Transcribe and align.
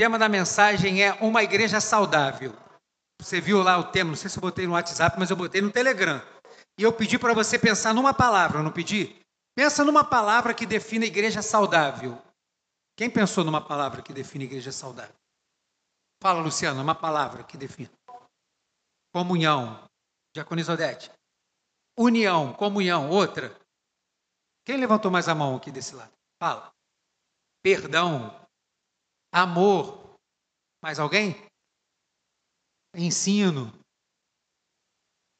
tema 0.00 0.18
da 0.18 0.30
mensagem 0.30 1.04
é 1.04 1.12
uma 1.20 1.42
igreja 1.42 1.78
saudável. 1.78 2.56
Você 3.20 3.38
viu 3.38 3.62
lá 3.62 3.76
o 3.76 3.84
tema, 3.84 4.08
não 4.08 4.16
sei 4.16 4.30
se 4.30 4.38
eu 4.38 4.40
botei 4.40 4.66
no 4.66 4.72
WhatsApp, 4.72 5.14
mas 5.18 5.28
eu 5.28 5.36
botei 5.36 5.60
no 5.60 5.70
Telegram. 5.70 6.22
E 6.78 6.82
eu 6.82 6.90
pedi 6.90 7.18
para 7.18 7.34
você 7.34 7.58
pensar 7.58 7.92
numa 7.92 8.14
palavra, 8.14 8.62
não 8.62 8.72
pedi? 8.72 9.14
Pensa 9.54 9.84
numa 9.84 10.02
palavra 10.02 10.54
que 10.54 10.64
define 10.64 11.04
igreja 11.04 11.42
saudável. 11.42 12.18
Quem 12.96 13.10
pensou 13.10 13.44
numa 13.44 13.60
palavra 13.60 14.00
que 14.00 14.10
define 14.10 14.46
igreja 14.46 14.72
saudável? 14.72 15.14
Fala, 16.22 16.40
Luciano, 16.40 16.80
uma 16.80 16.94
palavra 16.94 17.44
que 17.44 17.58
define. 17.58 17.90
Comunhão. 19.12 19.86
Diaconisa 20.34 20.72
Odete. 20.72 21.10
União, 21.98 22.54
comunhão, 22.54 23.10
outra. 23.10 23.54
Quem 24.64 24.78
levantou 24.78 25.10
mais 25.10 25.28
a 25.28 25.34
mão 25.34 25.56
aqui 25.56 25.70
desse 25.70 25.94
lado? 25.94 26.12
Fala. 26.38 26.72
Perdão. 27.62 28.39
Amor. 29.32 30.16
Mais 30.82 30.98
alguém? 30.98 31.36
Ensino. 32.94 33.72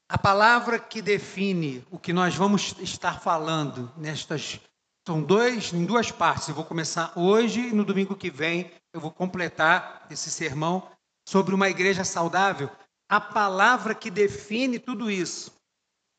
A 0.09 0.19
palavra 0.19 0.79
que 0.79 1.01
define 1.01 1.87
o 1.91 1.99
que 1.99 2.13
nós 2.13 2.35
vamos 2.35 2.75
estar 2.81 3.21
falando 3.21 3.93
nestas 3.97 4.61
são 5.07 5.23
dois, 5.23 5.73
em 5.73 5.85
duas 5.85 6.11
partes. 6.11 6.49
Eu 6.49 6.55
vou 6.55 6.65
começar 6.65 7.13
hoje 7.17 7.69
e 7.69 7.73
no 7.73 7.85
domingo 7.85 8.17
que 8.17 8.31
vem 8.31 8.71
eu 8.93 9.01
vou 9.01 9.11
completar 9.11 10.07
esse 10.11 10.31
sermão 10.31 10.89
sobre 11.29 11.55
uma 11.55 11.69
igreja 11.69 12.05
saudável. 12.05 12.71
A 13.09 13.21
palavra 13.21 13.95
que 13.95 14.11
define 14.11 14.79
tudo 14.79 15.11
isso 15.11 15.53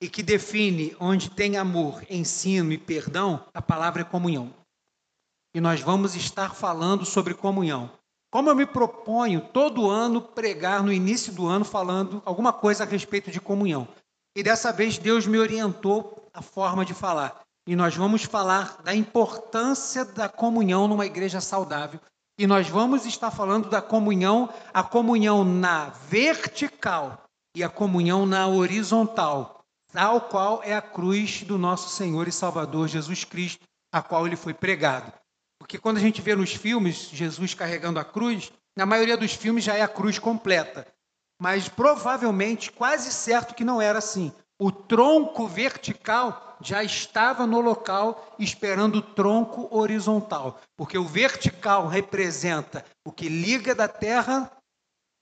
e 0.01 0.09
que 0.09 0.23
define 0.23 0.95
onde 0.99 1.29
tem 1.29 1.57
amor, 1.57 2.03
ensino 2.09 2.73
e 2.73 2.77
perdão, 2.77 3.45
a 3.53 3.61
palavra 3.61 4.01
é 4.01 4.05
comunhão. 4.05 4.53
E 5.53 5.59
nós 5.61 5.81
vamos 5.81 6.15
estar 6.15 6.53
falando 6.53 7.05
sobre 7.05 7.33
comunhão. 7.33 7.91
Como 8.31 8.49
eu 8.49 8.55
me 8.55 8.65
proponho 8.65 9.41
todo 9.41 9.89
ano 9.89 10.21
pregar 10.21 10.81
no 10.81 10.93
início 10.93 11.33
do 11.33 11.47
ano 11.47 11.65
falando 11.65 12.21
alguma 12.25 12.53
coisa 12.53 12.83
a 12.83 12.87
respeito 12.87 13.29
de 13.29 13.41
comunhão. 13.41 13.87
E 14.35 14.41
dessa 14.41 14.71
vez 14.71 14.97
Deus 14.97 15.27
me 15.27 15.37
orientou 15.37 16.29
a 16.33 16.41
forma 16.41 16.85
de 16.85 16.93
falar. 16.93 17.41
E 17.67 17.75
nós 17.75 17.95
vamos 17.95 18.23
falar 18.23 18.81
da 18.83 18.95
importância 18.95 20.05
da 20.05 20.29
comunhão 20.29 20.87
numa 20.87 21.05
igreja 21.05 21.41
saudável. 21.41 21.99
E 22.37 22.47
nós 22.47 22.69
vamos 22.69 23.05
estar 23.05 23.29
falando 23.29 23.69
da 23.69 23.81
comunhão, 23.81 24.49
a 24.73 24.81
comunhão 24.81 25.43
na 25.43 25.89
vertical 25.89 27.23
e 27.55 27.63
a 27.63 27.69
comunhão 27.69 28.25
na 28.25 28.47
horizontal 28.47 29.61
tal 29.91 30.21
qual 30.21 30.63
é 30.63 30.73
a 30.73 30.81
cruz 30.81 31.43
do 31.43 31.57
nosso 31.57 31.89
Senhor 31.89 32.27
e 32.27 32.31
Salvador 32.31 32.87
Jesus 32.87 33.23
Cristo, 33.23 33.65
a 33.91 34.01
qual 34.01 34.25
ele 34.25 34.35
foi 34.35 34.53
pregado. 34.53 35.11
Porque 35.61 35.77
quando 35.77 35.97
a 35.97 36.01
gente 36.01 36.23
vê 36.23 36.35
nos 36.35 36.55
filmes 36.55 37.09
Jesus 37.13 37.53
carregando 37.53 37.99
a 37.99 38.03
cruz, 38.03 38.51
na 38.75 38.83
maioria 38.83 39.15
dos 39.15 39.33
filmes 39.33 39.63
já 39.63 39.75
é 39.75 39.83
a 39.83 39.87
cruz 39.87 40.17
completa. 40.17 40.87
Mas 41.39 41.69
provavelmente, 41.69 42.71
quase 42.71 43.11
certo 43.11 43.53
que 43.53 43.63
não 43.63 43.79
era 43.79 43.99
assim. 43.99 44.33
O 44.59 44.71
tronco 44.71 45.47
vertical 45.47 46.57
já 46.61 46.83
estava 46.83 47.45
no 47.45 47.61
local 47.61 48.35
esperando 48.39 48.95
o 48.95 49.01
tronco 49.03 49.67
horizontal. 49.69 50.59
Porque 50.75 50.97
o 50.97 51.05
vertical 51.05 51.87
representa 51.87 52.83
o 53.05 53.11
que 53.11 53.29
liga 53.29 53.75
da 53.75 53.87
terra, 53.87 54.51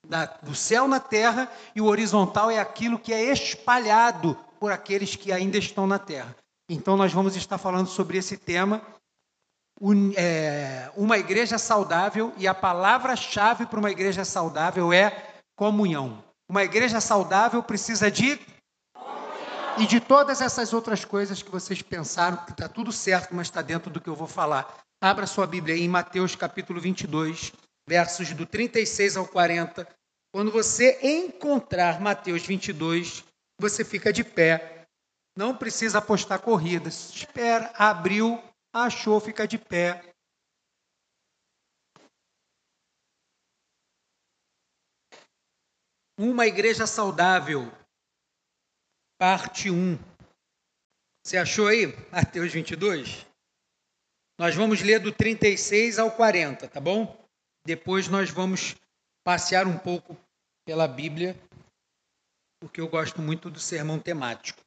da, 0.08 0.26
do 0.26 0.56
céu 0.56 0.88
na 0.88 1.02
terra, 1.02 1.52
e 1.76 1.82
o 1.82 1.86
horizontal 1.86 2.50
é 2.50 2.60
aquilo 2.60 2.98
que 2.98 3.14
é 3.14 3.26
espalhado 3.26 4.38
por 4.58 4.72
aqueles 4.72 5.18
que 5.18 5.34
ainda 5.34 5.58
estão 5.58 5.86
na 5.86 6.00
terra. 6.00 6.34
Então, 6.70 6.96
nós 6.96 7.12
vamos 7.12 7.36
estar 7.36 7.58
falando 7.58 7.88
sobre 7.88 8.18
esse 8.18 8.38
tema, 8.38 8.82
uma 9.80 11.18
igreja 11.18 11.58
saudável, 11.58 12.34
e 12.38 12.48
a 12.48 12.54
palavra-chave 12.54 13.66
para 13.66 13.80
uma 13.80 13.92
igreja 13.92 14.26
saudável 14.26 14.92
é 14.92 15.34
comunhão. 15.56 16.24
Uma 16.50 16.64
igreja 16.64 17.00
saudável 17.00 17.62
precisa 17.64 18.10
de. 18.10 18.40
E 19.78 19.88
de 19.88 20.00
todas 20.02 20.42
essas 20.42 20.74
outras 20.74 21.06
coisas 21.06 21.42
que 21.42 21.50
vocês 21.50 21.82
pensaram, 21.82 22.38
que 22.38 22.52
está 22.52 22.68
tudo 22.68 22.92
certo, 22.92 23.34
mas 23.34 23.48
está 23.48 23.62
dentro 23.62 23.90
do 23.90 24.02
que 24.02 24.10
eu 24.10 24.16
vou 24.16 24.28
falar. 24.28 24.78
Abra 25.02 25.26
sua 25.26 25.48
Bíblia 25.48 25.76
aí 25.76 25.84
em 25.84 25.88
Mateus 25.88 26.36
capítulo 26.36 26.82
22, 26.82 27.54
versos 27.88 28.34
do 28.34 28.46
36 28.46 29.16
ao 29.16 29.26
40. 29.26 29.88
Quando 30.34 30.52
você 30.52 31.00
encontrar 31.02 32.02
Mateus 32.02 32.46
22, 32.46 33.24
você 33.60 33.86
fica 33.86 34.12
de 34.12 34.24
pé. 34.24 34.86
Não 35.38 35.56
precisa 35.56 36.00
apostar 36.00 36.40
corridas. 36.40 37.12
Espera, 37.14 37.72
abriu, 37.78 38.42
achou, 38.74 39.20
fica 39.20 39.48
de 39.48 39.58
pé. 39.58 40.14
Uma 46.18 46.46
igreja 46.46 46.86
saudável, 46.86 47.72
parte 49.18 49.70
1. 49.70 49.98
Você 51.24 51.38
achou 51.38 51.68
aí, 51.68 51.88
Mateus 52.12 52.52
22? 52.52 53.26
Nós 54.38 54.56
vamos 54.56 54.82
ler 54.82 55.00
do 55.00 55.12
36 55.12 56.00
ao 56.00 56.12
40, 56.12 56.68
tá 56.68 56.80
bom? 56.80 57.18
Depois 57.66 58.08
nós 58.08 58.30
vamos 58.30 58.76
passear 59.24 59.68
um 59.68 59.78
pouco 59.78 60.18
pela 60.66 60.88
Bíblia 60.88 61.36
porque 62.60 62.82
eu 62.82 62.90
gosto 62.90 63.22
muito 63.22 63.50
do 63.50 63.60
sermão 63.60 64.00
temático. 64.00 64.62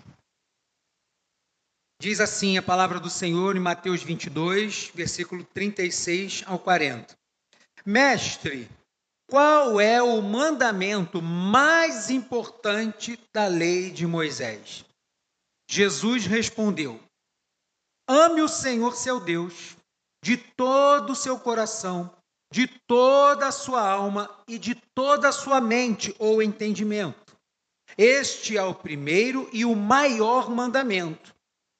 Diz 2.03 2.19
assim 2.19 2.59
a 2.59 2.63
palavra 2.63 2.99
do 2.99 3.09
Senhor 3.09 3.55
em 3.55 3.61
Mateus 3.61 4.03
22, 4.03 4.91
versículo 4.93 5.45
36 5.45 6.43
ao 6.49 6.59
40. 6.59 7.17
Mestre, 7.87 8.69
qual 9.31 9.81
é 9.81 10.03
o 10.03 10.21
mandamento 10.21 11.23
mais 11.23 12.11
importante 12.11 13.17
da 13.33 13.47
lei 13.47 13.93
de 13.93 14.05
Moisés? 14.05 14.85
Jesus 15.71 16.27
respondeu: 16.27 16.99
Ame 18.09 18.43
o 18.43 18.49
Senhor 18.49 18.97
seu 18.97 19.21
Deus 19.21 19.77
de 20.25 20.37
todo 20.37 21.11
o 21.11 21.17
seu 21.17 21.39
coração, 21.39 22.13
de 22.53 22.67
toda 22.67 23.47
a 23.47 23.53
sua 23.53 23.89
alma 23.89 24.29
e 24.49 24.59
de 24.59 24.75
toda 24.93 25.29
a 25.29 25.33
sua 25.33 25.61
mente 25.61 26.13
ou 26.19 26.43
entendimento. 26.43 27.37
Este 27.97 28.59
é 28.59 28.63
o 28.65 28.75
primeiro 28.75 29.49
e 29.53 29.65
o 29.65 29.77
maior 29.77 30.51
mandamento. 30.51 31.32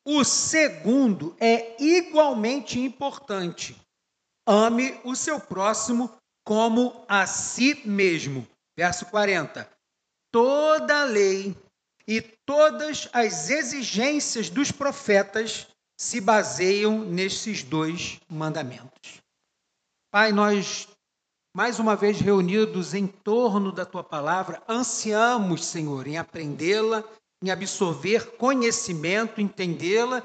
O 0.05 0.25
segundo 0.25 1.37
é 1.39 1.81
igualmente 1.83 2.81
importante. 2.81 3.77
Ame 4.47 5.01
o 5.05 5.15
seu 5.15 5.39
próximo 5.39 6.11
como 6.45 7.05
a 7.09 7.27
si 7.27 7.87
mesmo. 7.87 8.47
Verso 8.77 9.07
40. 9.07 9.69
Toda 10.33 11.03
a 11.03 11.05
lei 11.05 11.57
e 12.07 12.21
todas 12.21 13.09
as 13.13 13.49
exigências 13.49 14.51
dos 14.51 14.73
profetas 14.73 15.69
se 15.97 16.21
baseiam 16.21 17.05
nesses 17.05 17.63
dois 17.63 18.19
mandamentos. 18.29 19.21
Pai, 20.11 20.33
nós 20.33 20.89
mais 21.55 21.79
uma 21.79 21.95
vez 21.95 22.19
reunidos 22.19 22.95
em 22.95 23.07
torno 23.07 23.71
da 23.71 23.85
tua 23.85 24.03
palavra, 24.03 24.63
ansiamos, 24.67 25.67
Senhor, 25.67 26.07
em 26.07 26.17
aprendê-la, 26.17 27.05
em 27.43 27.51
absorver 27.51 28.37
conhecimento, 28.37 29.41
entendê-la, 29.41 30.23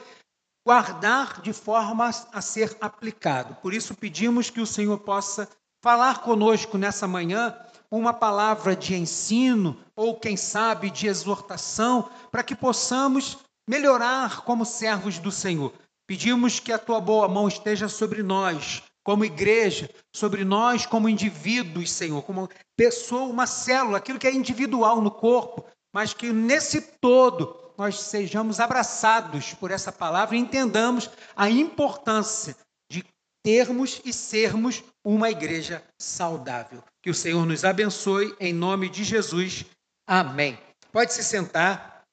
guardar 0.66 1.41
de 1.41 1.53
forma 1.53 2.09
a 2.31 2.41
ser 2.41 2.75
aplicado. 2.79 3.55
Por 3.55 3.73
isso 3.73 3.95
pedimos 3.95 4.50
que 4.50 4.61
o 4.61 4.67
Senhor 4.67 5.00
possa 5.00 5.47
falar 5.81 6.22
conosco 6.22 6.78
nessa 6.78 7.07
manhã 7.07 7.57
uma 7.89 8.13
palavra 8.13 8.75
de 8.75 8.94
ensino 8.94 9.78
ou 9.95 10.19
quem 10.19 10.35
sabe 10.35 10.89
de 10.89 11.07
exortação, 11.07 12.09
para 12.29 12.44
que 12.44 12.55
possamos 12.55 13.38
melhorar 13.67 14.41
como 14.41 14.66
servos 14.66 15.17
do 15.19 15.31
Senhor. 15.31 15.73
Pedimos 16.05 16.59
que 16.59 16.72
a 16.72 16.78
tua 16.78 16.99
boa 16.99 17.28
mão 17.28 17.47
esteja 17.47 17.88
sobre 17.88 18.22
nós, 18.22 18.84
como 19.03 19.23
igreja, 19.23 19.89
sobre 20.13 20.44
nós 20.44 20.85
como 20.85 21.07
indivíduos, 21.07 21.91
Senhor, 21.91 22.22
como 22.23 22.49
pessoa, 22.75 23.23
uma 23.23 23.47
célula, 23.47 23.97
aquilo 23.99 24.19
que 24.19 24.28
é 24.28 24.34
individual 24.34 25.02
no 25.02 25.11
corpo, 25.11 25.66
mas 25.97 26.14
que 26.14 26.32
nesse 26.32 26.79
todo 26.79 27.73
nós 27.76 27.99
sejamos 27.99 28.59
abraçados 28.59 29.55
por 29.55 29.72
essa 29.72 29.91
palavra 29.91 30.35
e 30.35 30.40
entendamos 30.40 31.09
a 31.35 31.49
importância 31.49 32.55
de 32.88 33.03
termos 33.44 33.99
e 34.05 34.14
sermos 34.14 34.84
uma 35.03 35.32
igreja 35.32 35.84
saudável. 35.99 36.84
Que 37.02 37.09
o 37.09 37.16
Senhor 37.16 37.44
nos 37.47 37.66
abençoe 37.66 38.35
em 38.40 38.53
nome 38.53 38.90
de 38.90 39.03
Jesus. 39.03 39.66
Amém. 40.05 40.59
Pode 40.91 41.16
se 41.16 41.23
sentar. 41.23 42.03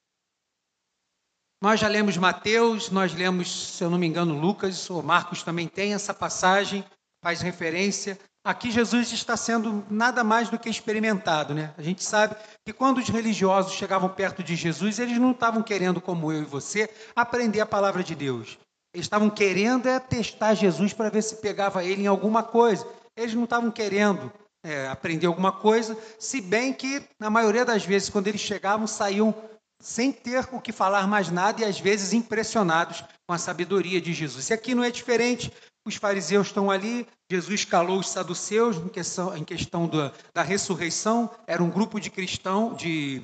Nós 1.61 1.79
já 1.79 1.87
lemos 1.87 2.17
Mateus, 2.17 2.89
nós 2.89 3.13
lemos, 3.13 3.75
se 3.77 3.83
eu 3.83 3.91
não 3.91 3.99
me 3.99 4.07
engano, 4.07 4.39
Lucas, 4.39 4.89
ou 4.89 5.03
Marcos 5.03 5.43
também 5.43 5.67
tem 5.67 5.93
essa 5.93 6.11
passagem, 6.11 6.83
faz 7.23 7.39
referência. 7.39 8.19
Aqui 8.45 8.69
Jesus 8.69 9.11
está 9.11 9.35
sendo 9.35 9.83
nada 9.89 10.23
mais 10.23 10.49
do 10.49 10.59
que 10.59 10.69
experimentado, 10.69 11.55
né? 11.55 11.73
A 11.75 11.81
gente 11.81 12.03
sabe 12.03 12.35
que 12.63 12.71
quando 12.71 12.99
os 12.99 13.09
religiosos 13.09 13.73
chegavam 13.73 14.07
perto 14.07 14.43
de 14.43 14.55
Jesus, 14.55 14.99
eles 14.99 15.17
não 15.17 15.31
estavam 15.31 15.63
querendo, 15.63 15.99
como 15.99 16.31
eu 16.31 16.43
e 16.43 16.45
você, 16.45 16.87
aprender 17.15 17.59
a 17.59 17.65
palavra 17.65 18.03
de 18.03 18.13
Deus. 18.13 18.59
Eles 18.93 19.07
estavam 19.07 19.31
querendo 19.31 19.89
é 19.89 19.99
testar 19.99 20.53
Jesus 20.53 20.93
para 20.93 21.09
ver 21.09 21.23
se 21.23 21.37
pegava 21.37 21.83
ele 21.83 22.03
em 22.03 22.07
alguma 22.07 22.43
coisa. 22.43 22.87
eles 23.17 23.33
não 23.33 23.45
estavam 23.45 23.71
querendo 23.71 24.31
é, 24.63 24.87
aprender 24.89 25.25
alguma 25.25 25.51
coisa, 25.51 25.97
se 26.19 26.39
bem 26.39 26.71
que, 26.71 27.03
na 27.19 27.31
maioria 27.31 27.65
das 27.65 27.83
vezes, 27.83 28.09
quando 28.09 28.27
eles 28.27 28.41
chegavam, 28.41 28.85
saíam 28.85 29.33
sem 29.81 30.11
ter 30.11 30.47
o 30.51 30.61
que 30.61 30.71
falar 30.71 31.07
mais 31.07 31.31
nada 31.31 31.61
e 31.61 31.65
às 31.65 31.79
vezes 31.79 32.13
impressionados 32.13 33.03
com 33.27 33.33
a 33.33 33.39
sabedoria 33.39 33.99
de 33.99 34.13
Jesus. 34.13 34.49
E 34.51 34.53
aqui 34.53 34.75
não 34.75 34.83
é 34.83 34.91
diferente. 34.91 35.51
Os 35.85 35.95
fariseus 35.95 36.47
estão 36.47 36.71
ali, 36.71 37.07
Jesus 37.29 37.63
calou 37.63 37.99
os 37.99 38.09
saduceus 38.09 38.77
em 38.77 38.87
questão, 38.87 39.37
em 39.37 39.43
questão 39.43 39.87
da, 39.87 40.11
da 40.33 40.41
ressurreição. 40.41 41.29
Era 41.45 41.63
um 41.63 41.69
grupo 41.69 41.99
de 41.99 42.09
cristãos, 42.09 42.75
de 42.77 43.21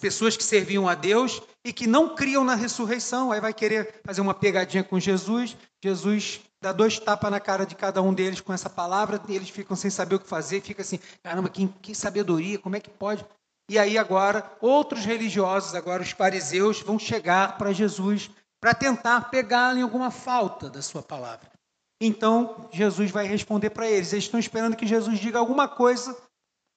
pessoas 0.00 0.36
que 0.36 0.42
serviam 0.42 0.88
a 0.88 0.94
Deus 0.94 1.40
e 1.64 1.72
que 1.72 1.86
não 1.86 2.14
criam 2.14 2.42
na 2.42 2.56
ressurreição. 2.56 3.30
Aí 3.30 3.40
vai 3.40 3.54
querer 3.54 4.00
fazer 4.04 4.20
uma 4.20 4.34
pegadinha 4.34 4.82
com 4.82 4.98
Jesus. 4.98 5.56
Jesus 5.82 6.40
dá 6.60 6.72
dois 6.72 6.98
tapas 6.98 7.30
na 7.30 7.38
cara 7.38 7.64
de 7.64 7.76
cada 7.76 8.02
um 8.02 8.12
deles 8.12 8.40
com 8.40 8.52
essa 8.52 8.68
palavra, 8.68 9.22
eles 9.28 9.50
ficam 9.50 9.76
sem 9.76 9.90
saber 9.90 10.16
o 10.16 10.20
que 10.20 10.28
fazer, 10.28 10.62
fica 10.62 10.82
assim, 10.82 10.98
caramba, 11.22 11.48
que, 11.48 11.68
que 11.80 11.94
sabedoria, 11.94 12.58
como 12.58 12.74
é 12.74 12.80
que 12.80 12.90
pode? 12.90 13.24
E 13.70 13.78
aí 13.78 13.96
agora, 13.98 14.50
outros 14.60 15.04
religiosos, 15.04 15.74
agora 15.74 16.02
os 16.02 16.10
fariseus, 16.10 16.80
vão 16.80 16.98
chegar 16.98 17.56
para 17.58 17.72
Jesus 17.72 18.30
para 18.60 18.74
tentar 18.74 19.30
pegar 19.30 19.76
em 19.76 19.82
alguma 19.82 20.10
falta 20.10 20.68
da 20.70 20.82
sua 20.82 21.02
palavra. 21.02 21.55
Então, 22.00 22.68
Jesus 22.72 23.10
vai 23.10 23.26
responder 23.26 23.70
para 23.70 23.88
eles. 23.88 24.12
Eles 24.12 24.24
estão 24.24 24.38
esperando 24.38 24.76
que 24.76 24.86
Jesus 24.86 25.18
diga 25.18 25.38
alguma 25.38 25.66
coisa, 25.66 26.16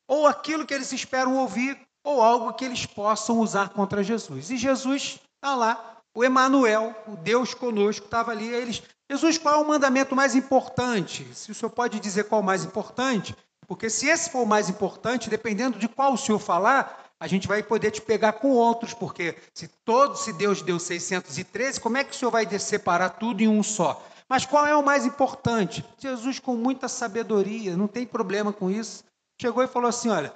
ou 0.07 0.25
aquilo 0.27 0.65
que 0.65 0.73
eles 0.73 0.91
esperam 0.91 1.37
ouvir, 1.37 1.77
ou 2.03 2.21
algo 2.21 2.53
que 2.53 2.65
eles 2.65 2.85
possam 2.85 3.39
usar 3.39 3.69
contra 3.69 4.03
Jesus. 4.03 4.49
E 4.49 4.57
Jesus 4.57 5.19
está 5.35 5.55
lá, 5.55 6.01
o 6.15 6.23
Emanuel, 6.23 6.95
o 7.07 7.15
Deus 7.17 7.53
conosco, 7.53 8.05
estava 8.05 8.31
ali. 8.31 8.47
Eles, 8.47 8.81
Jesus, 9.09 9.37
qual 9.37 9.55
é 9.55 9.57
o 9.57 9.67
mandamento 9.67 10.15
mais 10.15 10.35
importante? 10.35 11.27
Se 11.33 11.51
o 11.51 11.55
senhor 11.55 11.69
pode 11.69 11.99
dizer 11.99 12.25
qual 12.25 12.41
é 12.41 12.43
o 12.43 12.45
mais 12.45 12.63
importante, 12.63 13.35
porque 13.67 13.89
se 13.89 14.07
esse 14.07 14.31
for 14.31 14.43
o 14.43 14.47
mais 14.47 14.69
importante, 14.69 15.29
dependendo 15.29 15.77
de 15.77 15.87
qual 15.87 16.13
o 16.13 16.17
senhor 16.17 16.39
falar, 16.39 17.11
a 17.19 17.27
gente 17.27 17.47
vai 17.47 17.61
poder 17.61 17.91
te 17.91 18.01
pegar 18.01 18.33
com 18.33 18.49
outros, 18.49 18.93
porque 18.93 19.37
se 19.53 19.67
todo, 19.83 20.15
se 20.15 20.33
Deus 20.33 20.61
deu 20.61 20.79
613, 20.79 21.79
como 21.79 21.97
é 21.97 22.03
que 22.03 22.11
o 22.11 22.15
senhor 22.15 22.31
vai 22.31 22.47
separar 22.57 23.09
tudo 23.09 23.41
em 23.41 23.47
um 23.47 23.61
só? 23.61 24.01
Mas 24.29 24.45
qual 24.45 24.67
é 24.67 24.75
o 24.75 24.85
mais 24.85 25.05
importante? 25.05 25.83
Jesus, 25.97 26.39
com 26.39 26.55
muita 26.55 26.87
sabedoria, 26.87 27.75
não 27.75 27.87
tem 27.87 28.05
problema 28.05 28.53
com 28.53 28.69
isso, 28.69 29.03
chegou 29.41 29.63
e 29.63 29.67
falou 29.67 29.89
assim: 29.89 30.09
olha, 30.09 30.31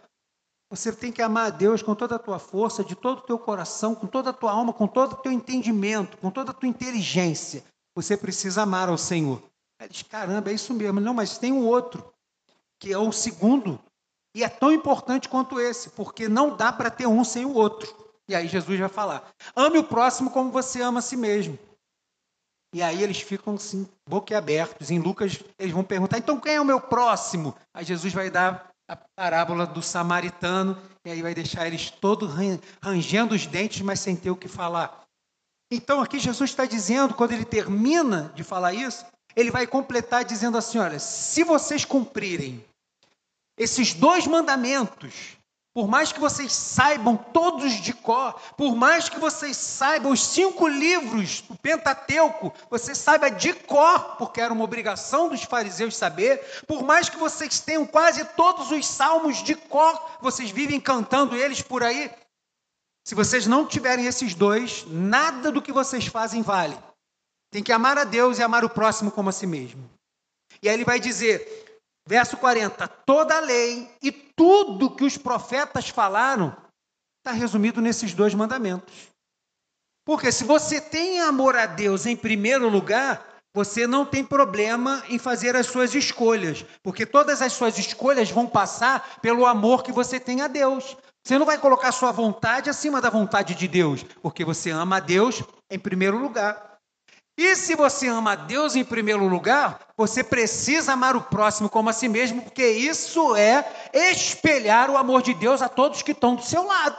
você 0.70 0.92
tem 0.92 1.12
que 1.12 1.22
amar 1.22 1.48
a 1.48 1.50
Deus 1.52 1.84
com 1.84 1.94
toda 1.94 2.16
a 2.16 2.20
tua 2.20 2.40
força, 2.40 2.84
de 2.84 2.96
todo 2.96 3.20
o 3.20 3.22
teu 3.22 3.38
coração, 3.38 3.94
com 3.94 4.08
toda 4.08 4.32
a 4.32 4.34
tua 4.34 4.52
alma, 4.52 4.74
com 4.74 4.88
todo 4.88 5.14
o 5.14 5.18
teu 5.18 5.32
entendimento, 5.32 6.18
com 6.18 6.32
toda 6.32 6.50
a 6.50 6.54
tua 6.54 6.68
inteligência. 6.68 7.64
Você 7.96 8.18
precisa 8.18 8.64
amar 8.64 8.90
ao 8.90 8.98
Senhor. 8.98 9.44
Ele 9.80 9.90
diz: 9.90 10.02
caramba, 10.02 10.50
é 10.50 10.54
isso 10.54 10.74
mesmo. 10.74 11.00
Não, 11.00 11.14
mas 11.14 11.38
tem 11.38 11.54
um 11.54 11.68
outro 11.68 12.12
que 12.80 12.92
é 12.92 12.98
o 12.98 13.12
segundo, 13.12 13.80
e 14.36 14.44
é 14.44 14.50
tão 14.50 14.74
importante 14.74 15.30
quanto 15.30 15.60
esse, 15.60 15.92
porque 15.92 16.28
não 16.28 16.58
dá 16.58 16.74
para 16.74 16.90
ter 16.90 17.06
um 17.06 17.24
sem 17.24 17.46
o 17.46 17.54
outro. 17.54 18.04
E 18.28 18.34
aí 18.34 18.48
Jesus 18.48 18.80
vai 18.80 18.90
falar: 18.90 19.32
ame 19.56 19.78
o 19.78 19.84
próximo 19.84 20.32
como 20.32 20.52
você 20.52 20.82
ama 20.82 20.98
a 20.98 21.04
si 21.04 21.16
mesmo. 21.16 21.60
E 22.74 22.82
aí 22.82 23.04
eles 23.04 23.22
ficam 23.22 23.54
assim, 23.54 23.88
boquiabertos. 24.10 24.90
Em 24.90 25.00
Lucas, 25.00 25.40
eles 25.60 25.72
vão 25.72 25.84
perguntar: 25.84 26.18
então 26.18 26.40
quem 26.40 26.56
é 26.56 26.62
o 26.62 26.66
meu 26.66 26.82
próximo? 26.82 27.56
Aí 27.74 27.86
Jesus 27.86 28.12
vai 28.12 28.30
dar 28.32 28.72
a 28.90 28.98
parábola 29.16 29.66
do 29.66 29.82
samaritano, 29.82 30.78
e 31.06 31.12
aí 31.12 31.22
vai 31.22 31.34
deixar 31.34 31.68
eles 31.68 31.90
todos 31.90 32.32
rangendo 32.82 33.36
os 33.36 33.46
dentes, 33.46 33.82
mas 33.82 34.00
sem 34.00 34.16
ter 34.16 34.32
o 34.32 34.36
que 34.36 34.48
falar. 34.48 35.04
Então 35.72 36.02
aqui 36.02 36.20
Jesus 36.20 36.50
está 36.50 36.66
dizendo, 36.66 37.14
quando 37.14 37.32
ele 37.32 37.46
termina 37.46 38.32
de 38.36 38.44
falar 38.44 38.74
isso, 38.74 39.06
ele 39.36 39.52
vai 39.52 39.68
completar 39.68 40.26
dizendo 40.26 40.58
assim: 40.58 40.80
olha, 40.80 41.00
se 41.00 41.44
vocês 41.44 41.86
cumprirem 41.86 42.64
esses 43.58 43.94
dois 43.94 44.26
mandamentos, 44.26 45.38
por 45.74 45.88
mais 45.88 46.12
que 46.12 46.20
vocês 46.20 46.54
saibam 46.54 47.18
todos 47.18 47.74
de 47.74 47.94
cor, 47.94 48.40
por 48.56 48.76
mais 48.76 49.10
que 49.10 49.20
vocês 49.20 49.58
saibam 49.58 50.12
os 50.12 50.24
cinco 50.24 50.68
livros 50.68 51.42
do 51.42 51.56
Pentateuco, 51.56 52.54
você 52.70 52.94
saiba 52.94 53.32
de 53.32 53.54
cor, 53.54 54.16
porque 54.18 54.40
era 54.40 54.54
uma 54.54 54.64
obrigação 54.64 55.30
dos 55.30 55.44
fariseus 55.44 55.98
saber, 55.98 56.40
por 56.68 56.84
mais 56.84 57.10
que 57.10 57.18
vocês 57.18 57.60
tenham 57.60 57.88
quase 57.88 58.24
todos 58.36 58.70
os 58.70 58.86
salmos 58.86 59.42
de 59.42 59.56
cor, 59.56 60.00
vocês 60.22 60.52
vivem 60.52 60.80
cantando 60.80 61.36
eles 61.36 61.62
por 61.62 61.82
aí. 61.82 62.12
Se 63.04 63.16
vocês 63.16 63.48
não 63.48 63.66
tiverem 63.66 64.06
esses 64.06 64.36
dois, 64.36 64.86
nada 64.88 65.52
do 65.52 65.62
que 65.62 65.72
vocês 65.72 66.06
fazem 66.06 66.44
vale. 66.44 66.78
Tem 67.52 67.64
que 67.64 67.72
amar 67.72 67.98
a 67.98 68.04
Deus 68.04 68.38
e 68.38 68.44
amar 68.44 68.64
o 68.64 68.70
próximo 68.70 69.12
como 69.12 69.30
a 69.30 69.32
si 69.34 69.48
mesmo. 69.48 69.90
E 70.62 70.70
aí 70.70 70.76
ele 70.76 70.86
vai 70.86 71.00
dizer: 71.00 71.63
Verso 72.08 72.38
40: 72.38 72.88
toda 73.06 73.38
a 73.38 73.40
lei 73.40 73.90
e 74.02 74.12
tudo 74.12 74.96
que 74.96 75.04
os 75.04 75.18
profetas 75.18 75.90
falaram 75.90 76.56
está 77.20 77.32
resumido 77.32 77.82
nesses 77.82 78.14
dois 78.14 78.34
mandamentos. 78.34 79.08
Porque 80.06 80.32
se 80.32 80.44
você 80.44 80.82
tem 80.82 81.22
amor 81.22 81.56
a 81.56 81.66
Deus 81.66 82.06
em 82.06 82.16
primeiro 82.16 82.68
lugar, 82.68 83.26
você 83.56 83.88
não 83.88 84.06
tem 84.06 84.24
problema 84.24 85.04
em 85.08 85.18
fazer 85.18 85.56
as 85.56 85.68
suas 85.68 85.96
escolhas, 85.96 86.66
porque 86.82 87.06
todas 87.06 87.42
as 87.42 87.54
suas 87.54 87.78
escolhas 87.78 88.30
vão 88.30 88.48
passar 88.48 89.20
pelo 89.22 89.46
amor 89.46 89.84
que 89.84 89.92
você 89.92 90.20
tem 90.20 90.42
a 90.42 90.48
Deus. 90.48 90.98
Você 91.24 91.38
não 91.38 91.46
vai 91.46 91.58
colocar 91.58 91.92
sua 91.94 92.12
vontade 92.12 92.70
acima 92.70 93.00
da 93.00 93.10
vontade 93.10 93.56
de 93.56 93.68
Deus, 93.68 94.04
porque 94.22 94.44
você 94.44 94.72
ama 94.72 94.98
a 94.98 95.00
Deus 95.00 95.42
em 95.70 95.80
primeiro 95.80 96.18
lugar. 96.18 96.73
E 97.38 97.56
se 97.56 97.76
você 97.76 98.08
ama 98.08 98.34
a 98.34 98.36
Deus 98.36 98.76
em 98.76 98.84
primeiro 98.84 99.28
lugar, 99.28 99.80
você 99.98 100.24
precisa 100.24 100.94
amar 100.94 101.16
o 101.16 101.22
próximo 101.22 101.68
como 101.68 101.90
a 101.90 101.94
si 101.94 102.08
mesmo, 102.08 102.44
porque 102.44 102.66
isso 102.68 103.36
é 103.36 103.66
espelhar 103.92 104.90
o 104.90 104.98
amor 104.98 105.24
de 105.24 105.34
Deus 105.34 105.62
a 105.62 105.68
todos 105.68 106.04
que 106.04 106.12
estão 106.12 106.36
do 106.36 106.44
seu 106.44 106.64
lado. 106.64 106.96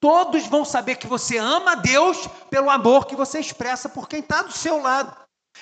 Todos 0.00 0.46
vão 0.46 0.64
saber 0.64 0.96
que 0.96 1.06
você 1.06 1.36
ama 1.36 1.72
a 1.72 1.74
Deus 1.74 2.28
pelo 2.48 2.70
amor 2.70 3.06
que 3.06 3.16
você 3.16 3.40
expressa 3.40 3.88
por 3.88 4.08
quem 4.08 4.20
está 4.20 4.42
do 4.42 4.52
seu 4.52 4.80
lado. 4.80 5.14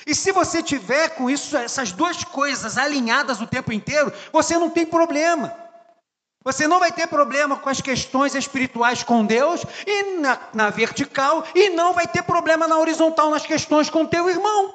E 0.06 0.14
se 0.14 0.30
você 0.30 0.62
tiver 0.62 1.10
com 1.10 1.28
isso, 1.30 1.56
essas 1.56 1.90
duas 1.90 2.22
coisas 2.22 2.76
alinhadas 2.76 3.40
o 3.40 3.46
tempo 3.46 3.72
inteiro, 3.72 4.12
você 4.32 4.58
não 4.58 4.70
tem 4.70 4.84
problema. 4.84 5.65
Você 6.46 6.68
não 6.68 6.78
vai 6.78 6.92
ter 6.92 7.08
problema 7.08 7.56
com 7.56 7.68
as 7.68 7.80
questões 7.80 8.32
espirituais 8.36 9.02
com 9.02 9.26
Deus 9.26 9.64
e 9.84 10.02
na, 10.20 10.38
na, 10.54 10.70
vertical, 10.70 11.44
e 11.52 11.70
não 11.70 11.92
vai 11.92 12.06
ter 12.06 12.22
problema 12.22 12.68
na 12.68 12.78
horizontal 12.78 13.30
nas 13.30 13.44
questões 13.44 13.90
com 13.90 14.06
teu 14.06 14.30
irmão. 14.30 14.72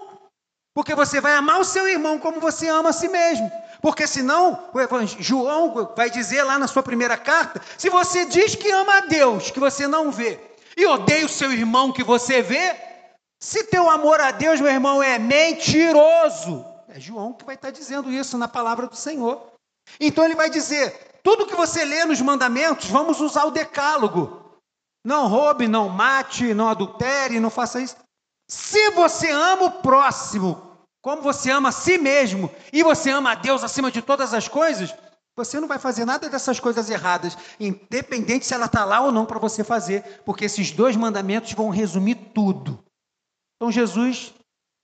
Porque 0.75 0.94
você 0.94 1.21
vai 1.21 1.33
amar 1.33 1.62
o 1.62 1.63
seu 1.63 1.88
irmão 1.88 2.19
como 2.19 2.41
você 2.41 2.68
ama 2.68 2.89
a 2.89 2.94
si 2.94 3.07
mesmo. 3.07 3.50
Porque 3.81 4.06
senão, 4.06 4.69
João 5.18 5.94
vai 5.95 6.09
dizer 6.09 6.43
lá 6.43 6.60
na 6.60 6.67
sua 6.67 6.84
primeira 6.84 7.15
carta: 7.15 7.62
se 7.77 7.89
você 7.89 8.25
diz 8.25 8.53
que 8.53 8.69
ama 8.69 8.98
a 8.98 9.01
Deus, 9.01 9.50
que 9.50 9.60
você 9.60 9.88
não 9.88 10.12
vê, 10.12 10.41
e 10.75 10.86
odeia 10.86 11.25
o 11.25 11.29
seu 11.29 11.53
irmão 11.53 11.93
que 11.93 12.03
você 12.03 12.41
vê, 12.41 12.75
se 13.39 13.63
teu 13.63 13.89
amor 13.89 14.19
a 14.19 14.31
Deus, 14.31 14.60
meu 14.60 14.69
irmão, 14.69 15.01
é 15.01 15.17
mentiroso. 15.17 16.65
É 16.89 17.00
João 17.00 17.31
que 17.31 17.45
vai 17.45 17.55
estar 17.55 17.72
dizendo 17.72 18.12
isso 18.12 18.38
na 18.38 18.50
palavra 18.50 18.88
do 18.88 18.95
Senhor. 18.98 19.41
Então 20.01 20.25
ele 20.25 20.36
vai 20.36 20.50
dizer: 20.50 21.11
tudo 21.23 21.45
que 21.45 21.55
você 21.55 21.85
lê 21.85 22.05
nos 22.05 22.21
mandamentos, 22.21 22.89
vamos 22.89 23.19
usar 23.19 23.45
o 23.45 23.51
decálogo. 23.51 24.59
Não 25.03 25.27
roube, 25.27 25.67
não 25.67 25.89
mate, 25.89 26.53
não 26.53 26.69
adultere, 26.69 27.39
não 27.39 27.49
faça 27.49 27.81
isso. 27.81 27.95
Se 28.49 28.91
você 28.91 29.31
ama 29.31 29.63
o 29.63 29.71
próximo, 29.81 30.85
como 31.01 31.21
você 31.21 31.49
ama 31.49 31.69
a 31.69 31.71
si 31.71 31.97
mesmo, 31.97 32.51
e 32.71 32.83
você 32.83 33.09
ama 33.09 33.31
a 33.31 33.35
Deus 33.35 33.63
acima 33.63 33.91
de 33.91 34.01
todas 34.01 34.33
as 34.33 34.47
coisas, 34.47 34.93
você 35.35 35.59
não 35.59 35.67
vai 35.67 35.79
fazer 35.79 36.05
nada 36.05 36.29
dessas 36.29 36.59
coisas 36.59 36.89
erradas, 36.89 37.37
independente 37.59 38.45
se 38.45 38.53
ela 38.53 38.65
está 38.65 38.85
lá 38.85 39.01
ou 39.01 39.11
não 39.11 39.25
para 39.25 39.39
você 39.39 39.63
fazer, 39.63 40.21
porque 40.25 40.45
esses 40.45 40.71
dois 40.71 40.95
mandamentos 40.95 41.53
vão 41.53 41.69
resumir 41.69 42.15
tudo. 42.33 42.83
Então 43.55 43.71
Jesus 43.71 44.33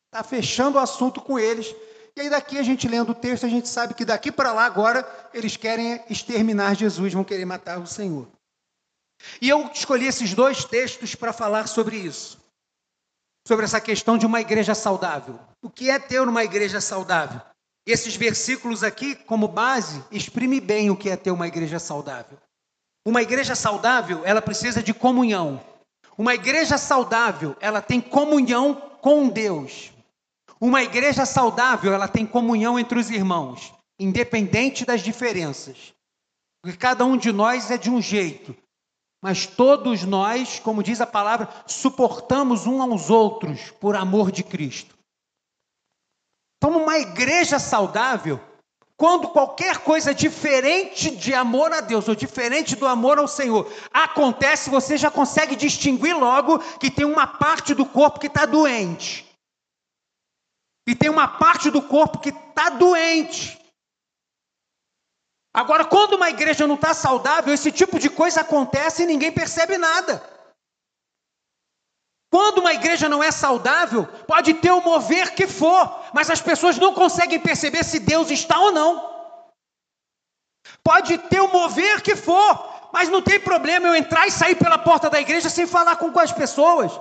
está 0.08 0.24
fechando 0.24 0.77
o 0.77 0.82
assunto 0.82 1.22
com 1.22 1.38
eles 1.38 1.75
e 2.18 2.22
aí 2.22 2.32
daqui 2.32 2.58
a 2.58 2.64
gente 2.64 2.88
lendo 2.88 3.12
o 3.12 3.16
texto, 3.16 3.46
a 3.46 3.50
gente 3.50 3.70
sabe 3.70 3.94
que 3.94 4.04
daqui 4.04 4.32
para 4.32 4.52
lá 4.52 4.66
agora 4.66 5.08
eles 5.36 5.56
querem 5.56 6.04
exterminar 6.10 6.76
Jesus, 6.76 7.14
vão 7.14 7.24
querer 7.24 7.46
matar 7.46 7.78
o 7.78 7.86
Senhor. 7.86 8.28
E 9.40 9.48
eu 9.48 9.70
escolhi 9.72 10.08
esses 10.08 10.34
dois 10.34 10.66
textos 10.66 11.14
para 11.14 11.32
falar 11.32 11.68
sobre 11.68 11.96
isso. 11.96 12.40
Sobre 13.48 13.66
essa 13.66 13.80
questão 13.80 14.18
de 14.18 14.26
uma 14.26 14.42
igreja 14.42 14.74
saudável. 14.74 15.40
O 15.62 15.70
que 15.70 15.92
é 15.92 16.00
ter 16.00 16.20
uma 16.20 16.44
igreja 16.44 16.82
saudável? 16.82 17.40
Esses 17.86 18.16
versículos 18.16 18.84
aqui, 18.84 19.14
como 19.14 19.48
base, 19.48 20.04
exprime 20.12 20.60
bem 20.60 20.90
o 20.90 20.98
que 20.98 21.12
é 21.12 21.16
ter 21.16 21.30
uma 21.30 21.48
igreja 21.48 21.78
saudável. 21.78 22.40
Uma 23.06 23.22
igreja 23.22 23.54
saudável, 23.54 24.24
ela 24.26 24.42
precisa 24.42 24.82
de 24.82 24.92
comunhão. 24.92 25.64
Uma 26.18 26.34
igreja 26.34 26.80
saudável, 26.80 27.56
ela 27.60 27.80
tem 27.80 28.02
comunhão 28.02 28.74
com 29.02 29.30
Deus. 29.30 29.92
Uma 30.60 30.82
igreja 30.82 31.26
saudável, 31.26 31.94
ela 31.94 32.08
tem 32.08 32.26
comunhão 32.26 32.80
entre 32.80 33.00
os 33.00 33.10
irmãos, 33.10 33.74
independente 34.00 34.86
das 34.86 35.02
diferenças. 35.02 35.94
Porque 36.62 36.78
cada 36.78 37.06
um 37.06 37.16
de 37.16 37.32
nós 37.32 37.70
é 37.70 37.78
de 37.78 37.90
um 37.90 38.02
jeito, 38.02 38.56
mas 39.22 39.46
todos 39.46 40.04
nós, 40.04 40.60
como 40.60 40.84
diz 40.84 41.00
a 41.00 41.08
palavra, 41.08 41.50
suportamos 41.68 42.66
uns 42.66 42.82
aos 42.82 43.10
outros 43.10 43.72
por 43.80 43.96
amor 43.96 44.32
de 44.32 44.44
Cristo. 44.44 44.98
Então, 46.58 46.76
uma 46.82 46.98
igreja 46.98 47.60
saudável 47.60 48.42
quando 48.98 49.30
qualquer 49.30 49.78
coisa 49.78 50.12
diferente 50.12 51.12
de 51.12 51.32
amor 51.32 51.72
a 51.72 51.82
Deus 51.82 52.08
ou 52.08 52.16
diferente 52.16 52.76
do 52.76 52.88
amor 52.88 53.20
ao 53.20 53.28
Senhor 53.28 53.72
acontece, 53.94 54.72
você 54.72 54.98
já 54.98 55.12
consegue 55.12 55.56
distinguir 55.56 56.18
logo 56.18 56.58
que 56.80 56.90
tem 56.90 57.06
uma 57.06 57.28
parte 57.28 57.76
do 57.76 57.86
corpo 57.86 58.20
que 58.20 58.26
está 58.26 58.48
doente. 58.48 59.27
E 60.88 60.96
tem 60.96 61.10
uma 61.10 61.27
parte 61.27 61.70
do 61.70 61.82
corpo 61.82 62.20
que 62.20 62.29
está 62.29 62.70
doente. 62.70 63.60
Agora, 65.53 65.84
quando 65.84 66.13
uma 66.13 66.29
igreja 66.29 66.65
não 66.65 66.75
está 66.75 66.94
saudável, 66.94 67.53
esse 67.53 67.72
tipo 67.72 68.00
de 68.00 68.10
coisa 68.10 68.41
acontece 68.41 69.03
e 69.03 69.06
ninguém 69.06 69.32
percebe 69.32 69.77
nada. 69.77 70.24
Quando 72.29 72.60
uma 72.60 72.74
igreja 72.74 73.10
não 73.10 73.24
é 73.24 73.32
saudável, 73.32 74.06
pode 74.27 74.53
ter 74.56 74.72
o 74.72 74.82
mover 74.82 75.34
que 75.34 75.48
for, 75.48 76.03
mas 76.13 76.29
as 76.29 76.41
pessoas 76.41 76.77
não 76.77 76.94
conseguem 76.94 77.39
perceber 77.39 77.84
se 77.84 78.00
Deus 78.00 78.29
está 78.29 78.60
ou 78.60 78.72
não. 78.72 79.17
Pode 80.84 81.17
ter 81.17 81.39
o 81.39 81.51
mover 81.51 82.01
que 82.01 82.15
for, 82.15 82.89
mas 82.94 83.10
não 83.10 83.22
tem 83.22 83.39
problema 83.39 83.88
eu 83.88 83.96
entrar 83.96 84.27
e 84.27 84.32
sair 84.32 84.56
pela 84.56 84.77
porta 84.77 85.10
da 85.10 85.20
igreja 85.20 85.50
sem 85.50 85.65
falar 85.65 85.96
com, 85.96 86.17
as 86.20 86.32
pessoas. 86.32 86.91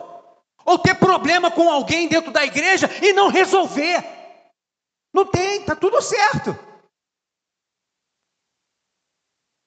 Ou 0.67 0.79
ter 0.79 0.97
problema 0.97 1.51
com 1.51 1.71
alguém 1.71 2.09
dentro 2.09 2.33
da 2.33 2.45
igreja 2.45 2.89
e 3.01 3.13
não 3.13 3.29
resolver. 3.29 4.05
Não 5.15 5.25
tem, 5.25 5.61
está 5.61 5.77
tudo 5.77 6.03
certo. 6.03 6.51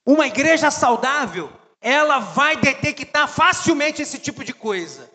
Uma 0.05 0.27
igreja 0.27 0.69
saudável, 0.69 1.49
ela 1.79 2.19
vai 2.19 2.57
detectar 2.57 3.27
facilmente 3.27 4.01
esse 4.01 4.19
tipo 4.19 4.43
de 4.43 4.53
coisa. 4.53 5.09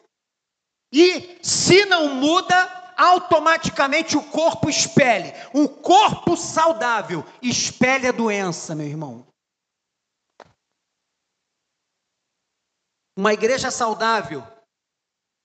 E 0.91 1.39
se 1.43 1.85
não 1.85 2.15
muda, 2.15 2.57
automaticamente 2.97 4.17
o 4.17 4.23
corpo 4.23 4.71
espelhe. 4.71 5.33
O 5.53 5.69
corpo 5.69 6.37
saudável 6.37 7.25
espelha 7.43 8.09
a 8.09 8.13
doença, 8.13 8.75
meu 8.75 8.87
irmão. 8.87 9.27
Uma 13.17 13.33
igreja 13.33 13.71
saudável 13.71 14.43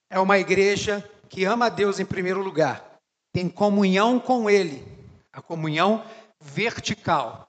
é 0.10 0.20
uma 0.20 0.38
igreja 0.40 1.08
que 1.30 1.46
ama 1.46 1.68
a 1.68 1.70
Deus 1.70 2.00
em 2.00 2.06
primeiro 2.06 2.42
lugar, 2.42 3.00
tem 3.32 3.48
comunhão 3.48 4.20
com 4.20 4.50
Ele, 4.50 4.86
a 5.32 5.42
comunhão 5.42 6.04
vertical, 6.42 7.48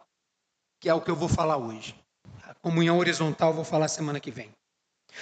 que 0.80 0.88
é 0.88 0.94
o 0.94 1.00
que 1.00 1.10
eu 1.10 1.16
vou 1.16 1.28
falar 1.28 1.56
hoje. 1.56 1.94
A 2.44 2.54
comunhão 2.54 2.98
horizontal 2.98 3.50
eu 3.50 3.56
vou 3.56 3.64
falar 3.64 3.88
semana 3.88 4.20
que 4.20 4.30
vem. 4.30 4.50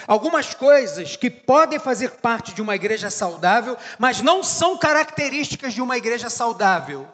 Algumas 0.06 0.54
coisas 0.54 1.16
que 1.16 1.30
podem 1.30 1.78
fazer 1.78 2.16
parte 2.16 2.52
de 2.52 2.60
uma 2.60 2.74
igreja 2.74 3.10
saudável, 3.10 3.76
mas 3.98 4.20
não 4.20 4.42
são 4.42 4.76
características 4.76 5.72
de 5.72 5.80
uma 5.80 5.96
igreja 5.96 6.28
saudável. 6.28 7.08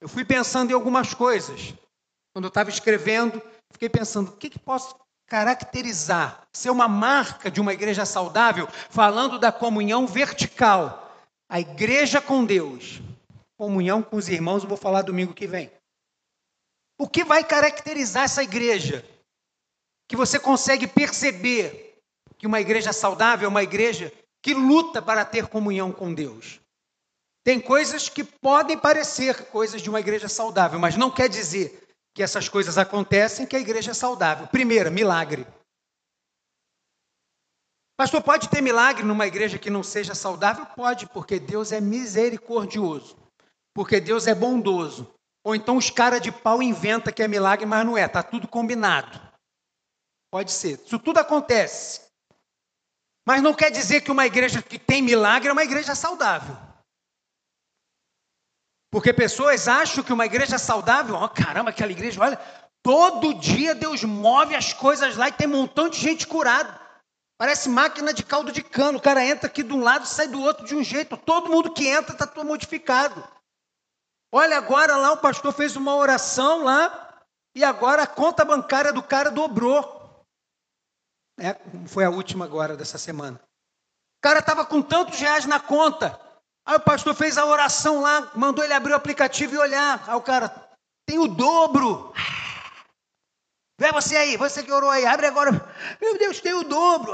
Eu 0.00 0.08
fui 0.08 0.24
pensando 0.24 0.70
em 0.70 0.74
algumas 0.74 1.12
coisas. 1.12 1.74
Quando 2.32 2.44
eu 2.44 2.50
estava 2.50 2.70
escrevendo, 2.70 3.42
fiquei 3.72 3.88
pensando: 3.88 4.30
o 4.30 4.36
que, 4.36 4.50
que 4.50 4.58
posso 4.58 4.94
caracterizar, 5.30 6.42
ser 6.52 6.70
uma 6.70 6.88
marca 6.88 7.48
de 7.48 7.60
uma 7.60 7.72
igreja 7.72 8.04
saudável, 8.04 8.66
falando 8.90 9.38
da 9.38 9.52
comunhão 9.52 10.04
vertical, 10.04 11.08
a 11.48 11.60
igreja 11.60 12.20
com 12.20 12.44
Deus, 12.44 13.00
comunhão 13.56 14.02
com 14.02 14.16
os 14.16 14.28
irmãos, 14.28 14.64
eu 14.64 14.68
vou 14.68 14.76
falar 14.76 15.02
domingo 15.02 15.32
que 15.32 15.46
vem. 15.46 15.70
O 16.98 17.08
que 17.08 17.22
vai 17.22 17.44
caracterizar 17.44 18.24
essa 18.24 18.42
igreja? 18.42 19.06
Que 20.08 20.16
você 20.16 20.36
consegue 20.36 20.88
perceber 20.88 21.96
que 22.36 22.46
uma 22.46 22.60
igreja 22.60 22.92
saudável 22.92 23.46
é 23.46 23.48
uma 23.48 23.62
igreja 23.62 24.12
que 24.42 24.52
luta 24.52 25.00
para 25.00 25.24
ter 25.24 25.46
comunhão 25.46 25.92
com 25.92 26.12
Deus. 26.12 26.58
Tem 27.44 27.60
coisas 27.60 28.08
que 28.08 28.24
podem 28.24 28.76
parecer 28.76 29.44
coisas 29.46 29.80
de 29.80 29.88
uma 29.88 30.00
igreja 30.00 30.28
saudável, 30.28 30.80
mas 30.80 30.96
não 30.96 31.10
quer 31.10 31.28
dizer 31.28 31.89
que 32.14 32.22
essas 32.22 32.48
coisas 32.48 32.78
acontecem 32.78 33.46
que 33.46 33.56
a 33.56 33.60
igreja 33.60 33.92
é 33.92 33.94
saudável. 33.94 34.46
Primeiro, 34.48 34.90
milagre. 34.90 35.46
Pastor, 37.96 38.22
pode 38.22 38.48
ter 38.48 38.62
milagre 38.62 39.04
numa 39.04 39.26
igreja 39.26 39.58
que 39.58 39.68
não 39.68 39.82
seja 39.82 40.14
saudável? 40.14 40.64
Pode, 40.64 41.06
porque 41.08 41.38
Deus 41.38 41.70
é 41.70 41.80
misericordioso, 41.80 43.16
porque 43.74 44.00
Deus 44.00 44.26
é 44.26 44.34
bondoso. 44.34 45.12
Ou 45.44 45.54
então 45.54 45.76
os 45.76 45.90
caras 45.90 46.20
de 46.20 46.32
pau 46.32 46.62
inventam 46.62 47.12
que 47.12 47.22
é 47.22 47.28
milagre, 47.28 47.66
mas 47.66 47.84
não 47.84 47.96
é, 47.96 48.04
está 48.04 48.22
tudo 48.22 48.48
combinado. 48.48 49.20
Pode 50.30 50.52
ser. 50.52 50.80
Isso 50.84 50.98
tudo 50.98 51.18
acontece. 51.18 52.08
Mas 53.26 53.42
não 53.42 53.54
quer 53.54 53.70
dizer 53.70 54.00
que 54.00 54.10
uma 54.10 54.26
igreja 54.26 54.62
que 54.62 54.78
tem 54.78 55.02
milagre 55.02 55.48
é 55.48 55.52
uma 55.52 55.64
igreja 55.64 55.94
saudável. 55.94 56.56
Porque 58.90 59.12
pessoas 59.12 59.68
acham 59.68 60.02
que 60.02 60.12
uma 60.12 60.26
igreja 60.26 60.58
saudável, 60.58 61.14
ó, 61.14 61.24
oh, 61.24 61.28
caramba, 61.28 61.70
aquela 61.70 61.92
igreja, 61.92 62.20
olha, 62.20 62.38
todo 62.82 63.34
dia 63.34 63.74
Deus 63.74 64.02
move 64.02 64.54
as 64.54 64.72
coisas 64.72 65.16
lá 65.16 65.28
e 65.28 65.32
tem 65.32 65.46
um 65.46 65.52
montão 65.52 65.88
de 65.88 65.98
gente 65.98 66.26
curada. 66.26 66.80
Parece 67.38 67.68
máquina 67.68 68.12
de 68.12 68.22
caldo 68.22 68.52
de 68.52 68.62
cano. 68.62 68.98
O 68.98 69.00
cara 69.00 69.24
entra 69.24 69.46
aqui 69.46 69.62
de 69.62 69.72
um 69.72 69.80
lado 69.80 70.06
sai 70.06 70.28
do 70.28 70.42
outro 70.42 70.66
de 70.66 70.74
um 70.74 70.84
jeito. 70.84 71.16
Todo 71.16 71.48
mundo 71.48 71.72
que 71.72 71.86
entra 71.86 72.12
está 72.12 72.44
modificado. 72.44 73.26
Olha, 74.32 74.58
agora 74.58 74.96
lá 74.96 75.12
o 75.12 75.16
pastor 75.16 75.52
fez 75.52 75.74
uma 75.74 75.96
oração 75.96 76.64
lá 76.64 77.22
e 77.54 77.64
agora 77.64 78.02
a 78.02 78.06
conta 78.06 78.44
bancária 78.44 78.92
do 78.92 79.02
cara 79.02 79.30
dobrou. 79.30 80.26
É, 81.38 81.56
foi 81.86 82.04
a 82.04 82.10
última 82.10 82.44
agora 82.44 82.76
dessa 82.76 82.98
semana. 82.98 83.40
O 84.18 84.20
cara 84.20 84.40
estava 84.40 84.66
com 84.66 84.82
tantos 84.82 85.18
reais 85.18 85.46
na 85.46 85.58
conta. 85.58 86.20
Aí 86.70 86.76
o 86.76 86.80
pastor 86.80 87.16
fez 87.16 87.36
a 87.36 87.44
oração 87.44 88.00
lá, 88.00 88.30
mandou 88.36 88.62
ele 88.62 88.72
abrir 88.72 88.92
o 88.92 88.96
aplicativo 88.96 89.56
e 89.56 89.58
olhar. 89.58 90.04
Aí 90.06 90.14
o 90.14 90.20
cara, 90.20 90.70
tem 91.04 91.18
o 91.18 91.26
dobro. 91.26 92.12
Vê 93.76 93.90
você 93.90 94.16
aí, 94.16 94.36
você 94.36 94.62
que 94.62 94.70
orou 94.70 94.88
aí, 94.88 95.04
abre 95.04 95.26
agora. 95.26 95.50
Meu 96.00 96.16
Deus, 96.16 96.38
tem 96.38 96.54
o 96.54 96.62
dobro. 96.62 97.12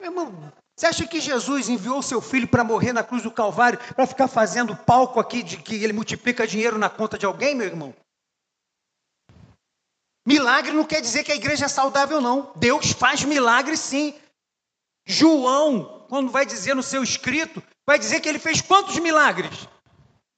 Meu 0.00 0.10
irmão, 0.10 0.52
você 0.76 0.86
acha 0.86 1.06
que 1.06 1.20
Jesus 1.20 1.68
enviou 1.68 2.02
seu 2.02 2.20
filho 2.20 2.48
para 2.48 2.64
morrer 2.64 2.92
na 2.92 3.04
cruz 3.04 3.22
do 3.22 3.30
Calvário 3.30 3.78
para 3.94 4.04
ficar 4.04 4.26
fazendo 4.26 4.74
palco 4.74 5.20
aqui 5.20 5.40
de 5.40 5.56
que 5.56 5.84
ele 5.84 5.92
multiplica 5.92 6.44
dinheiro 6.44 6.76
na 6.76 6.90
conta 6.90 7.16
de 7.16 7.24
alguém, 7.24 7.54
meu 7.54 7.68
irmão? 7.68 7.94
Milagre 10.26 10.72
não 10.72 10.82
quer 10.82 11.00
dizer 11.00 11.22
que 11.22 11.30
a 11.30 11.36
igreja 11.36 11.66
é 11.66 11.68
saudável, 11.68 12.20
não. 12.20 12.52
Deus 12.56 12.90
faz 12.90 13.22
milagre 13.22 13.76
sim. 13.76 14.12
João, 15.06 16.04
quando 16.08 16.32
vai 16.32 16.44
dizer 16.44 16.74
no 16.74 16.82
seu 16.82 17.00
escrito, 17.00 17.62
vai 17.86 17.98
dizer 17.98 18.20
que 18.20 18.28
ele 18.28 18.38
fez 18.38 18.60
quantos 18.60 18.98
milagres? 18.98 19.68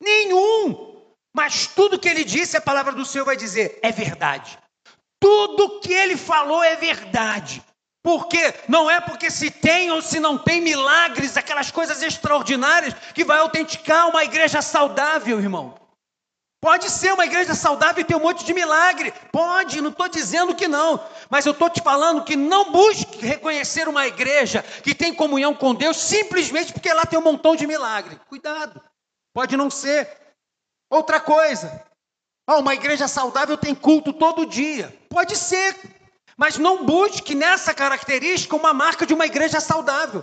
Nenhum. 0.02 0.96
Mas 1.34 1.66
tudo 1.66 1.98
que 1.98 2.08
ele 2.08 2.24
disse, 2.24 2.56
a 2.56 2.60
palavra 2.60 2.92
do 2.92 3.04
Senhor 3.04 3.24
vai 3.24 3.36
dizer, 3.36 3.78
é 3.82 3.92
verdade. 3.92 4.58
Tudo 5.20 5.80
que 5.80 5.92
ele 5.92 6.16
falou 6.16 6.62
é 6.62 6.76
verdade. 6.76 7.62
Porque 8.02 8.54
não 8.68 8.88
é 8.88 9.00
porque 9.00 9.30
se 9.30 9.50
tem 9.50 9.90
ou 9.90 10.00
se 10.00 10.20
não 10.20 10.38
tem 10.38 10.60
milagres, 10.60 11.36
aquelas 11.36 11.70
coisas 11.70 12.02
extraordinárias, 12.02 12.94
que 13.12 13.24
vai 13.24 13.38
autenticar 13.38 14.08
uma 14.08 14.22
igreja 14.22 14.62
saudável, 14.62 15.40
irmão. 15.40 15.74
Pode 16.60 16.88
ser 16.90 17.12
uma 17.12 17.26
igreja 17.26 17.54
saudável 17.54 18.00
e 18.00 18.04
ter 18.04 18.14
um 18.14 18.20
monte 18.20 18.44
de 18.44 18.54
milagre. 18.54 19.12
Pode, 19.30 19.80
não 19.80 19.90
estou 19.90 20.08
dizendo 20.08 20.54
que 20.54 20.66
não. 20.66 21.00
Mas 21.30 21.44
eu 21.44 21.52
estou 21.52 21.68
te 21.68 21.80
falando 21.82 22.24
que 22.24 22.36
não 22.36 22.70
busque 22.70 23.24
reconhecer 23.24 23.88
uma 23.88 24.06
igreja 24.06 24.62
que 24.82 24.94
tem 24.94 25.14
comunhão 25.14 25.54
com 25.54 25.74
Deus 25.74 25.96
simplesmente 25.96 26.72
porque 26.72 26.92
lá 26.92 27.04
tem 27.04 27.18
um 27.18 27.22
montão 27.22 27.56
de 27.56 27.66
milagre. 27.66 28.18
Cuidado. 28.28 28.80
Pode 29.34 29.56
não 29.56 29.70
ser. 29.70 30.08
Outra 30.90 31.20
coisa. 31.20 31.84
Oh, 32.48 32.60
uma 32.60 32.74
igreja 32.74 33.08
saudável 33.08 33.56
tem 33.56 33.74
culto 33.74 34.12
todo 34.12 34.46
dia. 34.46 34.96
Pode 35.08 35.36
ser. 35.36 35.76
Mas 36.36 36.58
não 36.58 36.84
busque 36.84 37.34
nessa 37.34 37.74
característica 37.74 38.54
uma 38.54 38.72
marca 38.72 39.04
de 39.04 39.14
uma 39.14 39.26
igreja 39.26 39.60
saudável. 39.60 40.22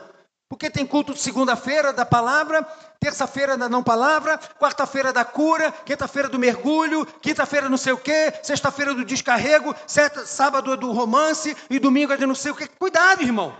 Porque 0.53 0.69
tem 0.69 0.85
culto 0.85 1.15
de 1.15 1.19
segunda-feira 1.19 1.91
da 1.91 2.05
palavra, 2.05 2.61
terça-feira 2.99 3.57
da 3.57 3.67
não 3.67 3.81
palavra, 3.81 4.37
quarta-feira 4.59 5.11
da 5.11 5.25
cura, 5.25 5.71
quinta-feira 5.71 6.29
do 6.29 6.37
mergulho, 6.37 7.07
quinta-feira 7.23 7.67
não 7.67 7.75
sei 7.75 7.91
o 7.91 7.97
quê, 7.97 8.31
sexta-feira 8.43 8.93
do 8.93 9.03
descarrego, 9.03 9.75
sexta, 9.87 10.27
sábado 10.27 10.71
é 10.71 10.77
do 10.77 10.91
romance 10.91 11.57
e 11.71 11.79
domingo 11.79 12.13
é 12.13 12.17
de 12.17 12.27
não 12.27 12.35
sei 12.35 12.51
o 12.51 12.55
quê. 12.55 12.67
Cuidado, 12.67 13.23
irmão. 13.23 13.57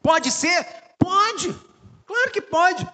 Pode 0.00 0.30
ser? 0.30 0.64
Pode. 0.96 1.52
Claro 2.06 2.30
que 2.30 2.40
pode. 2.40 2.88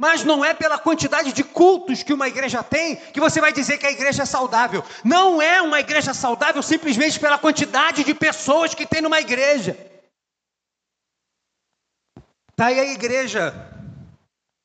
Mas 0.00 0.24
não 0.24 0.42
é 0.42 0.54
pela 0.54 0.78
quantidade 0.78 1.30
de 1.30 1.44
cultos 1.44 2.02
que 2.02 2.14
uma 2.14 2.26
igreja 2.26 2.62
tem 2.62 2.96
que 2.96 3.20
você 3.20 3.38
vai 3.38 3.52
dizer 3.52 3.76
que 3.76 3.84
a 3.84 3.90
igreja 3.90 4.22
é 4.22 4.24
saudável. 4.24 4.82
Não 5.04 5.42
é 5.42 5.60
uma 5.60 5.78
igreja 5.78 6.14
saudável 6.14 6.62
simplesmente 6.62 7.20
pela 7.20 7.36
quantidade 7.36 8.02
de 8.02 8.14
pessoas 8.14 8.74
que 8.74 8.86
tem 8.86 9.02
numa 9.02 9.20
igreja. 9.20 9.76
Está 12.48 12.68
aí 12.68 12.80
a 12.80 12.86
igreja, 12.86 13.52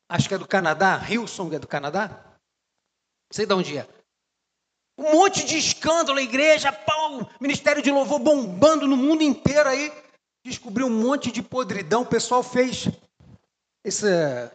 acho 0.07 0.29
que 0.29 0.35
é 0.35 0.37
do 0.37 0.47
Canadá, 0.47 1.05
Hilson 1.05 1.51
é 1.51 1.59
do 1.59 1.67
Canadá? 1.67 2.07
Não 2.07 3.33
sei 3.33 3.45
de 3.45 3.53
onde 3.53 3.77
é. 3.77 3.85
Um 4.97 5.11
monte 5.11 5.43
de 5.43 5.57
escândalo, 5.57 6.17
a 6.17 6.23
igreja, 6.23 6.71
pau, 6.71 7.29
ministério 7.41 7.81
de 7.81 7.91
louvor 7.91 8.19
bombando 8.19 8.87
no 8.87 8.95
mundo 8.95 9.21
inteiro 9.21 9.67
aí. 9.67 9.91
Descobriu 10.45 10.87
um 10.87 11.01
monte 11.03 11.29
de 11.29 11.43
podridão, 11.43 12.03
o 12.03 12.05
pessoal 12.05 12.41
fez 12.41 12.87
esse, 13.85 14.07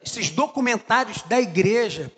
esses 0.03 0.31
documentários 0.31 1.23
da 1.23 1.41
igreja, 1.41 2.13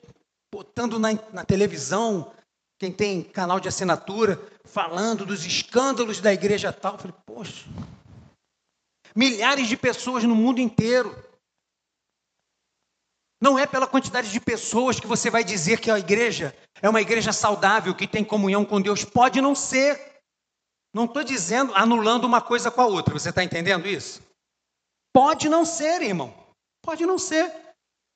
botando 0.50 0.98
na, 0.98 1.10
na 1.30 1.44
televisão, 1.44 2.32
quem 2.78 2.90
tem 2.90 3.22
canal 3.22 3.60
de 3.60 3.68
assinatura, 3.68 4.40
falando 4.64 5.26
dos 5.26 5.44
escândalos 5.44 6.20
da 6.20 6.32
igreja 6.32 6.72
tal. 6.72 6.94
Eu 6.94 6.98
falei, 6.98 7.16
poxa, 7.26 7.66
milhares 9.14 9.68
de 9.68 9.76
pessoas 9.76 10.24
no 10.24 10.34
mundo 10.34 10.58
inteiro. 10.58 11.14
Não 13.40 13.58
é 13.58 13.66
pela 13.66 13.86
quantidade 13.86 14.30
de 14.30 14.40
pessoas 14.40 14.98
que 14.98 15.06
você 15.06 15.28
vai 15.28 15.44
dizer 15.44 15.80
que 15.80 15.90
a 15.90 15.98
igreja 15.98 16.56
é 16.80 16.88
uma 16.88 17.00
igreja 17.02 17.32
saudável, 17.32 17.94
que 17.94 18.06
tem 18.06 18.24
comunhão 18.24 18.64
com 18.64 18.80
Deus. 18.80 19.04
Pode 19.04 19.40
não 19.40 19.54
ser. 19.54 20.22
Não 20.94 21.04
estou 21.04 21.24
dizendo, 21.24 21.74
anulando 21.74 22.24
uma 22.24 22.40
coisa 22.40 22.70
com 22.70 22.80
a 22.80 22.86
outra. 22.86 23.12
Você 23.12 23.28
está 23.28 23.44
entendendo 23.44 23.86
isso? 23.86 24.22
Pode 25.12 25.48
não 25.48 25.64
ser, 25.64 26.02
irmão. 26.02 26.41
Pode 26.82 27.06
não 27.06 27.18
ser. 27.18 27.50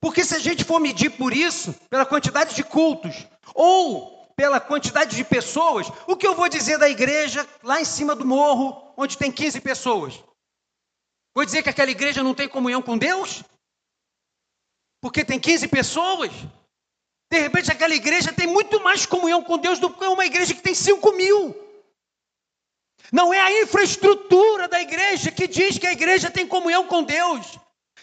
Porque 0.00 0.24
se 0.24 0.34
a 0.34 0.38
gente 0.38 0.64
for 0.64 0.78
medir 0.78 1.10
por 1.10 1.32
isso, 1.32 1.72
pela 1.88 2.04
quantidade 2.04 2.54
de 2.54 2.62
cultos, 2.62 3.26
ou 3.54 4.26
pela 4.36 4.60
quantidade 4.60 5.16
de 5.16 5.24
pessoas, 5.24 5.86
o 6.06 6.16
que 6.16 6.26
eu 6.26 6.34
vou 6.34 6.48
dizer 6.48 6.78
da 6.78 6.88
igreja 6.88 7.48
lá 7.62 7.80
em 7.80 7.84
cima 7.84 8.14
do 8.14 8.26
morro, 8.26 8.92
onde 8.96 9.16
tem 9.16 9.32
15 9.32 9.60
pessoas? 9.60 10.22
Vou 11.34 11.44
dizer 11.44 11.62
que 11.62 11.70
aquela 11.70 11.90
igreja 11.90 12.22
não 12.22 12.34
tem 12.34 12.48
comunhão 12.48 12.82
com 12.82 12.98
Deus? 12.98 13.42
porque 15.06 15.24
tem 15.24 15.38
15 15.38 15.68
pessoas. 15.68 16.32
De 17.30 17.38
repente, 17.38 17.70
aquela 17.70 17.94
igreja 17.94 18.32
tem 18.32 18.46
muito 18.46 18.82
mais 18.82 19.06
comunhão 19.06 19.40
com 19.40 19.56
Deus 19.56 19.78
do 19.78 19.88
que 19.88 20.04
uma 20.04 20.26
igreja 20.26 20.52
que 20.52 20.60
tem 20.60 20.74
5 20.74 21.12
mil. 21.12 21.54
Não 23.12 23.32
é 23.32 23.40
a 23.40 23.62
infraestrutura 23.62 24.66
da 24.66 24.82
igreja 24.82 25.30
que 25.30 25.46
diz 25.46 25.78
que 25.78 25.86
a 25.86 25.92
igreja 25.92 26.28
tem 26.28 26.44
comunhão 26.44 26.88
com 26.88 27.04
Deus. 27.04 27.56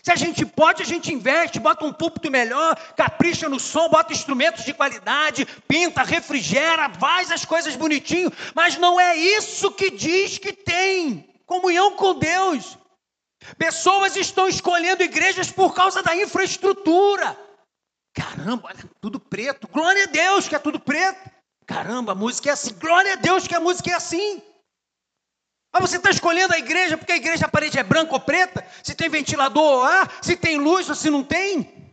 Se 0.03 0.12
a 0.12 0.15
gente 0.17 0.45
pode, 0.45 0.83
a 0.83 0.86
gente 0.86 1.13
investe, 1.13 1.62
bota 1.62 1.86
um 1.86 1.93
púlpito 1.93 2.29
melhor, 2.29 2.75
capricha 2.93 3.48
no 3.48 3.57
som, 3.57 3.88
bota 3.88 4.12
instrumentos 4.12 4.65
de 4.65 4.74
qualidade, 4.74 5.45
pinta, 5.65 6.03
refrigera, 6.03 6.89
faz 6.89 7.31
as 7.31 7.45
coisas 7.45 7.77
bonitinho, 7.77 8.29
mas 8.53 8.77
não 8.77 9.00
é 9.00 9.15
isso 9.15 9.72
que 9.72 9.89
diz 9.89 10.38
que 10.38 10.51
tem 10.51 11.33
comunhão 11.45 11.95
com 11.95 12.19
Deus. 12.19 12.77
Pessoas 13.57 14.17
estão 14.17 14.45
escolhendo 14.48 15.03
igrejas 15.03 15.50
por 15.50 15.74
causa 15.74 16.03
da 16.03 16.13
infraestrutura. 16.13 17.38
Caramba, 18.13 18.67
olha, 18.67 18.89
tudo 19.00 19.22
preto. 19.22 19.69
Glória 19.69 20.03
a 20.03 20.07
Deus 20.07 20.50
que 20.50 20.55
é 20.55 20.60
tudo 20.60 20.81
preto. 20.81 21.31
Caramba, 21.65 22.12
a 22.12 22.15
música 22.15 22.50
é 22.50 22.53
assim. 22.53 22.74
Glória 22.74 23.13
a 23.13 23.15
Deus 23.15 23.48
que 23.48 23.55
a 23.55 23.60
música 23.60 23.89
é 23.89 23.93
assim. 23.93 24.41
Mas 25.74 25.89
você 25.89 25.98
está 25.98 26.12
escolhendo 26.12 26.53
a 26.53 26.60
igreja 26.60 26.96
porque 26.96 27.13
a 27.13 27.18
igreja 27.18 27.48
a 27.48 27.50
parede 27.50 27.80
é 27.80 27.84
branca 27.84 28.13
ou 28.13 28.20
preta? 28.20 28.63
Se 28.84 28.94
tem 28.94 29.10
ventilador 29.10 29.63
ou 29.63 29.84
ar? 29.84 30.24
Se 30.24 30.38
tem 30.38 30.60
luz 30.60 30.88
ou 30.88 30.96
se 30.96 31.10
não 31.10 31.24
tem? 31.24 31.92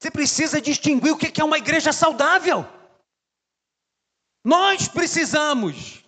Você 0.00 0.10
precisa 0.10 0.60
distinguir 0.60 1.12
o 1.12 1.16
que 1.16 1.40
é 1.40 1.44
uma 1.44 1.58
igreja 1.58 1.92
saudável. 1.92 2.66
Nós 4.44 4.88
precisamos 4.88 6.02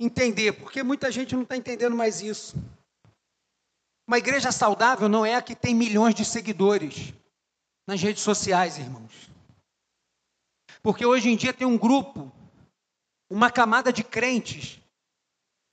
entender, 0.00 0.52
porque 0.52 0.82
muita 0.82 1.10
gente 1.10 1.34
não 1.34 1.42
está 1.42 1.56
entendendo 1.56 1.96
mais 1.96 2.22
isso. 2.22 2.56
Uma 4.06 4.18
igreja 4.18 4.52
saudável 4.52 5.08
não 5.08 5.26
é 5.26 5.34
a 5.34 5.42
que 5.42 5.54
tem 5.54 5.74
milhões 5.74 6.14
de 6.14 6.24
seguidores 6.24 7.12
nas 7.86 8.00
redes 8.00 8.22
sociais, 8.22 8.78
irmãos. 8.78 9.28
Porque 10.82 11.04
hoje 11.04 11.30
em 11.30 11.36
dia 11.36 11.52
tem 11.52 11.66
um 11.66 11.78
grupo, 11.78 12.30
uma 13.30 13.50
camada 13.50 13.92
de 13.92 14.04
crentes, 14.04 14.78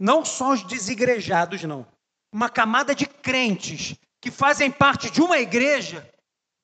não 0.02 0.26
só 0.26 0.54
os 0.54 0.64
desigrejados, 0.64 1.62
não, 1.64 1.86
uma 2.34 2.50
camada 2.50 2.96
de 2.96 3.06
crentes 3.06 3.96
que 4.20 4.32
fazem 4.32 4.72
parte 4.72 5.12
de 5.12 5.22
uma 5.22 5.38
igreja, 5.38 6.10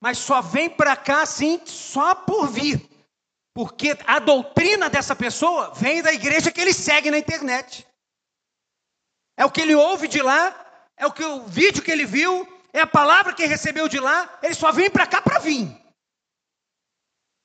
mas 0.02 0.18
só 0.18 0.42
vem 0.42 0.70
para 0.70 0.96
cá 0.96 1.22
assim 1.22 1.62
só 1.66 2.16
por 2.16 2.48
vir. 2.48 2.90
Porque 3.54 3.98
a 4.06 4.20
doutrina 4.20 4.90
dessa 4.90 5.16
pessoa 5.16 5.74
vem 5.74 6.02
da 6.02 6.12
igreja 6.12 6.52
que 6.52 6.60
ele 6.62 6.74
segue 6.74 7.12
na 7.12 7.18
internet. 7.18 7.86
É 9.38 9.46
o 9.46 9.52
que 9.52 9.62
ele 9.62 9.76
ouve 9.76 10.08
de 10.08 10.22
lá 10.22 10.66
é 10.98 11.06
o 11.06 11.12
que 11.12 11.24
o 11.24 11.46
vídeo 11.46 11.84
que 11.84 11.92
ele 11.92 12.06
viu, 12.06 12.48
é 12.74 12.82
a 12.82 12.88
palavra 12.88 13.34
que 13.34 13.46
recebeu 13.46 13.88
de 13.88 14.00
lá, 14.00 14.40
ele 14.42 14.56
só 14.56 14.72
vem 14.72 14.90
para 14.90 15.06
cá 15.06 15.22
para 15.22 15.38
vir. 15.38 15.80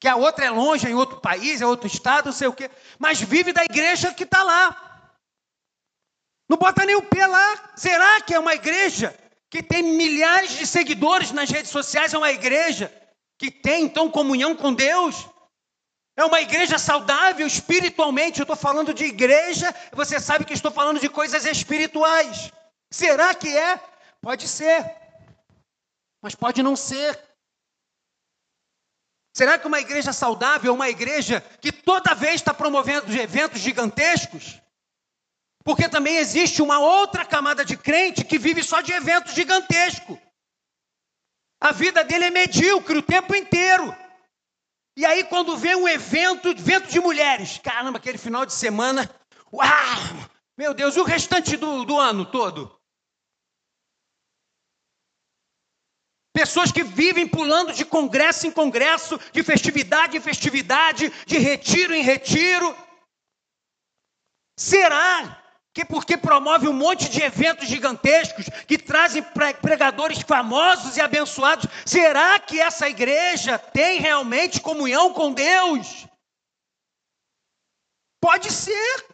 Que 0.01 0.09
a 0.09 0.17
outra 0.17 0.47
é 0.47 0.51
longe, 0.51 0.87
é 0.87 0.91
em 0.91 0.95
outro 0.95 1.21
país, 1.21 1.61
é 1.61 1.67
outro 1.67 1.87
estado, 1.87 2.27
não 2.27 2.33
sei 2.33 2.49
o 2.49 2.53
quê, 2.53 2.71
mas 2.99 3.21
vive 3.21 3.53
da 3.53 3.63
igreja 3.63 4.13
que 4.15 4.25
está 4.25 4.43
lá. 4.43 4.92
Não 6.53 6.59
bota 6.59 6.85
nem 6.85 6.95
o 6.95 7.01
pé 7.01 7.27
lá. 7.27 7.73
Será 7.75 8.21
que 8.21 8.35
é 8.35 8.39
uma 8.39 8.53
igreja 8.53 9.19
que 9.49 9.63
tem 9.63 9.83
milhares 9.83 10.51
de 10.51 10.67
seguidores 10.67 11.33
nas 11.33 11.49
redes 11.49 11.71
sociais? 11.71 12.13
É 12.13 12.19
uma 12.19 12.31
igreja 12.31 12.93
que 13.39 13.51
tem 13.51 13.85
então 13.85 14.11
comunhão 14.11 14.55
com 14.55 14.75
Deus? 14.75 15.27
É 16.15 16.23
uma 16.27 16.43
igreja 16.43 16.79
saudável 16.79 17.47
espiritualmente? 17.47 18.39
Eu 18.39 18.43
estou 18.43 18.55
falando 18.55 18.93
de 18.93 19.05
igreja, 19.05 19.75
você 19.93 20.21
sabe 20.21 20.45
que 20.45 20.53
estou 20.53 20.71
falando 20.71 21.01
de 21.01 21.09
coisas 21.09 21.47
espirituais. 21.47 22.53
Será 22.91 23.35
que 23.35 23.49
é? 23.49 23.81
Pode 24.21 24.47
ser, 24.47 24.95
mas 26.21 26.35
pode 26.35 26.63
não 26.63 26.77
ser. 26.77 27.19
Será 29.35 29.59
que 29.59 29.67
uma 29.67 29.81
igreja 29.81 30.13
saudável 30.13 30.71
é 30.71 30.75
uma 30.75 30.91
igreja 30.91 31.41
que 31.63 31.73
toda 31.73 32.15
vez 32.15 32.35
está 32.35 32.53
promovendo 32.53 33.11
eventos 33.11 33.59
gigantescos? 33.59 34.62
Porque 35.65 35.89
também 35.89 36.17
existe 36.17 36.61
uma 36.61 36.79
outra 36.79 37.25
camada 37.25 37.65
de 37.65 37.77
crente 37.77 38.25
que 38.25 38.39
vive 38.39 38.63
só 38.63 38.81
de 38.81 38.93
eventos 38.93 39.35
gigantescos. 39.35 40.19
A 41.61 41.71
vida 41.71 42.03
dele 42.03 42.25
é 42.25 42.31
medíocre 42.31 42.99
o 42.99 43.03
tempo 43.03 43.35
inteiro. 43.35 43.97
E 44.97 45.07
aí, 45.07 45.25
quando 45.25 45.57
vem 45.57 45.77
um 45.77 45.89
evento, 45.89 46.49
evento 46.49 46.89
de 46.89 47.01
mulheres, 47.01 47.59
caramba, 47.59 47.99
aquele 47.99 48.19
final 48.19 48.45
de 48.45 48.53
semana, 48.53 49.09
uau, 49.53 50.29
meu 50.59 50.75
Deus, 50.75 50.97
e 50.97 51.01
o 51.01 51.05
restante 51.05 51.57
do, 51.57 51.85
do 51.85 51.99
ano 51.99 52.27
todo? 52.31 52.79
Pessoas 56.35 56.73
que 56.73 56.83
vivem 56.83 57.29
pulando 57.29 57.73
de 57.73 57.85
congresso 57.85 58.47
em 58.47 58.51
congresso, 58.51 59.19
de 59.33 59.43
festividade 59.43 60.17
em 60.17 60.21
festividade, 60.21 61.11
de 61.27 61.39
retiro 61.39 61.95
em 61.95 62.03
retiro. 62.03 62.77
Será 64.59 65.42
que 65.75 65.85
porque 65.85 66.17
promove 66.17 66.69
um 66.69 66.73
monte 66.73 67.09
de 67.09 67.23
eventos 67.23 67.67
gigantescos 67.67 68.47
que 68.67 68.77
trazem 68.77 69.25
pregadores 69.61 70.21
famosos 70.21 70.97
e 70.97 71.01
abençoados, 71.01 71.67
será 71.87 72.39
que 72.39 72.61
essa 72.61 72.89
igreja 72.89 73.59
tem 73.59 73.99
realmente 73.99 74.61
comunhão 74.61 75.15
com 75.15 75.33
Deus? 75.33 76.07
Pode 78.21 78.53
ser, 78.53 79.07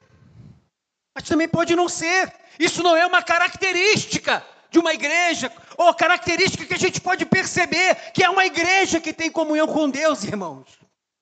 mas 1.15 1.29
também 1.29 1.49
pode 1.49 1.77
não 1.77 1.89
ser. 1.89 2.35
Isso 2.59 2.83
não 2.83 2.97
é 2.97 3.07
uma 3.07 3.23
característica 3.23 4.45
de 4.69 4.81
uma 4.81 4.93
igreja, 4.93 5.51
ou 5.77 5.95
característica 5.95 6.67
que 6.67 6.75
a 6.75 6.79
gente 6.79 7.01
pode 7.01 7.25
perceber 7.25 7.95
que 8.13 8.23
é 8.25 8.29
uma 8.29 8.45
igreja 8.45 9.01
que 9.01 9.15
tem 9.15 9.31
comunhão 9.31 9.67
com 9.69 9.89
Deus, 9.89 10.25
irmãos. 10.25 10.79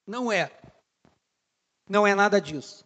Não 0.06 0.32
é. 0.32 0.50
Não 1.88 2.06
é 2.06 2.14
nada 2.14 2.40
disso. 2.40 2.85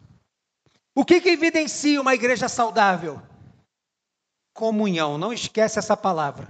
O 0.95 1.05
que, 1.05 1.21
que 1.21 1.31
evidencia 1.31 2.01
uma 2.01 2.15
igreja 2.15 2.49
saudável? 2.49 3.23
Comunhão. 4.53 5.17
Não 5.17 5.33
esquece 5.33 5.79
essa 5.79 5.97
palavra. 5.97 6.49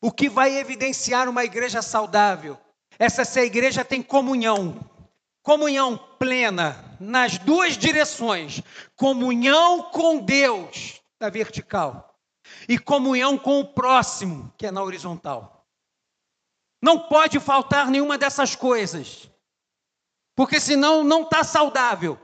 O 0.00 0.10
que 0.10 0.28
vai 0.28 0.56
evidenciar 0.56 1.28
uma 1.28 1.44
igreja 1.44 1.82
saudável? 1.82 2.58
Essa 2.98 3.24
se 3.24 3.40
a 3.40 3.44
igreja 3.44 3.84
tem 3.84 4.02
comunhão. 4.02 4.88
Comunhão 5.42 5.96
plena 6.18 6.96
nas 7.00 7.38
duas 7.38 7.76
direções. 7.76 8.62
Comunhão 8.96 9.90
com 9.90 10.18
Deus, 10.18 11.00
da 11.20 11.28
vertical 11.28 12.12
e 12.68 12.78
comunhão 12.78 13.38
com 13.38 13.60
o 13.60 13.64
próximo, 13.64 14.52
que 14.56 14.66
é 14.66 14.70
na 14.70 14.82
horizontal. 14.82 15.66
Não 16.80 16.98
pode 16.98 17.38
faltar 17.38 17.88
nenhuma 17.88 18.18
dessas 18.18 18.56
coisas, 18.56 19.30
porque 20.34 20.58
senão 20.58 21.04
não 21.04 21.22
está 21.22 21.44
saudável. 21.44 22.18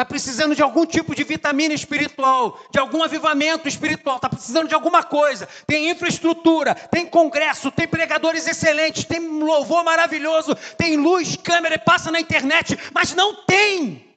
Está 0.00 0.08
precisando 0.08 0.56
de 0.56 0.62
algum 0.62 0.86
tipo 0.86 1.14
de 1.14 1.22
vitamina 1.22 1.74
espiritual, 1.74 2.58
de 2.70 2.78
algum 2.78 3.02
avivamento 3.02 3.68
espiritual, 3.68 4.16
está 4.16 4.30
precisando 4.30 4.66
de 4.66 4.74
alguma 4.74 5.04
coisa. 5.04 5.46
Tem 5.66 5.90
infraestrutura, 5.90 6.74
tem 6.74 7.06
congresso, 7.06 7.70
tem 7.70 7.86
pregadores 7.86 8.46
excelentes, 8.46 9.04
tem 9.04 9.20
louvor 9.28 9.84
maravilhoso, 9.84 10.54
tem 10.78 10.96
luz, 10.96 11.36
câmera, 11.36 11.78
passa 11.78 12.10
na 12.10 12.18
internet, 12.18 12.78
mas 12.94 13.14
não 13.14 13.44
tem 13.44 14.16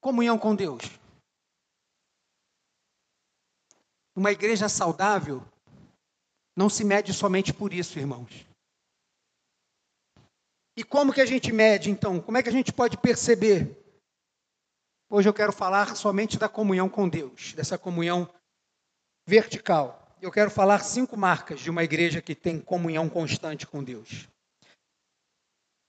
comunhão 0.00 0.38
com 0.38 0.54
Deus. 0.54 0.84
Uma 4.14 4.30
igreja 4.30 4.68
saudável 4.68 5.42
não 6.56 6.70
se 6.70 6.84
mede 6.84 7.12
somente 7.12 7.52
por 7.52 7.72
isso, 7.72 7.98
irmãos. 7.98 8.46
E 10.76 10.84
como 10.84 11.12
que 11.12 11.20
a 11.20 11.26
gente 11.26 11.52
mede, 11.52 11.90
então? 11.90 12.20
Como 12.20 12.38
é 12.38 12.44
que 12.44 12.48
a 12.48 12.52
gente 12.52 12.72
pode 12.72 12.96
perceber? 12.96 13.76
Hoje 15.12 15.28
eu 15.28 15.34
quero 15.34 15.52
falar 15.52 15.96
somente 15.96 16.38
da 16.38 16.48
comunhão 16.48 16.88
com 16.88 17.08
Deus, 17.08 17.52
dessa 17.52 17.76
comunhão 17.76 18.32
vertical. 19.26 20.16
Eu 20.22 20.30
quero 20.30 20.52
falar 20.52 20.78
cinco 20.84 21.16
marcas 21.16 21.58
de 21.58 21.68
uma 21.68 21.82
igreja 21.82 22.22
que 22.22 22.32
tem 22.32 22.60
comunhão 22.60 23.10
constante 23.10 23.66
com 23.66 23.82
Deus. 23.82 24.28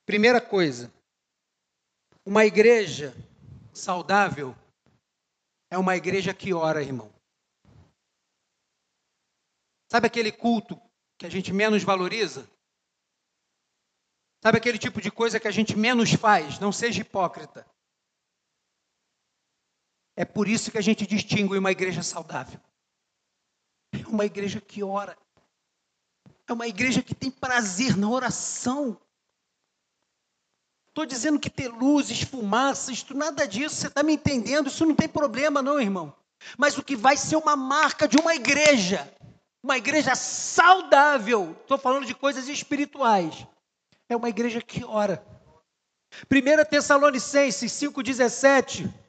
Primeira 0.07 0.41
coisa, 0.41 0.91
uma 2.25 2.45
igreja 2.45 3.13
saudável 3.71 4.55
é 5.69 5.77
uma 5.77 5.95
igreja 5.95 6.33
que 6.33 6.51
ora, 6.51 6.81
irmão. 6.81 7.13
Sabe 9.91 10.07
aquele 10.07 10.31
culto 10.31 10.81
que 11.19 11.27
a 11.27 11.29
gente 11.29 11.53
menos 11.53 11.83
valoriza? 11.83 12.49
Sabe 14.43 14.57
aquele 14.57 14.79
tipo 14.79 14.99
de 14.99 15.11
coisa 15.11 15.39
que 15.39 15.47
a 15.47 15.51
gente 15.51 15.77
menos 15.77 16.11
faz? 16.13 16.57
Não 16.57 16.71
seja 16.71 17.01
hipócrita. 17.01 17.70
É 20.21 20.25
por 20.25 20.47
isso 20.47 20.69
que 20.69 20.77
a 20.77 20.81
gente 20.81 21.07
distingue 21.07 21.57
uma 21.57 21.71
igreja 21.71 22.03
saudável. 22.03 22.59
É 23.91 24.07
uma 24.07 24.23
igreja 24.23 24.61
que 24.61 24.83
ora. 24.83 25.17
É 26.47 26.53
uma 26.53 26.67
igreja 26.67 27.01
que 27.01 27.15
tem 27.15 27.31
prazer 27.31 27.97
na 27.97 28.07
oração. 28.07 28.95
Estou 30.89 31.07
dizendo 31.07 31.39
que 31.39 31.49
ter 31.49 31.69
luzes, 31.69 32.21
fumaças, 32.21 33.03
nada 33.09 33.47
disso, 33.47 33.73
você 33.73 33.87
está 33.87 34.03
me 34.03 34.13
entendendo? 34.13 34.67
Isso 34.67 34.85
não 34.85 34.93
tem 34.93 35.09
problema, 35.09 35.59
não, 35.59 35.81
irmão. 35.81 36.15
Mas 36.55 36.77
o 36.77 36.83
que 36.83 36.95
vai 36.95 37.17
ser 37.17 37.37
uma 37.37 37.55
marca 37.55 38.07
de 38.07 38.17
uma 38.17 38.35
igreja, 38.35 39.11
uma 39.63 39.75
igreja 39.75 40.13
saudável, 40.13 41.57
estou 41.61 41.79
falando 41.79 42.05
de 42.05 42.13
coisas 42.13 42.47
espirituais, 42.47 43.47
é 44.07 44.15
uma 44.15 44.29
igreja 44.29 44.61
que 44.61 44.85
ora. 44.85 45.25
1 46.29 46.69
Tessalonicenses 46.69 47.71
5,17. 47.71 49.00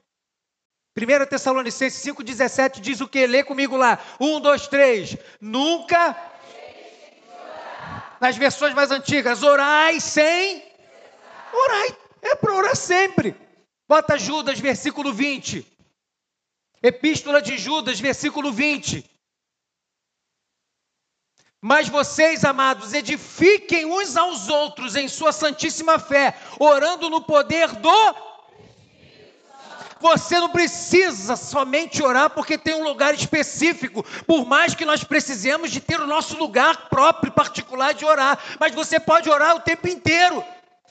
1 0.94 1.26
Tessalonicenses 1.26 2.05
5,17 2.05 2.81
diz 2.81 3.00
o 3.00 3.09
que? 3.09 3.26
Lê 3.26 3.42
comigo 3.42 3.76
lá. 3.76 3.98
Um, 4.20 4.40
dois, 4.40 4.68
três. 4.68 5.16
Nunca. 5.40 6.16
Nas 8.20 8.37
versões 8.37 8.74
mais 8.74 8.90
antigas, 8.90 9.42
orai 9.42 9.98
sem. 10.00 10.62
Orai. 11.52 11.96
É 12.20 12.37
para 12.37 12.55
orar 12.55 12.76
sempre. 12.76 13.35
Bota 13.88 14.18
Judas, 14.18 14.61
versículo 14.61 15.12
20. 15.12 15.66
Epístola 16.83 17.40
de 17.40 17.57
Judas, 17.57 17.98
versículo 17.98 18.52
20. 18.52 19.09
Mas 21.61 21.88
vocês, 21.88 22.44
amados, 22.44 22.92
edifiquem 22.92 23.87
uns 23.87 24.16
aos 24.16 24.48
outros 24.48 24.96
em 24.96 25.07
sua 25.09 25.33
santíssima 25.33 25.98
fé, 25.98 26.37
orando 26.59 27.09
no 27.09 27.22
poder 27.22 27.68
do. 27.76 28.32
Você 30.03 30.41
não 30.41 30.49
precisa 30.49 31.37
somente 31.37 32.03
orar 32.03 32.29
porque 32.29 32.59
tem 32.59 32.75
um 32.75 32.83
lugar 32.83 33.15
específico, 33.15 34.03
por 34.27 34.45
mais 34.45 34.75
que 34.75 34.85
nós 34.85 35.05
precisemos 35.05 35.71
de 35.71 35.81
ter 35.81 36.01
o 36.01 36.09
nosso 36.09 36.37
lugar 36.37 36.88
próprio, 36.88 37.31
particular 37.31 37.95
de 37.95 38.05
orar, 38.05 38.37
mas 38.59 38.75
você 38.75 38.99
pode 38.99 39.31
orar 39.31 39.55
o 39.55 39.61
tempo 39.61 39.87
inteiro. 39.87 40.45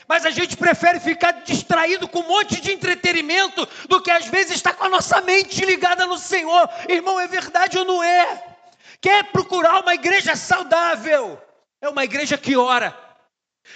Mas 0.08 0.26
a 0.26 0.30
gente 0.30 0.56
prefere 0.56 0.98
ficar 1.02 1.32
distraído 1.44 2.08
com 2.08 2.20
um 2.20 2.28
monte 2.28 2.62
de 2.62 2.72
entretenimento 2.72 3.68
do 3.90 4.02
que 4.02 4.10
às 4.10 4.28
vezes 4.28 4.56
estar 4.56 4.74
com 4.76 4.86
a 4.86 4.90
nossa 4.90 5.20
mente 5.20 5.66
ligada 5.66 6.06
no 6.06 6.18
Senhor. 6.18 6.70
Irmão, 6.88 7.20
é 7.20 7.28
verdade 7.28 7.78
ou 7.78 7.84
não 7.84 8.02
é? 8.02 8.56
Quer 9.02 9.26
procurar 9.32 9.82
uma 9.82 9.94
igreja 9.94 10.38
saudável? 10.38 11.38
É 11.82 11.90
uma 11.90 12.06
igreja 12.06 12.38
que 12.38 12.56
ora. 12.56 12.98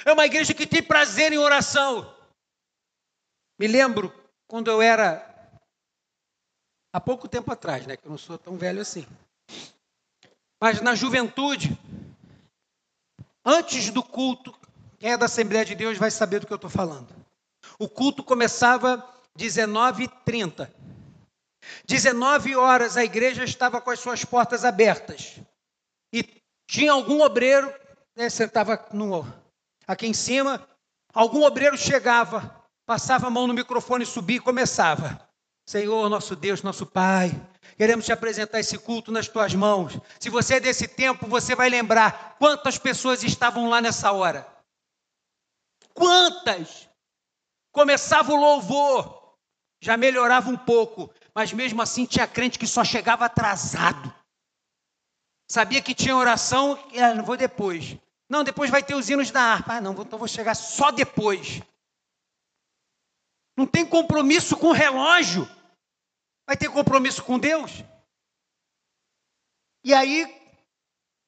É 0.05 0.13
uma 0.13 0.25
igreja 0.25 0.53
que 0.53 0.65
tem 0.65 0.81
prazer 0.81 1.33
em 1.33 1.37
oração. 1.37 2.09
Me 3.59 3.67
lembro 3.67 4.13
quando 4.47 4.69
eu 4.69 4.81
era 4.81 5.33
há 6.93 6.99
pouco 6.99 7.27
tempo 7.27 7.51
atrás, 7.51 7.85
né, 7.85 7.97
que 7.97 8.05
eu 8.05 8.11
não 8.11 8.17
sou 8.17 8.37
tão 8.37 8.57
velho 8.57 8.81
assim. 8.81 9.05
Mas 10.61 10.81
na 10.81 10.95
juventude, 10.95 11.77
antes 13.43 13.89
do 13.89 14.01
culto, 14.01 14.57
quem 14.97 15.11
é 15.11 15.17
da 15.17 15.25
Assembleia 15.25 15.65
de 15.65 15.75
Deus 15.75 15.97
vai 15.97 16.09
saber 16.09 16.39
do 16.39 16.47
que 16.47 16.53
eu 16.53 16.57
estou 16.57 16.69
falando. 16.69 17.13
O 17.77 17.89
culto 17.89 18.23
começava 18.23 19.07
19h30. 19.37 20.71
19 21.85 22.55
horas 22.55 22.95
a 22.95 23.03
igreja 23.03 23.43
estava 23.43 23.81
com 23.81 23.89
as 23.89 23.99
suas 23.99 24.23
portas 24.23 24.63
abertas. 24.63 25.39
E 26.13 26.23
tinha 26.67 26.91
algum 26.91 27.21
obreiro, 27.21 27.73
né, 28.15 28.29
sentava 28.29 28.87
no, 28.93 29.25
aqui 29.87 30.07
em 30.07 30.13
cima, 30.13 30.65
algum 31.13 31.43
obreiro 31.43 31.77
chegava, 31.77 32.64
passava 32.85 33.27
a 33.27 33.29
mão 33.29 33.47
no 33.47 33.53
microfone, 33.53 34.05
subia 34.05 34.37
e 34.37 34.41
começava. 34.41 35.19
Senhor, 35.67 36.07
nosso 36.09 36.35
Deus, 36.35 36.61
nosso 36.61 36.85
Pai, 36.85 37.31
queremos 37.75 38.05
te 38.05 38.11
apresentar 38.11 38.59
esse 38.59 38.77
culto 38.77 39.11
nas 39.11 39.27
tuas 39.27 39.55
mãos. 39.55 39.97
Se 40.19 40.29
você 40.29 40.55
é 40.55 40.59
desse 40.59 40.87
tempo, 40.87 41.27
você 41.27 41.55
vai 41.55 41.69
lembrar 41.69 42.35
quantas 42.37 42.77
pessoas 42.77 43.23
estavam 43.23 43.67
lá 43.67 43.81
nessa 43.81 44.11
hora. 44.11 44.47
Quantas? 45.93 46.87
Começava 47.71 48.31
o 48.31 48.35
louvor, 48.35 49.35
já 49.81 49.97
melhorava 49.97 50.49
um 50.49 50.57
pouco, 50.57 51.11
mas 51.33 51.51
mesmo 51.51 51.81
assim 51.81 52.05
tinha 52.05 52.27
crente 52.27 52.59
que 52.59 52.67
só 52.67 52.83
chegava 52.83 53.25
atrasado. 53.25 54.13
Sabia 55.49 55.81
que 55.81 55.95
tinha 55.95 56.15
oração, 56.15 56.77
ah, 56.97 57.13
não 57.13 57.23
vou 57.23 57.37
depois. 57.37 57.97
Não, 58.29 58.43
depois 58.43 58.69
vai 58.69 58.83
ter 58.83 58.95
os 58.95 59.09
hinos 59.09 59.31
da 59.31 59.41
harpa. 59.41 59.73
Ah, 59.73 59.81
não, 59.81 59.93
então 59.93 60.17
vou 60.17 60.27
chegar 60.27 60.55
só 60.55 60.91
depois. 60.91 61.61
Não 63.57 63.65
tem 63.65 63.85
compromisso 63.85 64.57
com 64.57 64.67
o 64.67 64.73
relógio. 64.73 65.47
Vai 66.47 66.57
ter 66.57 66.69
compromisso 66.69 67.23
com 67.23 67.39
Deus. 67.39 67.83
E 69.83 69.93
aí, 69.93 70.25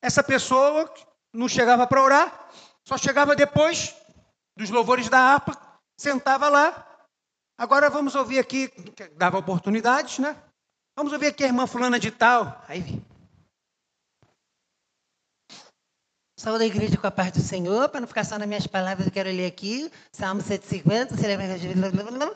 essa 0.01 0.23
pessoa 0.23 0.93
não 1.33 1.47
chegava 1.47 1.85
para 1.85 2.03
orar, 2.03 2.49
só 2.87 2.97
chegava 2.97 3.35
depois 3.35 3.95
dos 4.55 4.69
louvores 4.69 5.09
da 5.09 5.19
harpa, 5.19 5.53
sentava 5.97 6.49
lá, 6.49 6.87
Agora 7.57 7.89
vamos 7.89 8.13
ouvir 8.13 8.37
aqui, 8.37 8.71
dava 9.15 9.39
oportunidades, 9.39 10.19
né? 10.19 10.37
Vamos 10.95 11.11
ouvir 11.11 11.27
aqui 11.27 11.43
a 11.43 11.47
irmã 11.47 11.65
fulana 11.65 11.99
de 11.99 12.11
tal. 12.11 12.63
Aí 12.67 13.01
Saúde 16.39 16.65
a 16.65 16.67
igreja 16.67 16.95
com 16.97 17.08
a 17.08 17.12
paz 17.12 17.32
do 17.32 17.41
Senhor, 17.41 17.89
para 17.89 18.00
não 18.00 18.08
ficar 18.08 18.23
só 18.23 18.38
nas 18.38 18.47
minhas 18.47 18.67
palavras, 18.67 19.08
eu 19.08 19.12
quero 19.12 19.28
ler 19.30 19.47
aqui, 19.47 19.91
Salmo 20.12 20.39
150, 20.39 21.15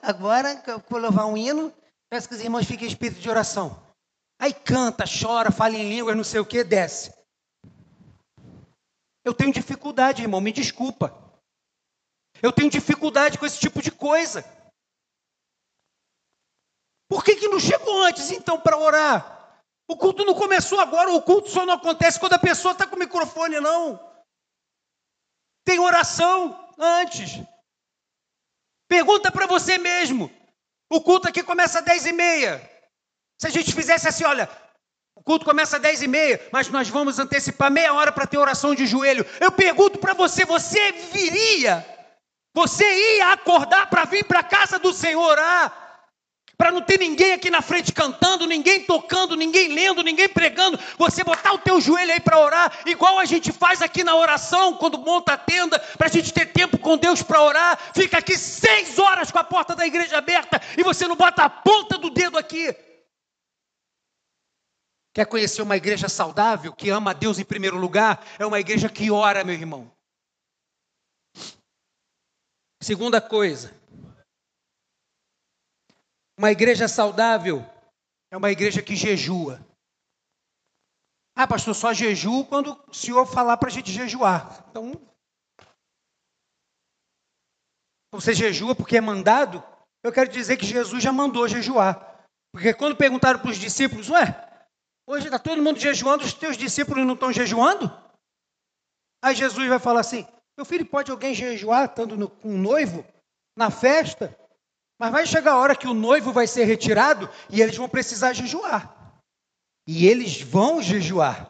agora 0.02 0.64
vou 0.90 1.00
louvar 1.00 1.28
um 1.28 1.38
hino, 1.38 1.72
peço 2.10 2.28
que 2.28 2.34
os 2.34 2.42
irmãos 2.42 2.66
fiquem 2.66 2.88
em 2.88 2.90
espírito 2.90 3.22
de 3.22 3.30
oração. 3.30 3.80
Aí 4.40 4.56
canta, 4.56 5.06
chora, 5.06 5.52
fala 5.52 5.76
em 5.76 5.88
línguas, 5.88 6.18
não 6.18 6.24
sei 6.24 6.40
o 6.40 6.46
que, 6.46 6.64
desce. 6.64 7.14
Eu 9.24 9.36
tenho 9.36 9.54
dificuldade, 9.54 10.24
irmão, 10.24 10.42
me 10.42 10.52
desculpa. 10.52 11.16
Eu 12.42 12.52
tenho 12.52 12.72
dificuldade 12.72 13.38
com 13.38 13.46
esse 13.46 13.60
tipo 13.60 13.84
de 13.84 13.92
coisa. 13.92 14.44
Por 17.08 17.24
que, 17.24 17.36
que 17.36 17.48
não 17.48 17.60
chegou 17.60 18.02
antes, 18.02 18.32
então, 18.32 18.60
para 18.60 18.80
orar? 18.80 19.40
O 19.91 19.97
culto 19.97 20.23
não 20.23 20.34
começou 20.34 20.80
agora, 20.80 21.12
o 21.12 21.21
culto 21.21 21.49
só 21.49 21.65
não 21.65 21.73
acontece 21.73 22.17
quando 22.17 22.32
a 22.32 22.39
pessoa 22.39 22.71
está 22.71 22.88
com 22.88 22.95
o 22.95 22.99
microfone, 22.99 23.60
não. 23.60 23.99
Tem 25.65 25.80
oração 25.80 26.58
antes. 26.80 27.41
Pergunta 28.88 29.30
para 29.30 29.45
você 29.47 29.77
mesmo. 29.77 30.32
O 30.89 31.01
culto 31.01 31.27
aqui 31.27 31.43
começa 31.43 31.80
às 31.80 31.84
10 31.84 32.06
e 32.06 32.13
meia. 32.13 32.71
Se 33.38 33.47
a 33.47 33.49
gente 33.49 33.73
fizesse 33.73 34.08
assim, 34.08 34.23
olha, 34.23 34.49
o 35.13 35.21
culto 35.21 35.43
começa 35.43 35.75
às 35.75 35.82
10 35.82 36.04
e 36.04 36.08
meia, 36.08 36.49
mas 36.54 36.69
nós 36.69 36.88
vamos 36.88 37.19
antecipar 37.19 37.69
meia 37.69 37.93
hora 37.93 38.13
para 38.13 38.25
ter 38.25 38.38
oração 38.38 38.73
de 38.73 38.86
joelho. 38.86 39.25
Eu 39.41 39.51
pergunto 39.51 39.99
para 39.99 40.13
você, 40.13 40.45
você 40.45 40.93
viria? 40.93 41.86
Você 42.54 42.86
ia 43.17 43.34
acordar 43.34 43.89
para 43.89 44.06
vir 44.06 44.23
para 44.23 44.39
a 44.39 44.43
casa 44.43 44.80
do 44.80 44.93
Senhor 44.93 45.21
orar? 45.21 45.81
Para 46.62 46.71
não 46.71 46.84
ter 46.84 47.00
ninguém 47.00 47.34
aqui 47.34 47.50
na 47.50 47.60
frente 47.60 47.91
cantando, 47.91 48.45
ninguém 48.45 48.86
tocando, 48.86 49.36
ninguém 49.36 49.74
lendo, 49.74 50.04
ninguém 50.04 50.30
pregando, 50.30 50.80
você 50.95 51.24
botar 51.24 51.54
o 51.54 51.58
teu 51.58 51.82
joelho 51.82 52.12
aí 52.12 52.19
para 52.19 52.38
orar, 52.38 52.84
igual 52.86 53.17
a 53.17 53.26
gente 53.26 53.52
faz 53.52 53.82
aqui 53.82 54.04
na 54.04 54.15
oração, 54.15 54.78
quando 54.78 55.00
monta 55.00 55.34
a 55.34 55.38
tenda, 55.39 55.80
para 55.97 56.06
a 56.06 56.10
gente 56.12 56.32
ter 56.32 56.54
tempo 56.54 56.78
com 56.78 57.00
Deus 57.00 57.24
para 57.24 57.41
orar, 57.41 57.80
fica 57.95 58.19
aqui 58.19 58.38
seis 58.38 59.00
horas 59.00 59.32
com 59.32 59.39
a 59.39 59.43
porta 59.43 59.76
da 59.76 59.88
igreja 59.88 60.19
aberta 60.19 60.62
e 60.78 60.84
você 60.84 61.08
não 61.08 61.15
bota 61.15 61.45
a 61.45 61.50
ponta 61.50 61.97
do 61.97 62.12
dedo 62.12 62.38
aqui. 62.38 62.71
Quer 65.15 65.26
conhecer 65.26 65.63
uma 65.63 65.78
igreja 65.78 66.08
saudável, 66.08 66.74
que 66.74 66.91
ama 66.91 67.10
a 67.10 67.15
Deus 67.15 67.39
em 67.39 67.43
primeiro 67.43 67.78
lugar? 67.78 68.24
É 68.38 68.45
uma 68.45 68.60
igreja 68.60 68.88
que 68.88 69.10
ora, 69.10 69.43
meu 69.43 69.56
irmão. 69.56 69.91
Segunda 72.80 73.19
coisa, 73.19 73.81
uma 76.38 76.52
igreja 76.52 76.88
saudável 76.88 77.65
é 78.32 78.38
uma 78.38 78.52
igreja 78.52 78.82
que 78.82 78.96
jejua. 78.96 79.60
Ah, 81.36 81.48
pastor, 81.48 81.76
só 81.76 81.94
jejuo 81.94 82.46
quando 82.46 82.80
o 82.88 82.94
senhor 82.94 83.26
falar 83.26 83.58
para 83.58 83.70
a 83.70 83.72
gente 83.72 83.91
jejuar. 83.91 84.65
Então, 84.70 84.91
você 88.13 88.34
jejua 88.34 88.76
porque 88.76 88.98
é 88.98 89.02
mandado? 89.02 89.63
Eu 90.04 90.12
quero 90.12 90.30
dizer 90.30 90.58
que 90.58 90.65
Jesus 90.65 91.02
já 91.02 91.13
mandou 91.13 91.48
jejuar. 91.48 92.26
Porque 92.52 92.74
quando 92.74 92.98
perguntaram 92.98 93.39
para 93.39 93.52
os 93.52 93.58
discípulos, 93.58 94.10
ué, 94.10 94.67
hoje 95.08 95.28
está 95.28 95.39
todo 95.39 95.62
mundo 95.62 95.80
jejuando, 95.80 96.24
os 96.24 96.34
teus 96.34 96.58
discípulos 96.58 97.06
não 97.06 97.13
estão 97.13 97.32
jejuando? 97.32 97.89
Aí 99.24 99.36
Jesus 99.36 99.67
vai 99.70 99.80
falar 99.80 100.02
assim: 100.02 100.28
Meu 100.58 100.65
filho, 100.65 100.86
pode 100.86 101.12
alguém 101.12 101.34
jejuar 101.34 101.86
estando 101.86 102.17
no, 102.17 102.30
com 102.30 102.50
um 102.50 102.58
noivo 102.58 103.06
na 103.58 103.72
festa? 103.72 104.38
Mas 105.02 105.12
vai 105.12 105.26
chegar 105.26 105.54
a 105.54 105.58
hora 105.58 105.76
que 105.76 105.88
o 105.88 105.96
noivo 105.96 106.32
vai 106.32 106.46
ser 106.46 106.66
retirado 106.66 107.28
e 107.50 107.60
eles 107.60 107.76
vão 107.76 107.90
precisar 107.90 108.34
jejuar. 108.34 109.18
E 109.88 110.06
eles 110.06 110.40
vão 110.44 110.80
jejuar. 110.80 111.50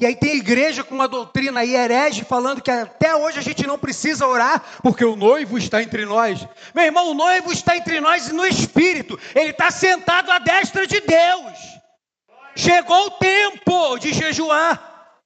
E 0.00 0.06
aí 0.06 0.16
tem 0.16 0.38
igreja 0.38 0.82
com 0.82 0.94
uma 0.94 1.06
doutrina 1.06 1.62
herege 1.62 2.24
falando 2.24 2.62
que 2.62 2.70
até 2.70 3.14
hoje 3.14 3.38
a 3.38 3.42
gente 3.42 3.66
não 3.66 3.78
precisa 3.78 4.26
orar 4.26 4.64
porque 4.82 5.04
o 5.04 5.14
noivo 5.14 5.58
está 5.58 5.82
entre 5.82 6.06
nós. 6.06 6.40
Meu 6.74 6.86
irmão, 6.86 7.10
o 7.10 7.14
noivo 7.14 7.52
está 7.52 7.76
entre 7.76 8.00
nós 8.00 8.32
no 8.32 8.46
espírito. 8.46 9.20
Ele 9.34 9.50
está 9.50 9.70
sentado 9.70 10.30
à 10.30 10.38
destra 10.38 10.86
de 10.86 11.00
Deus. 11.00 11.58
Chegou 12.56 13.08
o 13.08 13.10
tempo 13.10 13.98
de 13.98 14.14
jejuar. 14.14 15.20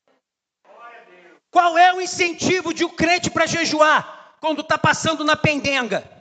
Qual 1.53 1.79
é 1.79 1.95
o 1.95 2.01
incentivo 2.01 2.75
de 2.75 2.85
um 2.85 2.91
crente 2.91 3.31
para 3.31 3.47
jejuar? 3.47 4.35
Quando 4.41 4.63
está 4.63 4.77
passando 4.77 5.23
na 5.23 5.37
pendenga, 5.37 6.16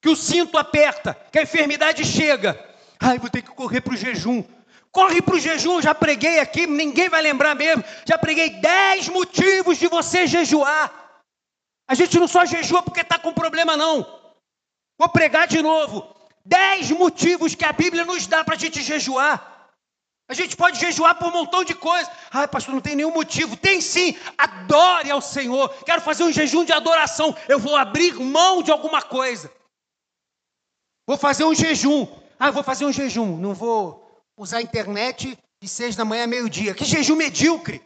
que 0.00 0.08
o 0.08 0.16
cinto 0.16 0.56
aperta, 0.56 1.14
que 1.30 1.38
a 1.38 1.42
enfermidade 1.42 2.04
chega. 2.04 2.58
Ai, 2.98 3.18
vou 3.18 3.30
ter 3.30 3.42
que 3.42 3.50
correr 3.50 3.80
para 3.80 3.94
o 3.94 3.96
jejum. 3.96 4.42
Corre 4.90 5.22
para 5.22 5.36
o 5.36 5.40
jejum, 5.40 5.80
já 5.80 5.94
preguei 5.94 6.40
aqui, 6.40 6.66
ninguém 6.66 7.08
vai 7.08 7.22
lembrar 7.22 7.54
mesmo. 7.54 7.84
Já 8.04 8.18
preguei 8.18 8.50
dez 8.60 9.08
motivos 9.08 9.78
de 9.78 9.86
você 9.86 10.26
jejuar. 10.26 10.92
A 11.86 11.94
gente 11.94 12.18
não 12.18 12.26
só 12.26 12.44
jejua 12.44 12.82
porque 12.82 13.00
está 13.00 13.18
com 13.18 13.32
problema, 13.32 13.76
não. 13.76 14.06
Vou 14.98 15.08
pregar 15.08 15.46
de 15.46 15.62
novo. 15.62 16.14
Dez 16.44 16.90
motivos 16.90 17.54
que 17.54 17.64
a 17.64 17.72
Bíblia 17.72 18.04
nos 18.04 18.26
dá 18.26 18.42
para 18.42 18.54
a 18.54 18.58
gente 18.58 18.82
jejuar. 18.82 19.68
A 20.28 20.34
gente 20.34 20.56
pode 20.56 20.78
jejuar 20.78 21.16
por 21.16 21.28
um 21.28 21.32
montão 21.32 21.64
de 21.64 21.74
coisas. 21.74 22.10
Ai, 22.32 22.46
pastor, 22.46 22.74
não 22.74 22.80
tem 22.80 22.94
nenhum 22.94 23.12
motivo. 23.12 23.56
Tem 23.56 23.80
sim. 23.80 24.16
Adore 24.38 25.10
ao 25.10 25.20
Senhor. 25.20 25.68
Quero 25.84 26.00
fazer 26.00 26.22
um 26.22 26.32
jejum 26.32 26.64
de 26.64 26.72
adoração. 26.72 27.36
Eu 27.48 27.58
vou 27.58 27.76
abrir 27.76 28.14
mão 28.14 28.62
de 28.62 28.70
alguma 28.70 29.02
coisa. 29.02 29.50
Vou 31.10 31.18
fazer 31.18 31.42
um 31.42 31.52
jejum. 31.52 32.06
Ah, 32.38 32.52
vou 32.52 32.62
fazer 32.62 32.84
um 32.84 32.92
jejum. 32.92 33.36
Não 33.36 33.52
vou 33.52 34.22
usar 34.38 34.58
a 34.58 34.62
internet 34.62 35.36
de 35.60 35.68
seis 35.68 35.96
da 35.96 36.04
manhã 36.04 36.22
a 36.22 36.26
meio-dia. 36.28 36.72
Que 36.72 36.84
jejum 36.84 37.16
medíocre. 37.16 37.82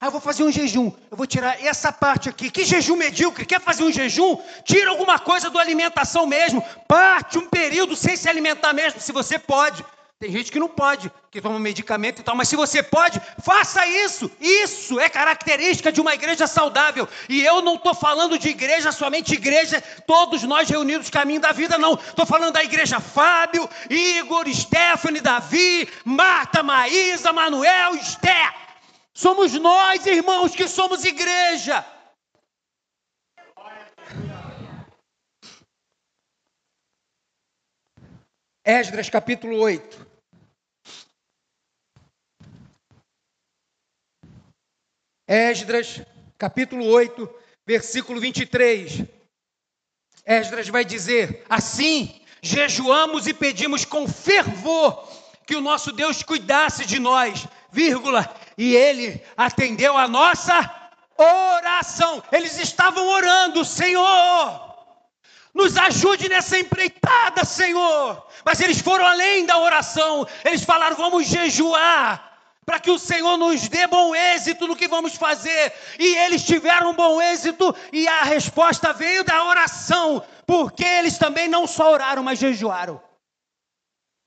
Ah, 0.00 0.10
vou 0.10 0.20
fazer 0.20 0.42
um 0.42 0.50
jejum. 0.50 0.90
Eu 1.08 1.16
vou 1.16 1.28
tirar 1.28 1.64
essa 1.64 1.92
parte 1.92 2.28
aqui. 2.28 2.50
Que 2.50 2.64
jejum 2.64 2.96
medíocre. 2.96 3.46
Quer 3.46 3.60
fazer 3.60 3.84
um 3.84 3.92
jejum? 3.92 4.42
Tira 4.64 4.90
alguma 4.90 5.16
coisa 5.16 5.48
da 5.48 5.60
alimentação 5.60 6.26
mesmo. 6.26 6.60
Parte 6.88 7.38
um 7.38 7.48
período 7.48 7.94
sem 7.94 8.16
se 8.16 8.28
alimentar 8.28 8.72
mesmo, 8.72 9.00
se 9.00 9.12
você 9.12 9.38
pode. 9.38 9.84
Tem 10.18 10.32
gente 10.32 10.50
que 10.50 10.58
não 10.58 10.68
pode, 10.68 11.12
que 11.30 11.42
toma 11.42 11.58
medicamento 11.58 12.20
e 12.20 12.22
tal, 12.22 12.34
mas 12.34 12.48
se 12.48 12.56
você 12.56 12.82
pode, 12.82 13.20
faça 13.38 13.86
isso. 13.86 14.30
Isso 14.40 14.98
é 14.98 15.10
característica 15.10 15.92
de 15.92 16.00
uma 16.00 16.14
igreja 16.14 16.46
saudável. 16.46 17.06
E 17.28 17.44
eu 17.44 17.60
não 17.60 17.74
estou 17.74 17.94
falando 17.94 18.38
de 18.38 18.48
igreja, 18.48 18.90
somente 18.92 19.34
igreja, 19.34 19.78
todos 20.06 20.42
nós 20.42 20.70
reunidos 20.70 21.10
caminho 21.10 21.40
da 21.40 21.52
vida, 21.52 21.76
não. 21.76 21.94
Estou 21.94 22.24
falando 22.24 22.54
da 22.54 22.64
igreja 22.64 22.98
Fábio, 22.98 23.68
Igor, 23.90 24.48
Stephanie, 24.48 25.20
Davi, 25.20 25.86
Marta, 26.02 26.62
Maísa, 26.62 27.30
Manuel, 27.30 27.94
Esther. 27.96 28.54
Somos 29.12 29.52
nós, 29.52 30.06
irmãos, 30.06 30.56
que 30.56 30.66
somos 30.66 31.04
igreja. 31.04 31.84
Esdras 38.64 39.10
capítulo 39.10 39.58
8. 39.58 40.05
Esdras, 45.28 46.02
capítulo 46.38 46.86
8, 46.86 47.28
versículo 47.66 48.20
23. 48.20 49.02
Esdras 50.24 50.68
vai 50.68 50.84
dizer: 50.84 51.44
Assim, 51.48 52.20
jejuamos 52.40 53.26
e 53.26 53.34
pedimos 53.34 53.84
com 53.84 54.06
fervor 54.06 55.08
que 55.44 55.56
o 55.56 55.60
nosso 55.60 55.90
Deus 55.90 56.22
cuidasse 56.22 56.84
de 56.86 57.00
nós, 57.00 57.46
vírgula, 57.72 58.32
e 58.56 58.76
ele 58.76 59.20
atendeu 59.36 59.96
a 59.96 60.06
nossa 60.06 60.92
oração. 61.16 62.22
Eles 62.30 62.56
estavam 62.58 63.08
orando, 63.08 63.64
Senhor, 63.64 64.76
nos 65.52 65.76
ajude 65.76 66.28
nessa 66.28 66.56
empreitada, 66.56 67.44
Senhor. 67.44 68.24
Mas 68.44 68.60
eles 68.60 68.80
foram 68.80 69.04
além 69.04 69.44
da 69.44 69.58
oração, 69.58 70.24
eles 70.44 70.62
falaram: 70.62 70.96
vamos 70.96 71.26
jejuar 71.26 72.25
para 72.66 72.80
que 72.80 72.90
o 72.90 72.98
Senhor 72.98 73.36
nos 73.36 73.68
dê 73.68 73.86
bom 73.86 74.12
êxito 74.12 74.66
no 74.66 74.74
que 74.74 74.88
vamos 74.88 75.14
fazer. 75.14 75.72
E 76.00 76.16
eles 76.16 76.44
tiveram 76.44 76.92
bom 76.92 77.22
êxito 77.22 77.74
e 77.92 78.08
a 78.08 78.24
resposta 78.24 78.92
veio 78.92 79.22
da 79.22 79.44
oração, 79.44 80.26
porque 80.44 80.84
eles 80.84 81.16
também 81.16 81.46
não 81.46 81.64
só 81.64 81.92
oraram, 81.92 82.24
mas 82.24 82.40
jejuaram. 82.40 83.00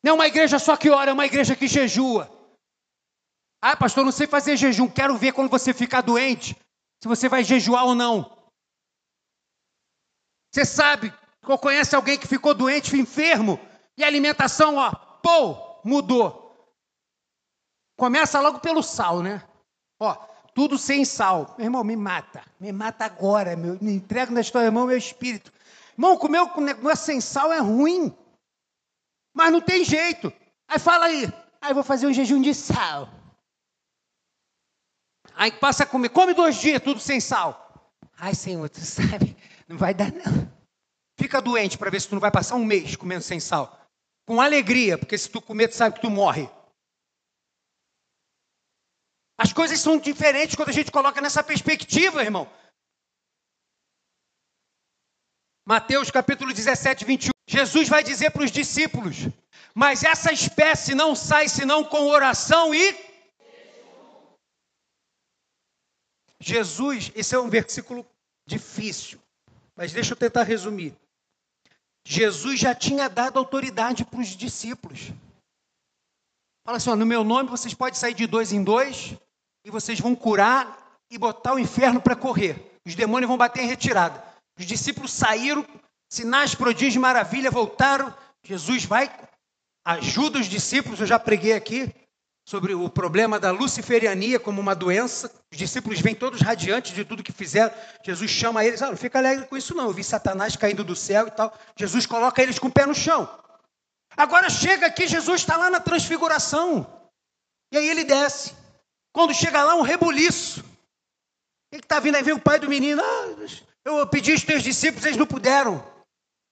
Não 0.02 0.12
é 0.12 0.16
uma 0.16 0.28
igreja 0.28 0.58
só 0.58 0.78
que 0.78 0.90
ora, 0.90 1.12
é 1.12 1.14
uma 1.14 1.26
igreja 1.26 1.54
que 1.54 1.68
jejua. 1.68 2.32
Ah, 3.62 3.76
pastor, 3.76 4.06
não 4.06 4.12
sei 4.12 4.26
fazer 4.26 4.56
jejum, 4.56 4.88
quero 4.88 5.18
ver 5.18 5.34
quando 5.34 5.50
você 5.50 5.74
ficar 5.74 6.00
doente, 6.00 6.56
se 7.04 7.10
você 7.10 7.28
vai 7.28 7.44
jejuar 7.44 7.84
ou 7.84 7.94
não. 7.94 8.40
Você 10.50 10.64
sabe, 10.64 11.14
ou 11.46 11.58
conhece 11.58 11.94
alguém 11.94 12.18
que 12.18 12.26
ficou 12.26 12.54
doente, 12.54 12.96
enfermo, 12.96 13.60
e 13.98 14.04
a 14.04 14.08
alimentação, 14.08 14.78
ó, 14.78 14.92
pô, 14.92 15.82
mudou. 15.84 16.49
Começa 18.00 18.40
logo 18.40 18.60
pelo 18.60 18.82
sal, 18.82 19.22
né? 19.22 19.44
Ó, 20.00 20.16
tudo 20.56 20.78
sem 20.78 21.04
sal. 21.04 21.54
Meu 21.58 21.66
irmão, 21.66 21.84
me 21.84 21.98
mata. 21.98 22.42
Me 22.58 22.72
mata 22.72 23.04
agora, 23.04 23.58
meu. 23.58 23.78
Me 23.82 23.92
entrega 23.92 24.32
na 24.32 24.40
história, 24.40 24.68
irmão, 24.68 24.88
meu 24.88 24.98
espírito. 24.98 25.52
Irmão, 25.98 26.18
comer 26.18 26.48
com 26.48 26.62
negócio 26.62 27.06
sem 27.06 27.20
sal 27.20 27.52
é 27.52 27.60
ruim. 27.60 28.16
Mas 29.34 29.52
não 29.52 29.60
tem 29.60 29.84
jeito. 29.84 30.32
Aí 30.66 30.80
fala 30.80 31.08
aí. 31.08 31.28
Aí 31.62 31.74
vou 31.74 31.84
fazer 31.84 32.08
um 32.08 32.14
jejum 32.14 32.42
de 32.42 32.56
sal. 32.56 33.10
Aí 35.36 35.52
passa 35.52 35.84
a 35.84 35.86
comer. 35.86 36.08
Come 36.08 36.34
dois 36.34 36.56
dias, 36.56 36.82
tudo 36.82 37.02
sem 37.02 37.20
sal. 37.20 37.92
Ai, 38.18 38.34
Senhor, 38.34 38.70
tu 38.70 38.80
sabe, 38.80 39.36
não 39.68 39.78
vai 39.78 39.94
dar 39.94 40.12
não. 40.14 40.50
Fica 41.18 41.42
doente 41.42 41.78
para 41.78 41.90
ver 41.90 42.00
se 42.00 42.08
tu 42.08 42.16
não 42.16 42.22
vai 42.22 42.32
passar 42.32 42.56
um 42.56 42.64
mês 42.64 42.96
comendo 42.96 43.24
sem 43.24 43.42
sal. 43.42 43.78
Com 44.26 44.40
alegria, 44.40 44.98
porque 44.98 45.18
se 45.18 45.30
tu 45.30 45.42
comer, 45.42 45.68
tu 45.68 45.76
sabe 45.76 45.96
que 45.96 46.02
tu 46.02 46.10
morre. 46.10 46.50
As 49.42 49.54
coisas 49.54 49.80
são 49.80 49.98
diferentes 49.98 50.54
quando 50.54 50.68
a 50.68 50.74
gente 50.74 50.92
coloca 50.92 51.22
nessa 51.22 51.42
perspectiva, 51.42 52.22
irmão. 52.22 52.46
Mateus 55.66 56.12
capítulo 56.12 56.54
17, 56.54 57.06
21. 57.06 57.32
Jesus 57.48 57.88
vai 57.88 58.04
dizer 58.04 58.32
para 58.32 58.44
os 58.44 58.52
discípulos: 58.52 59.16
Mas 59.74 60.04
essa 60.04 60.34
espécie 60.34 60.94
não 60.94 61.16
sai 61.16 61.48
senão 61.48 61.86
com 61.86 62.10
oração 62.10 62.76
e. 62.76 63.10
Jesus, 66.42 67.10
esse 67.16 67.34
é 67.34 67.40
um 67.40 67.50
versículo 67.50 68.06
difícil, 68.46 69.22
mas 69.74 69.94
deixa 69.94 70.12
eu 70.12 70.18
tentar 70.18 70.44
resumir. 70.44 70.94
Jesus 72.06 72.60
já 72.60 72.76
tinha 72.76 73.08
dado 73.08 73.40
autoridade 73.40 74.04
para 74.04 74.20
os 74.20 74.36
discípulos. 74.36 75.14
Fala 76.66 76.76
assim: 76.76 76.90
ó, 76.90 76.96
no 76.98 77.06
meu 77.06 77.24
nome 77.24 77.50
vocês 77.50 77.74
podem 77.74 77.98
sair 77.98 78.14
de 78.14 78.28
dois 78.28 78.52
em 78.52 78.62
dois, 78.62 79.16
e 79.70 79.72
vocês 79.72 80.00
vão 80.00 80.16
curar 80.16 81.00
e 81.10 81.18
botar 81.18 81.54
o 81.54 81.60
inferno 81.60 82.02
para 82.02 82.16
correr. 82.16 82.80
Os 82.86 82.96
demônios 82.96 83.28
vão 83.28 83.38
bater 83.38 83.64
em 83.64 83.68
retirada. 83.68 84.22
Os 84.58 84.66
discípulos 84.66 85.14
saíram, 85.14 85.66
sinais, 86.10 86.56
prodígios, 86.56 86.98
maravilha, 86.98 87.52
voltaram. 87.52 88.14
Jesus 88.44 88.84
vai, 88.84 89.10
ajuda 89.86 90.40
os 90.40 90.48
discípulos. 90.48 91.00
Eu 91.00 91.06
já 91.06 91.20
preguei 91.20 91.54
aqui 91.54 91.94
sobre 92.48 92.74
o 92.74 92.90
problema 92.90 93.40
da 93.40 93.52
luciferiania 93.52 94.40
como 94.40 94.60
uma 94.60 94.74
doença. 94.74 95.32
Os 95.52 95.58
discípulos 95.58 96.02
vêm 96.02 96.16
todos 96.16 96.42
radiantes 96.42 96.96
de 96.96 97.06
tudo 97.06 97.24
que 97.24 97.32
fizeram. 97.32 97.72
Jesus 98.04 98.32
chama 98.32 98.66
eles, 98.66 98.82
ah, 98.82 98.90
não 98.90 98.98
fica 98.98 99.20
alegre 99.20 99.46
com 99.46 99.56
isso 99.56 99.76
não. 99.76 99.86
Eu 99.86 99.94
vi 99.94 100.04
Satanás 100.04 100.56
caindo 100.56 100.84
do 100.84 100.96
céu 100.96 101.28
e 101.28 101.32
tal. 101.32 101.56
Jesus 101.78 102.08
coloca 102.08 102.42
eles 102.42 102.58
com 102.58 102.68
o 102.68 102.72
pé 102.72 102.88
no 102.88 102.96
chão. 102.96 103.30
Agora 104.18 104.50
chega 104.50 104.88
aqui, 104.88 105.08
Jesus 105.08 105.42
está 105.42 105.56
lá 105.58 105.70
na 105.70 105.80
transfiguração. 105.80 106.88
E 107.72 107.78
aí 107.78 107.88
ele 107.88 108.04
desce. 108.04 108.59
Quando 109.14 109.34
chega 109.34 109.64
lá, 109.64 109.76
um 109.76 109.82
rebuliço. 109.82 110.62
O 110.62 111.76
que 111.76 111.84
está 111.84 112.00
vindo 112.00 112.16
aí? 112.16 112.24
Vem 112.24 112.34
o 112.34 112.40
pai 112.40 112.60
do 112.60 112.70
menino. 112.70 113.02
Ah, 113.04 113.36
eu 113.86 114.08
pedi 114.08 114.32
aos 114.32 114.44
teus 114.44 114.64
discípulos, 114.64 115.06
eles 115.06 115.18
não 115.18 115.26
puderam 115.26 115.84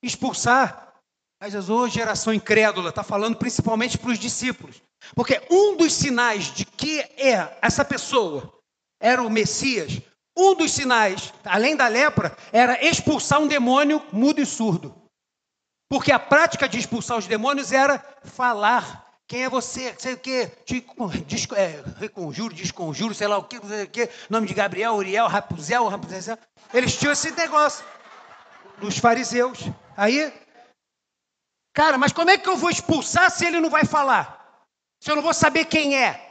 expulsar. 0.03 0.95
Mas 1.39 1.51
Jesus, 1.51 1.69
oh, 1.69 1.87
geração 1.87 2.33
incrédula, 2.33 2.89
está 2.89 3.03
falando 3.03 3.37
principalmente 3.37 3.97
para 3.97 4.09
os 4.09 4.19
discípulos. 4.19 4.81
Porque 5.15 5.41
um 5.49 5.77
dos 5.77 5.93
sinais 5.93 6.45
de 6.45 6.65
que 6.65 6.99
é 6.99 7.57
essa 7.61 7.85
pessoa 7.85 8.51
era 8.99 9.21
o 9.21 9.29
Messias, 9.29 10.01
um 10.35 10.55
dos 10.55 10.71
sinais, 10.71 11.33
além 11.43 11.75
da 11.75 11.87
lepra, 11.87 12.35
era 12.51 12.83
expulsar 12.83 13.39
um 13.39 13.47
demônio 13.47 14.03
mudo 14.11 14.41
e 14.41 14.45
surdo. 14.45 14.95
Porque 15.89 16.11
a 16.11 16.19
prática 16.19 16.67
de 16.67 16.77
expulsar 16.77 17.17
os 17.17 17.27
demônios 17.27 17.71
era 17.71 18.03
falar 18.23 19.06
Quem 19.27 19.43
é 19.43 19.49
você? 19.49 19.93
Sei 19.99 20.13
o 20.13 20.17
quê? 20.17 20.49
Te, 20.65 20.85
dis, 21.25 21.47
é, 21.51 21.83
reconjuro, 21.99 22.53
desconjuro, 22.53 23.13
sei 23.13 23.27
lá 23.27 23.37
o 23.37 23.43
quê, 23.43 23.59
sei 23.67 23.83
o 23.83 23.89
quê. 23.89 24.09
Nome 24.29 24.47
de 24.47 24.53
Gabriel, 24.53 24.93
Uriel, 24.93 25.27
Rapuzel, 25.27 25.87
Rapuzel. 25.89 26.37
Eles 26.73 26.95
tinham 26.97 27.11
esse 27.11 27.31
negócio. 27.31 27.85
Dos 28.79 28.97
fariseus. 28.99 29.59
Aí, 29.97 30.31
cara, 31.73 31.97
mas 31.97 32.13
como 32.13 32.29
é 32.29 32.37
que 32.37 32.47
eu 32.47 32.55
vou 32.55 32.69
expulsar 32.69 33.29
se 33.29 33.45
ele 33.45 33.59
não 33.59 33.69
vai 33.69 33.83
falar? 33.83 34.65
Se 35.01 35.11
eu 35.11 35.15
não 35.15 35.23
vou 35.23 35.33
saber 35.33 35.65
quem 35.65 35.97
é? 35.97 36.23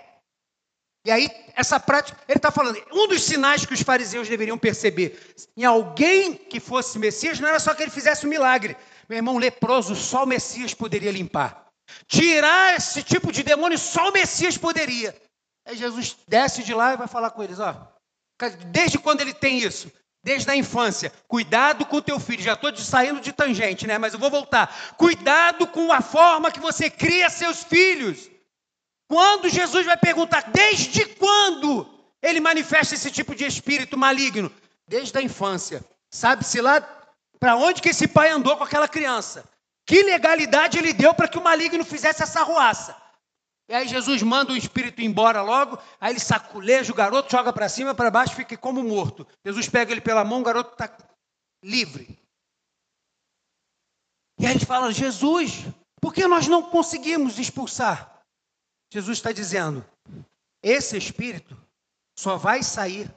E 1.04 1.11
aí, 1.11 1.28
essa 1.54 1.78
prática, 1.78 2.18
ele 2.26 2.38
está 2.38 2.50
falando, 2.50 2.82
um 2.92 3.09
dos 3.09 3.24
sinais 3.24 3.66
que 3.66 3.74
os 3.74 3.82
fariseus 3.82 4.28
deveriam 4.28 4.56
perceber 4.56 5.35
em 5.56 5.64
alguém 5.64 6.35
que 6.35 6.61
fosse 6.61 6.98
Messias 6.98 7.38
não 7.38 7.48
era 7.48 7.61
só 7.61 7.74
que 7.74 7.82
ele 7.82 7.90
fizesse 7.90 8.26
um 8.26 8.30
milagre. 8.30 8.76
Meu 9.09 9.18
irmão, 9.18 9.38
leproso, 9.38 9.94
só 9.94 10.24
o 10.24 10.26
Messias 10.26 10.72
poderia 10.72 11.12
limpar. 11.12 11.65
Tirar 12.07 12.77
esse 12.77 13.03
tipo 13.03 13.33
de 13.33 13.42
demônio 13.42 13.79
só 13.79 14.09
o 14.09 14.12
Messias 14.12 14.57
poderia. 14.57 15.14
Aí 15.66 15.77
Jesus 15.77 16.16
desce 16.29 16.62
de 16.62 16.72
lá 16.72 16.94
e 16.94 16.96
vai 16.96 17.09
falar 17.09 17.31
com 17.31 17.42
eles, 17.42 17.59
ó. 17.59 17.92
Desde 18.66 18.99
quando 18.99 19.20
ele 19.20 19.35
tem 19.35 19.59
isso? 19.59 19.90
Desde 20.22 20.51
a 20.51 20.57
infância. 20.57 21.12
Cuidado 21.27 21.85
com 21.87 21.96
o 21.96 22.03
teu 22.03 22.20
filho. 22.20 22.42
Já 22.42 22.53
estou 22.53 22.75
saindo 22.77 23.20
de 23.20 23.33
tangente, 23.33 23.87
né? 23.87 23.99
Mas 23.99 24.12
eu 24.12 24.18
vou 24.18 24.31
voltar. 24.31 24.94
Cuidado 24.96 25.66
com 25.66 25.92
a 25.92 26.01
forma 26.01 26.51
que 26.51 26.61
você 26.61 26.90
cria 26.90 27.31
seus 27.31 27.64
filhos. 27.64 28.29
Quando 29.09 29.49
Jesus 29.49 29.87
vai 29.87 29.96
perguntar, 29.96 30.51
desde 30.51 31.07
quando 31.07 31.88
ele 32.20 32.40
manifesta 32.40 32.94
esse 32.94 33.11
tipo 33.11 33.35
de 33.35 33.44
espírito 33.44 33.96
maligno? 33.96 34.53
Desde 34.87 35.16
a 35.16 35.22
infância. 35.22 35.85
Sabe-se 36.11 36.61
lá 36.61 36.81
para 37.38 37.57
onde 37.57 37.83
que 37.83 37.90
esse 37.90 38.09
pai 38.09 38.31
andou 38.31 38.57
com 38.57 38.64
aquela 38.64 38.88
criança. 38.88 39.49
Que 39.87 40.03
legalidade 40.03 40.79
ele 40.79 40.92
deu 40.92 41.14
para 41.14 41.29
que 41.29 41.38
o 41.38 41.44
maligno 41.44 41.85
fizesse 41.85 42.22
essa 42.22 42.42
ruaça? 42.42 43.01
E 43.68 43.75
aí 43.75 43.87
Jesus 43.87 44.22
manda 44.22 44.53
o 44.53 44.57
espírito 44.57 45.01
embora 45.01 45.42
logo, 45.42 45.79
aí 46.01 46.12
ele 46.12 46.20
saculeja 46.20 46.92
o 46.92 46.94
garoto, 46.94 47.31
joga 47.31 47.53
para 47.53 47.68
cima, 47.68 47.94
para 47.94 48.11
baixo, 48.11 48.35
fica 48.35 48.57
como 48.57 48.83
morto. 48.83 49.27
Jesus 49.44 49.68
pega 49.68 49.92
ele 49.92 50.01
pela 50.01 50.25
mão, 50.25 50.40
o 50.40 50.44
garoto 50.44 50.72
está 50.72 50.96
livre. 51.64 52.18
E 54.38 54.46
aí 54.46 54.55
ele 54.55 54.64
fala: 54.64 54.92
Jesus, 54.92 55.64
por 56.01 56.12
que 56.12 56.27
nós 56.27 56.46
não 56.46 56.62
conseguimos 56.62 57.38
expulsar? 57.38 58.22
Jesus 58.92 59.18
está 59.18 59.33
dizendo: 59.33 59.85
esse 60.62 60.96
espírito 60.96 61.57
só 62.18 62.37
vai 62.37 62.62
sair 62.62 63.12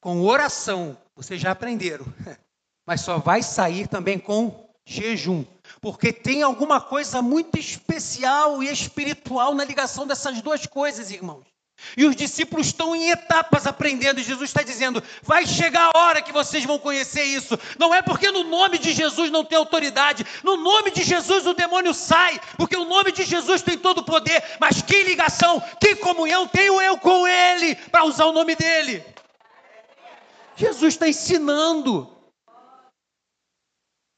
com 0.00 0.22
oração, 0.22 0.96
vocês 1.14 1.40
já 1.40 1.52
aprenderam, 1.52 2.04
mas 2.86 3.00
só 3.00 3.18
vai 3.18 3.42
sair 3.42 3.88
também 3.88 4.18
com 4.18 4.68
jejum 4.84 5.44
porque 5.80 6.12
tem 6.12 6.42
alguma 6.42 6.80
coisa 6.80 7.22
muito 7.22 7.58
especial 7.58 8.62
e 8.62 8.68
espiritual 8.68 9.54
na 9.54 9.64
ligação 9.64 10.06
dessas 10.06 10.40
duas 10.40 10.66
coisas, 10.66 11.10
irmãos. 11.10 11.52
E 11.96 12.04
os 12.04 12.16
discípulos 12.16 12.68
estão 12.68 12.94
em 12.94 13.10
etapas 13.10 13.66
aprendendo, 13.66 14.20
e 14.20 14.24
Jesus 14.24 14.48
está 14.48 14.62
dizendo: 14.62 15.02
vai 15.22 15.46
chegar 15.46 15.90
a 15.92 15.98
hora 15.98 16.22
que 16.22 16.32
vocês 16.32 16.64
vão 16.64 16.78
conhecer 16.78 17.24
isso. 17.24 17.58
Não 17.78 17.94
é 17.94 18.00
porque 18.00 18.30
no 18.30 18.44
nome 18.44 18.78
de 18.78 18.92
Jesus 18.92 19.30
não 19.30 19.44
tem 19.44 19.58
autoridade, 19.58 20.24
no 20.42 20.56
nome 20.56 20.90
de 20.90 21.02
Jesus 21.02 21.46
o 21.46 21.54
demônio 21.54 21.92
sai, 21.92 22.40
porque 22.56 22.76
o 22.76 22.84
nome 22.84 23.12
de 23.12 23.24
Jesus 23.24 23.62
tem 23.62 23.76
todo 23.76 23.98
o 23.98 24.04
poder, 24.04 24.42
mas 24.60 24.80
que 24.80 25.02
ligação, 25.02 25.62
que 25.80 25.96
comunhão 25.96 26.46
tenho 26.46 26.80
eu 26.80 26.96
com 26.96 27.26
Ele, 27.26 27.74
para 27.74 28.04
usar 28.04 28.26
o 28.26 28.32
nome 28.32 28.54
dele. 28.54 29.04
Jesus 30.56 30.94
está 30.94 31.08
ensinando. 31.08 32.08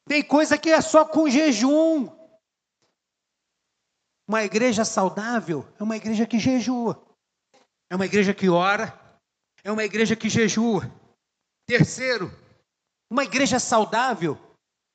Tem 0.07 0.23
coisa 0.23 0.59
que 0.59 0.71
é 0.71 0.81
só 0.81 1.05
com 1.05 1.29
jejum. 1.29 2.09
Uma 4.29 4.45
igreja 4.45 4.85
saudável 4.85 5.67
é 5.79 5.83
uma 5.83 5.97
igreja 5.97 6.27
que 6.27 6.39
jejua. 6.39 7.03
É 7.91 7.97
uma 7.97 8.05
igreja 8.05 8.35
que 8.35 8.49
ora. 8.49 8.99
É 9.63 9.73
uma 9.73 9.85
igreja 9.85 10.15
que 10.15 10.29
jejua. 10.29 10.83
Terceiro, 11.67 12.31
uma 13.11 13.25
igreja 13.25 13.59
saudável 13.59 14.39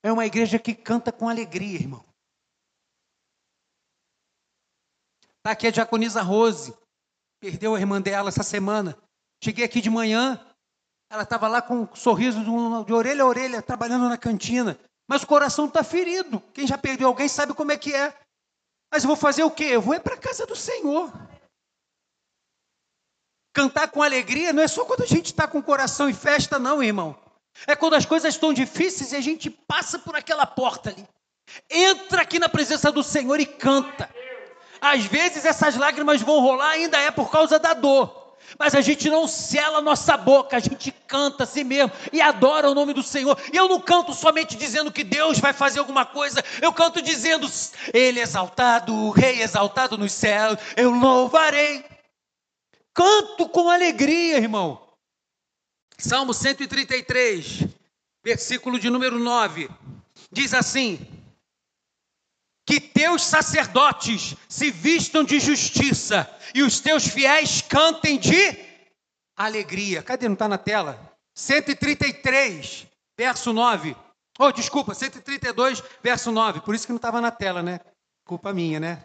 é 0.03 0.11
uma 0.11 0.25
igreja 0.25 0.59
que 0.59 0.75
canta 0.75 1.11
com 1.11 1.27
alegria, 1.27 1.79
irmão. 1.79 2.05
Está 5.37 5.51
aqui 5.51 5.67
a 5.67 5.71
diaconisa 5.71 6.21
Rose. 6.21 6.77
Perdeu 7.39 7.73
a 7.73 7.79
irmã 7.79 7.99
dela 7.99 8.29
essa 8.29 8.43
semana. 8.43 8.95
Cheguei 9.43 9.65
aqui 9.65 9.81
de 9.81 9.89
manhã, 9.89 10.39
ela 11.09 11.23
estava 11.23 11.47
lá 11.47 11.61
com 11.61 11.83
um 11.83 11.95
sorriso 11.95 12.43
de 12.85 12.93
orelha 12.93 13.23
a 13.23 13.25
orelha, 13.25 13.61
trabalhando 13.61 14.09
na 14.09 14.17
cantina 14.17 14.77
mas 15.09 15.23
o 15.23 15.27
coração 15.27 15.65
está 15.65 15.83
ferido. 15.83 16.39
Quem 16.53 16.67
já 16.67 16.77
perdeu 16.77 17.07
alguém 17.07 17.27
sabe 17.27 17.55
como 17.55 17.71
é 17.71 17.77
que 17.77 17.95
é. 17.95 18.13
Mas 18.91 19.03
eu 19.03 19.07
vou 19.07 19.15
fazer 19.17 19.41
o 19.41 19.49
quê? 19.49 19.63
Eu 19.63 19.81
vou 19.81 19.95
é 19.95 19.99
para 19.99 20.13
a 20.13 20.19
casa 20.19 20.45
do 20.45 20.55
Senhor. 20.55 21.11
Cantar 23.51 23.87
com 23.87 24.03
alegria 24.03 24.53
não 24.53 24.61
é 24.61 24.67
só 24.67 24.85
quando 24.85 25.01
a 25.01 25.07
gente 25.07 25.25
está 25.25 25.47
com 25.47 25.57
o 25.57 25.63
coração 25.63 26.07
em 26.07 26.13
festa, 26.13 26.59
não, 26.59 26.83
irmão. 26.83 27.19
É 27.65 27.75
quando 27.75 27.95
as 27.95 28.05
coisas 28.05 28.35
estão 28.35 28.53
difíceis 28.53 29.11
e 29.11 29.15
a 29.15 29.21
gente 29.21 29.49
passa 29.49 29.97
por 29.97 30.15
aquela 30.15 30.45
porta 30.45 30.91
ali. 30.91 31.03
Entra 31.67 32.21
aqui 32.21 32.37
na 32.37 32.47
presença 32.47 32.91
do 32.91 33.01
Senhor 33.01 33.39
e 33.39 33.47
canta. 33.47 34.07
Às 34.79 35.05
vezes 35.05 35.43
essas 35.43 35.75
lágrimas 35.75 36.21
vão 36.21 36.39
rolar, 36.39 36.69
ainda 36.69 36.99
é 36.99 37.09
por 37.09 37.31
causa 37.31 37.57
da 37.57 37.73
dor 37.73 38.18
mas 38.57 38.73
a 38.73 38.81
gente 38.81 39.09
não 39.09 39.27
cela 39.27 39.79
a 39.79 39.81
nossa 39.81 40.17
boca, 40.17 40.57
a 40.57 40.59
gente 40.59 40.91
canta 41.07 41.43
assim 41.43 41.63
mesmo 41.63 41.91
e 42.11 42.21
adora 42.21 42.69
o 42.69 42.75
nome 42.75 42.93
do 42.93 43.03
Senhor. 43.03 43.37
E 43.51 43.57
eu 43.57 43.67
não 43.67 43.79
canto 43.79 44.13
somente 44.13 44.55
dizendo 44.55 44.91
que 44.91 45.03
Deus 45.03 45.39
vai 45.39 45.53
fazer 45.53 45.79
alguma 45.79 46.05
coisa, 46.05 46.43
eu 46.61 46.71
canto 46.73 47.01
dizendo: 47.01 47.49
Ele 47.93 48.19
exaltado, 48.19 48.93
o 48.93 49.11
Rei 49.11 49.41
exaltado 49.41 49.97
nos 49.97 50.11
céus, 50.11 50.57
eu 50.75 50.91
louvarei. 50.91 51.83
Canto 52.93 53.47
com 53.49 53.69
alegria, 53.69 54.37
irmão. 54.37 54.81
Salmo 55.97 56.33
133, 56.33 57.65
versículo 58.23 58.79
de 58.79 58.89
número 58.89 59.19
9, 59.19 59.69
diz 60.31 60.53
assim: 60.53 61.05
que 62.69 62.79
teus 62.79 63.23
sacerdotes 63.25 64.35
se 64.47 64.69
vistam 64.69 65.23
de 65.23 65.39
justiça 65.39 66.29
e 66.53 66.61
os 66.61 66.79
teus 66.79 67.07
fiéis 67.07 67.63
cantem 67.63 68.19
de 68.19 68.59
alegria. 69.35 70.03
Cadê? 70.03 70.27
Não 70.27 70.33
está 70.33 70.47
na 70.47 70.59
tela? 70.59 71.11
133, 71.33 72.85
verso 73.17 73.51
9. 73.51 73.95
Oh, 74.37 74.51
desculpa, 74.51 74.93
132, 74.93 75.81
verso 76.03 76.31
9. 76.31 76.61
Por 76.61 76.75
isso 76.75 76.85
que 76.85 76.91
não 76.91 76.97
estava 76.97 77.19
na 77.19 77.31
tela, 77.31 77.63
né? 77.63 77.79
Culpa 78.23 78.53
minha, 78.53 78.79
né? 78.79 79.03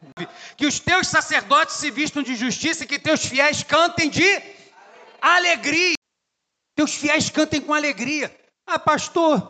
Que 0.58 0.66
os 0.66 0.78
teus 0.78 1.06
sacerdotes 1.06 1.76
se 1.76 1.90
vistam 1.90 2.22
de 2.22 2.36
justiça 2.36 2.84
e 2.84 2.86
que 2.86 2.98
teus 2.98 3.24
fiéis 3.24 3.62
cantem 3.62 4.10
de 4.10 4.42
alegria. 5.22 5.94
Teus 6.76 6.94
fiéis 6.94 7.30
cantem 7.30 7.62
com 7.62 7.72
alegria. 7.72 8.30
Ah, 8.66 8.78
pastor, 8.78 9.48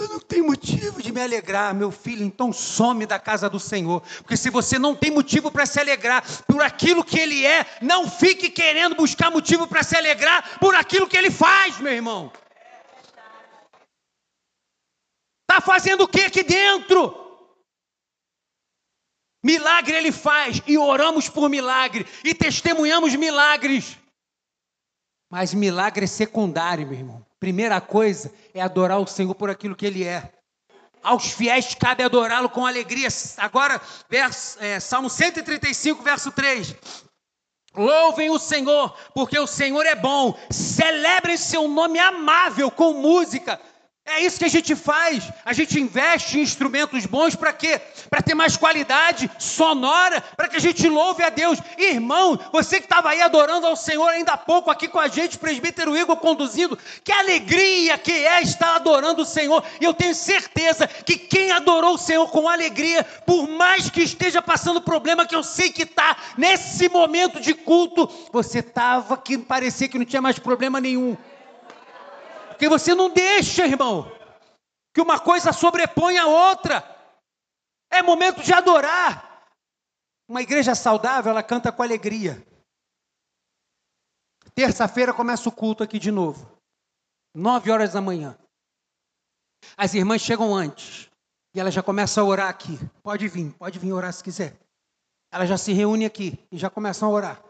eu 0.00 0.08
não 0.08 0.20
tenho 0.20 0.46
motivo 0.46 1.02
de 1.02 1.12
me 1.12 1.20
alegrar, 1.20 1.74
meu 1.74 1.90
filho, 1.90 2.24
então 2.24 2.52
some 2.52 3.06
da 3.06 3.18
casa 3.18 3.48
do 3.48 3.58
Senhor. 3.58 4.00
Porque 4.18 4.36
se 4.36 4.50
você 4.50 4.78
não 4.78 4.94
tem 4.94 5.10
motivo 5.10 5.50
para 5.50 5.66
se 5.66 5.80
alegrar 5.80 6.24
por 6.44 6.62
aquilo 6.62 7.04
que 7.04 7.18
Ele 7.18 7.44
é, 7.46 7.66
não 7.80 8.08
fique 8.08 8.50
querendo 8.50 8.94
buscar 8.94 9.30
motivo 9.30 9.66
para 9.66 9.82
se 9.82 9.96
alegrar 9.96 10.58
por 10.58 10.74
aquilo 10.74 11.08
que 11.08 11.16
Ele 11.16 11.30
faz, 11.30 11.78
meu 11.78 11.92
irmão. 11.92 12.30
Está 15.48 15.60
fazendo 15.60 16.02
o 16.02 16.08
que 16.08 16.22
aqui 16.22 16.42
dentro? 16.42 17.24
Milagre 19.42 19.96
Ele 19.96 20.12
faz, 20.12 20.60
e 20.66 20.76
oramos 20.76 21.28
por 21.28 21.48
milagre, 21.48 22.06
e 22.24 22.34
testemunhamos 22.34 23.14
milagres. 23.14 23.96
Mas 25.30 25.54
milagre 25.54 26.04
é 26.04 26.08
secundário, 26.08 26.86
meu 26.86 26.98
irmão. 26.98 27.25
Primeira 27.38 27.80
coisa 27.80 28.32
é 28.54 28.60
adorar 28.60 28.98
o 28.98 29.06
Senhor 29.06 29.34
por 29.34 29.50
aquilo 29.50 29.76
que 29.76 29.86
Ele 29.86 30.04
é. 30.04 30.32
Aos 31.02 31.30
fiéis 31.32 31.74
cabe 31.74 32.02
adorá-lo 32.02 32.48
com 32.48 32.66
alegria. 32.66 33.08
Agora, 33.36 33.80
verso, 34.08 34.58
é, 34.60 34.80
Salmo 34.80 35.08
135, 35.08 36.02
verso 36.02 36.32
3. 36.32 36.74
Louvem 37.76 38.30
o 38.30 38.38
Senhor, 38.38 38.96
porque 39.14 39.38
o 39.38 39.46
Senhor 39.46 39.84
é 39.84 39.94
bom. 39.94 40.36
Celebrem 40.50 41.36
seu 41.36 41.68
nome 41.68 41.98
amável 41.98 42.70
com 42.70 42.94
música. 42.94 43.60
É 44.06 44.20
isso 44.20 44.38
que 44.38 44.46
a 44.46 44.48
gente 44.48 44.74
faz. 44.74 45.30
A 45.44 45.52
gente 45.52 45.78
investe 45.78 46.38
em 46.38 46.42
instrumentos 46.42 47.04
bons 47.06 47.36
para 47.36 47.52
quê? 47.52 47.80
Para 48.08 48.22
ter 48.22 48.34
mais 48.34 48.56
qualidade 48.56 49.30
sonora, 49.38 50.22
para 50.36 50.48
que 50.48 50.56
a 50.56 50.60
gente 50.60 50.88
louve 50.88 51.22
a 51.22 51.28
Deus. 51.28 51.58
Irmão, 51.78 52.38
você 52.52 52.78
que 52.78 52.86
estava 52.86 53.10
aí 53.10 53.20
adorando 53.20 53.66
ao 53.66 53.76
Senhor 53.76 54.08
ainda 54.08 54.32
há 54.32 54.36
pouco 54.36 54.70
aqui 54.70 54.88
com 54.88 54.98
a 54.98 55.08
gente, 55.08 55.38
presbítero 55.38 55.96
Igor 55.96 56.16
conduzindo, 56.16 56.78
que 57.02 57.12
alegria 57.12 57.98
que 57.98 58.12
é 58.12 58.42
estar 58.42 58.76
adorando 58.76 59.22
o 59.22 59.26
Senhor. 59.26 59.62
E 59.80 59.84
eu 59.84 59.94
tenho 59.94 60.14
certeza 60.14 60.86
que 60.86 61.16
quem 61.16 61.50
adorou 61.50 61.94
o 61.94 61.98
Senhor 61.98 62.28
com 62.30 62.48
alegria, 62.48 63.04
por 63.26 63.48
mais 63.48 63.90
que 63.90 64.02
esteja 64.02 64.40
passando 64.40 64.80
problema, 64.80 65.26
que 65.26 65.34
eu 65.34 65.42
sei 65.42 65.70
que 65.70 65.82
está 65.82 66.16
nesse 66.36 66.88
momento 66.88 67.40
de 67.40 67.54
culto, 67.54 68.08
você 68.32 68.60
estava 68.60 69.16
que 69.16 69.38
parecia 69.38 69.88
que 69.88 69.98
não 69.98 70.04
tinha 70.04 70.22
mais 70.22 70.38
problema 70.38 70.80
nenhum. 70.80 71.16
Porque 72.48 72.68
você 72.68 72.94
não 72.94 73.10
deixa, 73.10 73.66
irmão, 73.66 74.10
que 74.94 75.00
uma 75.00 75.18
coisa 75.18 75.52
sobrepõe 75.52 76.16
a 76.16 76.26
outra. 76.26 76.95
É 77.90 78.02
momento 78.02 78.42
de 78.42 78.52
adorar. 78.52 79.46
Uma 80.28 80.42
igreja 80.42 80.74
saudável, 80.74 81.30
ela 81.30 81.42
canta 81.42 81.70
com 81.70 81.82
alegria. 81.82 82.44
Terça-feira 84.54 85.12
começa 85.12 85.48
o 85.48 85.52
culto 85.52 85.82
aqui 85.82 85.98
de 85.98 86.10
novo. 86.10 86.50
Nove 87.34 87.70
horas 87.70 87.92
da 87.92 88.00
manhã. 88.00 88.36
As 89.76 89.94
irmãs 89.94 90.22
chegam 90.22 90.54
antes. 90.54 91.10
E 91.54 91.60
ela 91.60 91.70
já 91.70 91.82
começa 91.82 92.20
a 92.20 92.24
orar 92.24 92.48
aqui. 92.48 92.78
Pode 93.02 93.28
vir, 93.28 93.52
pode 93.54 93.78
vir 93.78 93.92
orar 93.92 94.12
se 94.12 94.22
quiser. 94.22 94.58
Ela 95.30 95.46
já 95.46 95.56
se 95.56 95.72
reúne 95.72 96.04
aqui 96.04 96.38
e 96.50 96.58
já 96.58 96.68
começam 96.68 97.08
a 97.08 97.12
orar. 97.12 97.42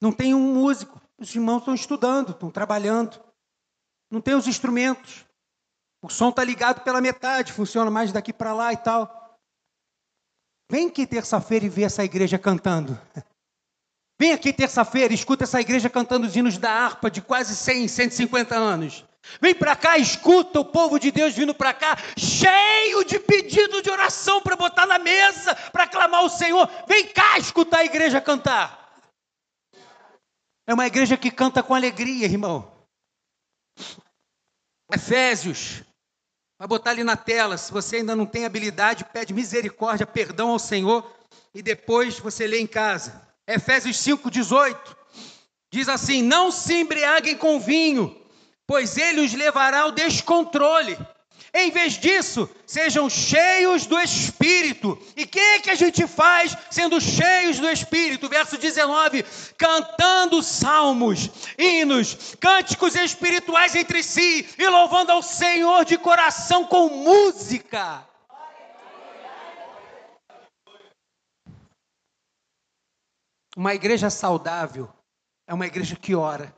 Não 0.00 0.12
tem 0.12 0.34
um 0.34 0.54
músico. 0.54 1.00
Os 1.18 1.34
irmãos 1.34 1.58
estão 1.58 1.74
estudando, 1.74 2.30
estão 2.32 2.50
trabalhando. 2.50 3.22
Não 4.10 4.20
tem 4.20 4.34
os 4.34 4.46
instrumentos. 4.46 5.24
O 6.02 6.08
som 6.08 6.30
está 6.30 6.42
ligado 6.42 6.82
pela 6.82 7.00
metade, 7.00 7.52
funciona 7.52 7.90
mais 7.90 8.10
daqui 8.10 8.32
para 8.32 8.54
lá 8.54 8.72
e 8.72 8.76
tal. 8.76 9.38
Vem 10.70 10.88
aqui 10.88 11.06
terça-feira 11.06 11.66
e 11.66 11.68
vê 11.68 11.82
essa 11.82 12.04
igreja 12.04 12.38
cantando. 12.38 12.98
Vem 14.18 14.32
aqui 14.32 14.52
terça-feira 14.52 15.12
e 15.12 15.16
escuta 15.16 15.44
essa 15.44 15.60
igreja 15.60 15.90
cantando 15.90 16.26
os 16.26 16.36
hinos 16.36 16.58
da 16.58 16.70
harpa 16.70 17.10
de 17.10 17.20
quase 17.20 17.56
100, 17.56 17.88
150 17.88 18.54
anos. 18.54 19.04
Vem 19.40 19.54
para 19.54 19.76
cá, 19.76 19.98
escuta 19.98 20.60
o 20.60 20.64
povo 20.64 20.98
de 20.98 21.10
Deus 21.10 21.34
vindo 21.34 21.54
para 21.54 21.74
cá, 21.74 21.96
cheio 22.16 23.04
de 23.04 23.18
pedido 23.18 23.82
de 23.82 23.90
oração 23.90 24.40
para 24.40 24.56
botar 24.56 24.86
na 24.86 24.98
mesa, 24.98 25.54
para 25.72 25.86
clamar 25.86 26.20
ao 26.20 26.28
Senhor. 26.28 26.68
Vem 26.86 27.08
cá 27.12 27.38
escutar 27.38 27.78
a 27.78 27.84
igreja 27.84 28.20
cantar. 28.20 28.94
É 30.66 30.72
uma 30.72 30.86
igreja 30.86 31.16
que 31.16 31.30
canta 31.30 31.62
com 31.62 31.74
alegria, 31.74 32.26
irmão. 32.26 32.70
Efésios, 34.92 35.82
vai 36.60 36.68
botar 36.68 36.90
ali 36.90 37.02
na 37.02 37.16
tela. 37.16 37.58
Se 37.58 37.72
você 37.72 37.96
ainda 37.96 38.14
não 38.14 38.24
tem 38.24 38.44
habilidade, 38.44 39.04
pede 39.12 39.34
misericórdia, 39.34 40.06
perdão 40.06 40.50
ao 40.50 40.60
Senhor 40.60 41.10
e 41.52 41.60
depois 41.60 42.20
você 42.20 42.46
lê 42.46 42.60
em 42.60 42.68
casa. 42.68 43.20
Efésios 43.48 43.96
5:18 43.96 44.76
diz 45.72 45.88
assim: 45.88 46.22
Não 46.22 46.52
se 46.52 46.74
embriaguem 46.74 47.36
com 47.36 47.58
vinho 47.58 48.20
pois 48.70 48.96
ele 48.96 49.20
os 49.20 49.34
levará 49.34 49.80
ao 49.80 49.90
descontrole. 49.90 50.96
Em 51.52 51.70
vez 51.70 51.94
disso, 51.94 52.48
sejam 52.64 53.10
cheios 53.10 53.84
do 53.84 53.98
Espírito. 53.98 54.96
E 55.16 55.24
o 55.24 55.28
que, 55.28 55.60
que 55.60 55.70
a 55.70 55.74
gente 55.74 56.06
faz 56.06 56.56
sendo 56.70 57.00
cheios 57.00 57.58
do 57.58 57.68
Espírito? 57.68 58.28
Verso 58.28 58.56
19: 58.56 59.24
cantando 59.58 60.42
salmos, 60.42 61.28
hinos, 61.58 62.36
cânticos 62.38 62.94
espirituais 62.94 63.74
entre 63.74 64.02
si 64.02 64.48
e 64.56 64.68
louvando 64.68 65.10
ao 65.10 65.22
Senhor 65.22 65.84
de 65.84 65.98
coração 65.98 66.64
com 66.64 66.88
música. 66.88 68.06
Uma 73.56 73.74
igreja 73.74 74.08
saudável 74.08 74.88
é 75.48 75.52
uma 75.52 75.66
igreja 75.66 75.96
que 75.96 76.14
ora. 76.14 76.54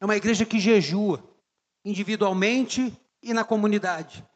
É 0.00 0.04
uma 0.04 0.16
igreja 0.16 0.46
que 0.46 0.60
jejua, 0.60 1.22
individualmente 1.84 2.96
e 3.22 3.32
na 3.32 3.44
comunidade. 3.44 4.26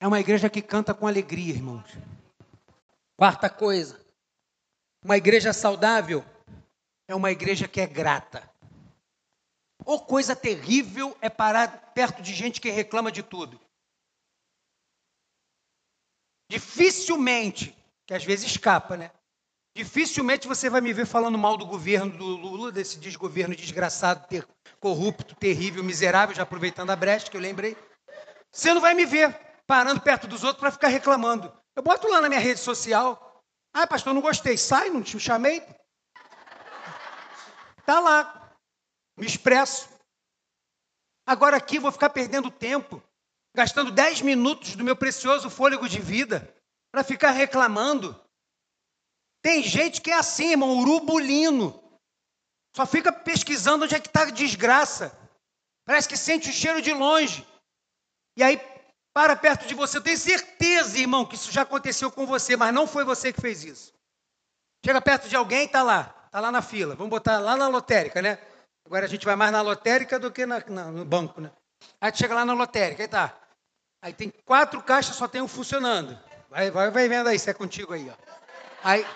É 0.00 0.06
uma 0.06 0.20
igreja 0.20 0.50
que 0.50 0.60
canta 0.60 0.92
com 0.92 1.06
alegria, 1.06 1.54
irmãos. 1.54 1.90
Quarta 3.16 3.48
coisa, 3.48 4.04
uma 5.02 5.16
igreja 5.16 5.52
saudável 5.52 6.24
é 7.08 7.14
uma 7.14 7.30
igreja 7.30 7.68
que 7.68 7.80
é 7.80 7.86
grata. 7.86 8.50
Ou 9.84 10.04
coisa 10.04 10.34
terrível 10.34 11.16
é 11.20 11.28
parar 11.30 11.92
perto 11.92 12.22
de 12.22 12.34
gente 12.34 12.60
que 12.60 12.70
reclama 12.70 13.12
de 13.12 13.22
tudo. 13.22 13.60
Dificilmente, 16.50 17.76
que 18.06 18.14
às 18.14 18.24
vezes 18.24 18.50
escapa, 18.50 18.96
né? 18.96 19.10
Dificilmente 19.76 20.46
você 20.46 20.70
vai 20.70 20.80
me 20.80 20.92
ver 20.92 21.04
falando 21.04 21.36
mal 21.36 21.56
do 21.56 21.66
governo 21.66 22.16
do 22.16 22.24
Lula, 22.24 22.70
desse 22.70 22.96
desgoverno 22.98 23.56
desgraçado, 23.56 24.26
ter, 24.28 24.46
corrupto, 24.78 25.34
terrível, 25.34 25.82
miserável, 25.82 26.34
já 26.34 26.44
aproveitando 26.44 26.90
a 26.90 26.96
brecha 26.96 27.28
que 27.28 27.36
eu 27.36 27.40
lembrei. 27.40 27.76
Você 28.52 28.72
não 28.72 28.80
vai 28.80 28.94
me 28.94 29.04
ver 29.04 29.36
parando 29.66 30.00
perto 30.00 30.28
dos 30.28 30.44
outros 30.44 30.60
para 30.60 30.70
ficar 30.70 30.88
reclamando. 30.88 31.52
Eu 31.74 31.82
boto 31.82 32.06
lá 32.06 32.20
na 32.20 32.28
minha 32.28 32.40
rede 32.40 32.60
social. 32.60 33.42
Ah, 33.72 33.84
pastor, 33.84 34.14
não 34.14 34.20
gostei. 34.20 34.56
Sai, 34.56 34.90
não 34.90 35.02
te 35.02 35.18
chamei. 35.18 35.60
Tá 37.84 37.98
lá. 37.98 38.52
Me 39.16 39.26
expresso. 39.26 39.88
Agora 41.26 41.56
aqui 41.56 41.80
vou 41.80 41.90
ficar 41.90 42.10
perdendo 42.10 42.48
tempo, 42.48 43.02
gastando 43.56 43.90
10 43.90 44.20
minutos 44.20 44.76
do 44.76 44.84
meu 44.84 44.94
precioso 44.94 45.50
fôlego 45.50 45.88
de 45.88 46.00
vida 46.00 46.54
para 46.92 47.02
ficar 47.02 47.30
reclamando 47.32 48.23
tem 49.44 49.62
gente 49.62 50.00
que 50.00 50.10
é 50.10 50.14
assim, 50.14 50.52
irmão, 50.52 50.78
urubulino. 50.78 51.78
Só 52.74 52.86
fica 52.86 53.12
pesquisando 53.12 53.84
onde 53.84 53.94
é 53.94 54.00
que 54.00 54.08
está 54.08 54.22
a 54.22 54.30
desgraça. 54.30 55.14
Parece 55.84 56.08
que 56.08 56.16
sente 56.16 56.48
o 56.48 56.52
cheiro 56.52 56.80
de 56.80 56.94
longe. 56.94 57.46
E 58.38 58.42
aí 58.42 58.58
para 59.12 59.36
perto 59.36 59.66
de 59.66 59.74
você. 59.74 59.98
Eu 59.98 60.02
tenho 60.02 60.16
certeza, 60.16 60.98
irmão, 60.98 61.26
que 61.26 61.34
isso 61.34 61.52
já 61.52 61.60
aconteceu 61.60 62.10
com 62.10 62.24
você, 62.24 62.56
mas 62.56 62.72
não 62.72 62.86
foi 62.86 63.04
você 63.04 63.34
que 63.34 63.40
fez 63.40 63.62
isso. 63.62 63.92
Chega 64.82 64.98
perto 65.02 65.28
de 65.28 65.36
alguém 65.36 65.66
está 65.66 65.82
lá. 65.82 66.24
Está 66.24 66.40
lá 66.40 66.50
na 66.50 66.62
fila. 66.62 66.96
Vamos 66.96 67.10
botar 67.10 67.38
lá 67.38 67.54
na 67.54 67.68
lotérica, 67.68 68.22
né? 68.22 68.38
Agora 68.86 69.04
a 69.04 69.08
gente 69.08 69.26
vai 69.26 69.36
mais 69.36 69.52
na 69.52 69.60
lotérica 69.60 70.18
do 70.18 70.32
que 70.32 70.46
na, 70.46 70.64
na, 70.66 70.84
no 70.90 71.04
banco, 71.04 71.38
né? 71.42 71.52
Aí 72.00 72.10
chega 72.16 72.34
lá 72.34 72.46
na 72.46 72.54
lotérica, 72.54 73.02
aí 73.02 73.08
tá. 73.08 73.38
Aí 74.00 74.14
tem 74.14 74.32
quatro 74.46 74.82
caixas, 74.82 75.16
só 75.16 75.28
tem 75.28 75.42
um 75.42 75.48
funcionando. 75.48 76.18
Vai, 76.48 76.70
vai, 76.70 76.90
vai 76.90 77.08
vendo 77.08 77.28
aí 77.28 77.38
se 77.38 77.50
é 77.50 77.52
contigo 77.52 77.92
aí, 77.92 78.08
ó. 78.08 78.14
Aí 78.82 79.06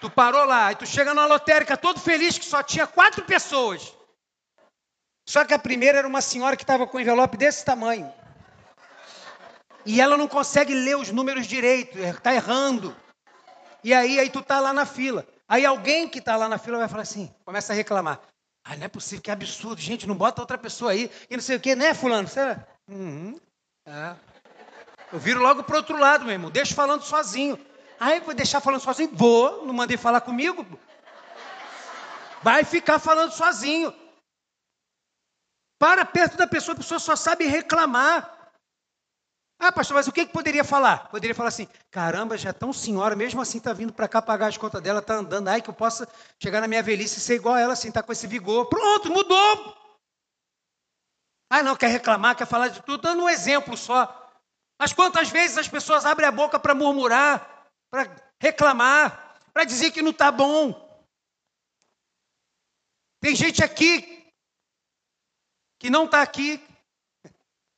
Tu 0.00 0.10
parou 0.10 0.44
lá, 0.44 0.72
e 0.72 0.76
tu 0.76 0.86
chega 0.86 1.12
na 1.12 1.26
lotérica 1.26 1.76
todo 1.76 2.00
feliz 2.00 2.38
que 2.38 2.44
só 2.44 2.62
tinha 2.62 2.86
quatro 2.86 3.24
pessoas. 3.24 3.94
Só 5.28 5.44
que 5.44 5.52
a 5.52 5.58
primeira 5.58 5.98
era 5.98 6.08
uma 6.08 6.20
senhora 6.20 6.56
que 6.56 6.62
estava 6.62 6.86
com 6.86 6.96
um 6.96 7.00
envelope 7.00 7.36
desse 7.36 7.64
tamanho. 7.64 8.12
E 9.84 10.00
ela 10.00 10.16
não 10.16 10.26
consegue 10.26 10.74
ler 10.74 10.96
os 10.96 11.10
números 11.10 11.46
direito, 11.46 11.98
está 11.98 12.34
errando. 12.34 12.96
E 13.84 13.94
aí, 13.94 14.18
aí 14.18 14.30
tu 14.30 14.42
tá 14.42 14.58
lá 14.58 14.72
na 14.72 14.84
fila. 14.84 15.26
Aí 15.48 15.64
alguém 15.64 16.08
que 16.08 16.18
está 16.18 16.36
lá 16.36 16.48
na 16.48 16.58
fila 16.58 16.78
vai 16.78 16.88
falar 16.88 17.02
assim, 17.02 17.32
começa 17.44 17.72
a 17.72 17.76
reclamar. 17.76 18.20
Ah, 18.64 18.76
não 18.76 18.84
é 18.84 18.88
possível, 18.88 19.22
que 19.22 19.30
absurdo, 19.30 19.80
gente, 19.80 20.06
não 20.06 20.14
bota 20.14 20.40
outra 20.40 20.58
pessoa 20.58 20.92
aí. 20.92 21.10
E 21.28 21.36
não 21.36 21.42
sei 21.42 21.56
o 21.56 21.60
quê, 21.60 21.74
né, 21.74 21.94
fulano? 21.94 22.28
Você... 22.28 22.40
Uhum. 22.88 23.38
É. 23.86 24.14
Eu 25.12 25.18
viro 25.18 25.40
logo 25.40 25.64
para 25.64 25.76
outro 25.76 25.98
lado, 25.98 26.24
meu 26.24 26.32
irmão. 26.32 26.50
Deixa 26.50 26.74
falando 26.74 27.02
sozinho. 27.02 27.58
Aí 28.00 28.18
vou 28.20 28.32
deixar 28.32 28.62
falando 28.62 28.80
sozinho? 28.80 29.10
Vou, 29.12 29.66
não 29.66 29.74
mandei 29.74 29.98
falar 29.98 30.22
comigo. 30.22 30.66
Vai 32.42 32.64
ficar 32.64 32.98
falando 32.98 33.32
sozinho. 33.32 33.94
Para 35.78 36.06
perto 36.06 36.38
da 36.38 36.46
pessoa, 36.46 36.74
a 36.74 36.78
pessoa 36.78 36.98
só 36.98 37.14
sabe 37.14 37.44
reclamar. 37.44 38.38
Ah, 39.58 39.70
pastor, 39.70 39.96
mas 39.96 40.08
o 40.08 40.12
que, 40.12 40.24
que 40.24 40.32
poderia 40.32 40.64
falar? 40.64 41.10
Poderia 41.10 41.34
falar 41.34 41.50
assim: 41.50 41.68
caramba, 41.90 42.38
já 42.38 42.48
é 42.48 42.52
tão 42.54 42.72
senhora, 42.72 43.14
mesmo 43.14 43.42
assim 43.42 43.58
está 43.58 43.74
vindo 43.74 43.92
para 43.92 44.08
cá 44.08 44.22
pagar 44.22 44.46
as 44.46 44.56
contas 44.56 44.80
dela, 44.80 45.00
está 45.00 45.16
andando, 45.16 45.48
ai 45.48 45.60
que 45.60 45.68
eu 45.68 45.74
possa 45.74 46.08
chegar 46.42 46.62
na 46.62 46.68
minha 46.68 46.82
velhice 46.82 47.18
e 47.18 47.20
ser 47.20 47.34
igual 47.34 47.54
a 47.56 47.60
ela, 47.60 47.74
assim, 47.74 47.92
tá 47.92 48.02
com 48.02 48.12
esse 48.12 48.26
vigor. 48.26 48.66
Pronto, 48.70 49.12
mudou. 49.12 49.76
Ah, 51.50 51.62
não, 51.62 51.76
quer 51.76 51.88
reclamar, 51.88 52.34
quer 52.34 52.46
falar 52.46 52.68
de 52.68 52.80
tudo, 52.80 53.02
dando 53.02 53.24
um 53.24 53.28
exemplo 53.28 53.76
só. 53.76 54.16
Mas 54.78 54.94
quantas 54.94 55.28
vezes 55.28 55.58
as 55.58 55.68
pessoas 55.68 56.06
abrem 56.06 56.26
a 56.26 56.32
boca 56.32 56.58
para 56.58 56.74
murmurar, 56.74 57.59
para 57.90 58.32
reclamar, 58.40 59.38
para 59.52 59.64
dizer 59.64 59.90
que 59.90 60.00
não 60.00 60.12
está 60.12 60.30
bom. 60.30 60.88
Tem 63.20 63.34
gente 63.34 63.62
aqui 63.62 64.32
que 65.78 65.90
não 65.90 66.04
está 66.04 66.22
aqui. 66.22 66.62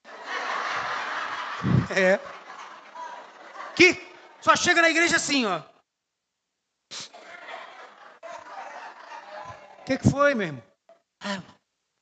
É. 1.95 2.19
Que 3.77 3.95
só 4.41 4.57
chega 4.57 4.83
na 4.83 4.91
igreja 4.91 5.15
assim, 5.15 5.47
ó. 5.47 5.63
O 9.79 9.85
que, 9.85 9.99
que 9.99 10.11
foi, 10.11 10.35
meu 10.35 10.49
irmão? 10.49 10.63
Ah, 11.21 11.41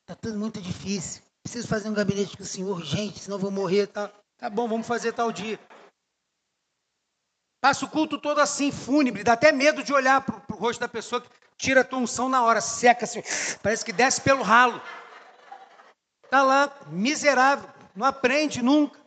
tá 0.07 0.15
tudo 0.15 0.39
muito 0.39 0.59
difícil. 0.59 1.21
Preciso 1.43 1.67
fazer 1.67 1.89
um 1.89 1.93
gabinete 1.93 2.35
com 2.35 2.41
o 2.43 2.45
senhor 2.45 2.71
urgente, 2.71 3.19
senão 3.19 3.37
vou 3.37 3.51
morrer. 3.51 3.85
Tá, 3.87 4.11
tá 4.37 4.49
bom, 4.49 4.67
vamos 4.67 4.87
fazer 4.87 5.13
tal 5.13 5.31
dia. 5.31 5.59
Passa 7.61 7.85
o 7.85 7.89
culto 7.89 8.17
todo 8.17 8.41
assim, 8.41 8.71
fúnebre, 8.71 9.23
dá 9.23 9.33
até 9.33 9.51
medo 9.51 9.83
de 9.83 9.93
olhar 9.93 10.21
para 10.21 10.35
o 10.49 10.57
rosto 10.57 10.79
da 10.79 10.89
pessoa 10.89 11.21
que 11.21 11.29
tira 11.55 11.81
a 11.81 11.83
tua 11.83 11.99
unção 11.99 12.27
na 12.27 12.43
hora, 12.43 12.59
seca 12.59 13.05
assim, 13.05 13.21
parece 13.61 13.85
que 13.85 13.93
desce 13.93 14.19
pelo 14.19 14.41
ralo. 14.41 14.81
Está 16.23 16.41
lá, 16.41 16.75
miserável, 16.87 17.69
não 17.95 18.07
aprende 18.07 18.63
nunca. 18.63 18.99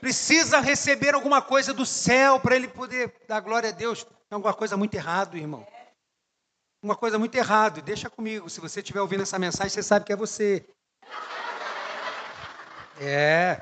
Precisa 0.00 0.60
receber 0.60 1.14
alguma 1.14 1.42
coisa 1.42 1.74
do 1.74 1.84
céu 1.84 2.40
para 2.40 2.56
ele 2.56 2.68
poder 2.68 3.14
dar 3.28 3.40
glória 3.40 3.68
a 3.68 3.72
Deus. 3.72 4.04
Tem 4.04 4.14
alguma 4.30 4.54
coisa 4.54 4.76
muito 4.76 4.94
errado, 4.94 5.36
irmão. 5.36 5.66
Uma 6.82 6.94
coisa 6.94 7.18
muito 7.18 7.34
errada. 7.34 7.82
Deixa 7.82 8.08
comigo. 8.08 8.48
Se 8.48 8.60
você 8.60 8.80
estiver 8.80 9.00
ouvindo 9.00 9.22
essa 9.22 9.38
mensagem, 9.38 9.70
você 9.70 9.82
sabe 9.82 10.04
que 10.04 10.12
é 10.12 10.16
você. 10.16 10.64
É. 13.00 13.60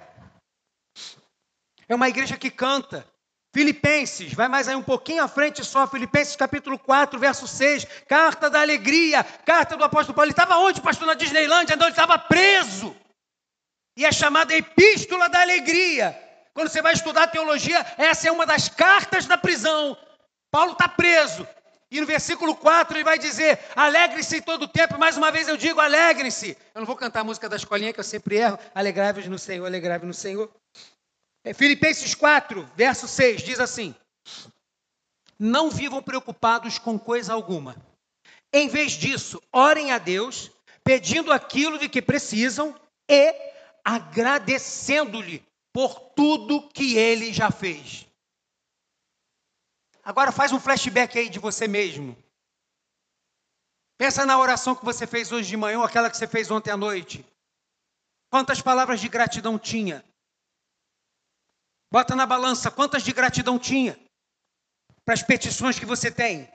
É 1.89 1.95
uma 1.95 2.09
igreja 2.09 2.37
que 2.37 2.51
canta. 2.51 3.07
Filipenses, 3.55 4.35
vai 4.35 4.49
mais 4.49 4.67
aí 4.67 4.75
um 4.75 4.83
pouquinho 4.83 5.23
à 5.23 5.29
frente 5.29 5.65
só, 5.65 5.87
Filipenses 5.87 6.35
capítulo 6.35 6.77
4, 6.77 7.21
verso 7.21 7.47
6, 7.47 7.87
carta 8.09 8.51
da 8.51 8.61
alegria, 8.61 9.23
carta 9.23 9.77
do 9.77 9.85
apóstolo 9.85 10.13
Paulo. 10.13 10.27
Ele 10.27 10.33
estava 10.33 10.57
onde, 10.57 10.81
pastor? 10.81 11.07
Na 11.07 11.15
Disneylândia, 11.15 11.77
não, 11.77 11.87
ele 11.87 11.93
estava 11.93 12.19
preso. 12.19 12.97
E 13.97 14.05
é 14.05 14.11
chamada 14.11 14.53
Epístola 14.53 15.29
da 15.29 15.41
Alegria. 15.41 16.19
Quando 16.53 16.69
você 16.69 16.83
vai 16.83 16.95
estudar 16.95 17.29
teologia, 17.29 17.85
essa 17.97 18.29
é 18.29 18.33
uma 18.33 18.45
das 18.45 18.69
cartas 18.69 19.27
da 19.27 19.39
prisão. 19.39 19.97
Paulo 20.51 20.73
está 20.73 20.89
preso. 20.89 21.47
E 21.91 22.01
no 22.01 22.07
versículo 22.07 22.57
4 22.57 22.97
ele 22.97 23.05
vai 23.05 23.19
dizer: 23.21 23.59
alegre-se 23.77 24.41
todo 24.41 24.65
o 24.65 24.69
tempo. 24.69 24.99
Mais 24.99 25.17
uma 25.17 25.31
vez 25.31 25.47
eu 25.47 25.57
digo: 25.57 25.81
alegre-se. 25.81 26.57
Eu 26.75 26.81
não 26.81 26.87
vou 26.87 26.97
cantar 26.97 27.21
a 27.21 27.25
música 27.25 27.49
da 27.49 27.55
escolinha 27.55 27.93
que 27.93 28.01
eu 28.01 28.05
sempre 28.05 28.37
erro. 28.37 28.59
Alegrai-vos 28.75 29.29
no 29.29 29.39
Senhor, 29.39 29.65
alegrai-vos 29.65 30.07
no 30.09 30.15
Senhor. 30.15 30.51
É, 31.45 31.53
Filipenses 31.53 32.15
4, 32.15 32.65
verso 32.75 33.07
6 33.07 33.43
diz 33.43 33.61
assim: 33.61 33.95
Não 35.39 35.71
vivam 35.71 36.03
preocupados 36.03 36.79
com 36.79 36.99
coisa 36.99 37.35
alguma. 37.35 37.77
Em 38.51 38.67
vez 38.67 38.93
disso, 38.93 39.43
orem 39.53 39.93
a 39.93 39.99
Deus, 39.99 40.51
pedindo 40.83 41.31
aquilo 41.31 41.79
de 41.79 41.89
que 41.89 42.01
precisam 42.01 42.75
e 43.07 43.35
agradecendo-lhe 43.85 45.45
por 45.71 46.01
tudo 46.15 46.69
que 46.71 46.97
ele 46.97 47.31
já 47.33 47.51
fez. 47.51 48.07
Agora 50.03 50.33
faz 50.33 50.51
um 50.53 50.61
flashback 50.61 51.19
aí 51.19 51.29
de 51.29 51.39
você 51.39 51.69
mesmo. 51.69 52.17
Pensa 53.99 54.25
na 54.25 54.39
oração 54.39 54.75
que 54.75 54.85
você 54.85 55.07
fez 55.07 55.31
hoje 55.31 55.49
de 55.49 55.57
manhã, 55.57 55.79
ou 55.79 55.85
aquela 55.85 56.11
que 56.11 56.17
você 56.17 56.27
fez 56.27 56.51
ontem 56.51 56.71
à 56.71 56.77
noite. 56.77 57.25
Quantas 58.31 58.61
palavras 58.61 59.01
de 59.01 59.09
gratidão 59.09 59.59
tinha? 59.59 60.05
Bota 61.91 62.15
na 62.15 62.27
balança 62.27 62.71
quantas 62.71 63.03
de 63.03 63.13
gratidão 63.13 63.59
tinha 63.59 63.99
para 65.05 65.15
as 65.15 65.23
petições 65.23 65.79
que 65.79 65.87
você 65.87 66.11
tem. 66.11 66.51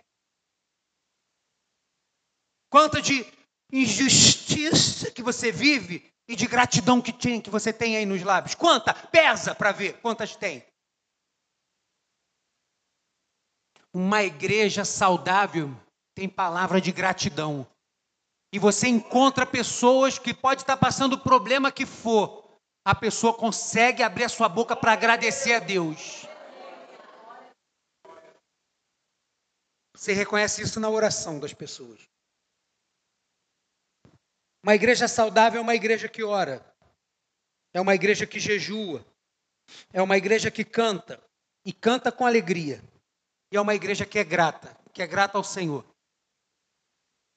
Quanto 2.69 3.01
de 3.01 3.25
injustiça 3.71 5.11
que 5.11 5.23
você 5.23 5.51
vive 5.51 6.11
e 6.27 6.35
de 6.35 6.45
gratidão 6.45 7.01
que, 7.01 7.11
tem, 7.11 7.41
que 7.41 7.49
você 7.49 7.73
tem 7.73 7.97
aí 7.97 8.05
nos 8.05 8.21
lábios. 8.21 8.55
Quanta? 8.55 8.93
Pesa 8.93 9.55
para 9.55 9.71
ver 9.71 9.99
quantas 10.01 10.35
tem. 10.35 10.63
Uma 13.93 14.23
igreja 14.23 14.85
saudável 14.85 15.75
tem 16.13 16.29
palavra 16.29 16.79
de 16.79 16.91
gratidão. 16.91 17.67
E 18.53 18.59
você 18.59 18.87
encontra 18.87 19.45
pessoas 19.45 20.19
que 20.19 20.33
pode 20.33 20.61
estar 20.61 20.77
passando 20.77 21.13
o 21.13 21.19
problema 21.19 21.71
que 21.71 21.85
for, 21.85 22.38
a 22.85 22.95
pessoa 22.95 23.35
consegue 23.35 24.01
abrir 24.01 24.23
a 24.23 24.29
sua 24.29 24.49
boca 24.49 24.75
para 24.75 24.93
agradecer 24.93 25.53
a 25.53 25.59
Deus. 25.59 26.25
Você 29.95 30.13
reconhece 30.13 30.61
isso 30.61 30.79
na 30.79 30.89
oração 30.89 31.39
das 31.39 31.53
pessoas. 31.53 32.01
Uma 34.63 34.75
igreja 34.75 35.07
saudável 35.07 35.59
é 35.59 35.61
uma 35.61 35.75
igreja 35.75 36.07
que 36.07 36.23
ora, 36.23 36.65
é 37.73 37.79
uma 37.79 37.95
igreja 37.95 38.25
que 38.25 38.39
jejua, 38.39 39.05
é 39.93 40.01
uma 40.01 40.17
igreja 40.17 40.49
que 40.49 40.65
canta 40.65 41.21
e 41.65 41.71
canta 41.71 42.11
com 42.11 42.25
alegria, 42.25 42.81
e 43.51 43.57
é 43.57 43.61
uma 43.61 43.75
igreja 43.75 44.05
que 44.05 44.19
é 44.19 44.23
grata, 44.23 44.75
que 44.93 45.01
é 45.01 45.07
grata 45.07 45.37
ao 45.37 45.43
Senhor. 45.43 45.85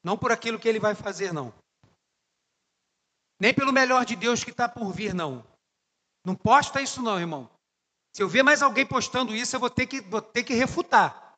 Não 0.05 0.19
por 0.19 0.33
aquilo 0.33 0.59
que 0.59 0.69
ele 0.69 0.81
vai 0.81 0.95
fazer, 0.95 1.33
não. 1.33 1.53
Nem 3.43 3.53
pelo 3.53 3.73
melhor 3.73 4.05
de 4.05 4.15
Deus 4.15 4.45
que 4.45 4.53
está 4.53 4.69
por 4.69 4.93
vir, 4.93 5.13
não. 5.13 5.45
Não 6.25 6.33
posta 6.33 6.81
isso, 6.81 7.03
não, 7.03 7.19
irmão. 7.19 7.51
Se 8.13 8.23
eu 8.23 8.29
ver 8.29 8.45
mais 8.45 8.63
alguém 8.63 8.87
postando 8.87 9.35
isso, 9.35 9.57
eu 9.57 9.59
vou 9.59 9.69
ter 9.69 9.85
que, 9.85 10.01
vou 10.01 10.23
ter 10.23 10.45
que 10.45 10.55
refutar. 10.55 11.35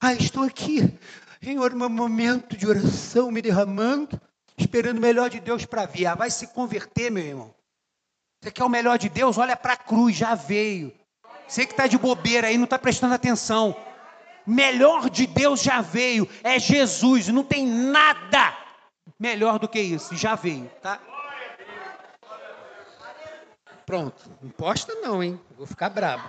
Ah, 0.00 0.14
estou 0.14 0.44
aqui, 0.44 0.98
em 1.42 1.58
um 1.58 1.88
momento 1.90 2.56
de 2.56 2.66
oração, 2.66 3.30
me 3.30 3.42
derramando, 3.42 4.18
esperando 4.56 4.96
o 4.96 5.02
melhor 5.02 5.28
de 5.28 5.40
Deus 5.40 5.66
para 5.66 5.84
vir. 5.84 6.06
Ah, 6.06 6.14
vai 6.14 6.30
se 6.30 6.46
converter, 6.46 7.10
meu 7.10 7.22
irmão. 7.22 7.54
Você 8.40 8.50
quer 8.50 8.64
o 8.64 8.70
melhor 8.70 8.96
de 8.96 9.10
Deus? 9.10 9.36
Olha 9.36 9.58
para 9.58 9.74
a 9.74 9.76
cruz, 9.76 10.16
já 10.16 10.34
veio. 10.34 10.90
Você 11.46 11.66
que 11.66 11.74
está 11.74 11.86
de 11.86 11.98
bobeira 11.98 12.46
aí, 12.46 12.56
não 12.56 12.64
está 12.64 12.78
prestando 12.78 13.12
atenção. 13.12 13.76
Melhor 14.46 15.10
de 15.10 15.26
Deus 15.26 15.60
já 15.60 15.82
veio, 15.82 16.26
é 16.42 16.58
Jesus, 16.58 17.28
não 17.28 17.44
tem 17.44 17.66
nada 17.66 18.63
melhor 19.18 19.58
do 19.58 19.68
que 19.68 19.80
isso, 19.80 20.16
já 20.16 20.34
veio, 20.34 20.68
tá? 20.80 21.00
Pronto, 23.86 24.22
não 24.40 24.50
posta 24.50 24.94
não, 24.96 25.22
hein? 25.22 25.40
Vou 25.56 25.66
ficar 25.66 25.90
bravo. 25.90 26.28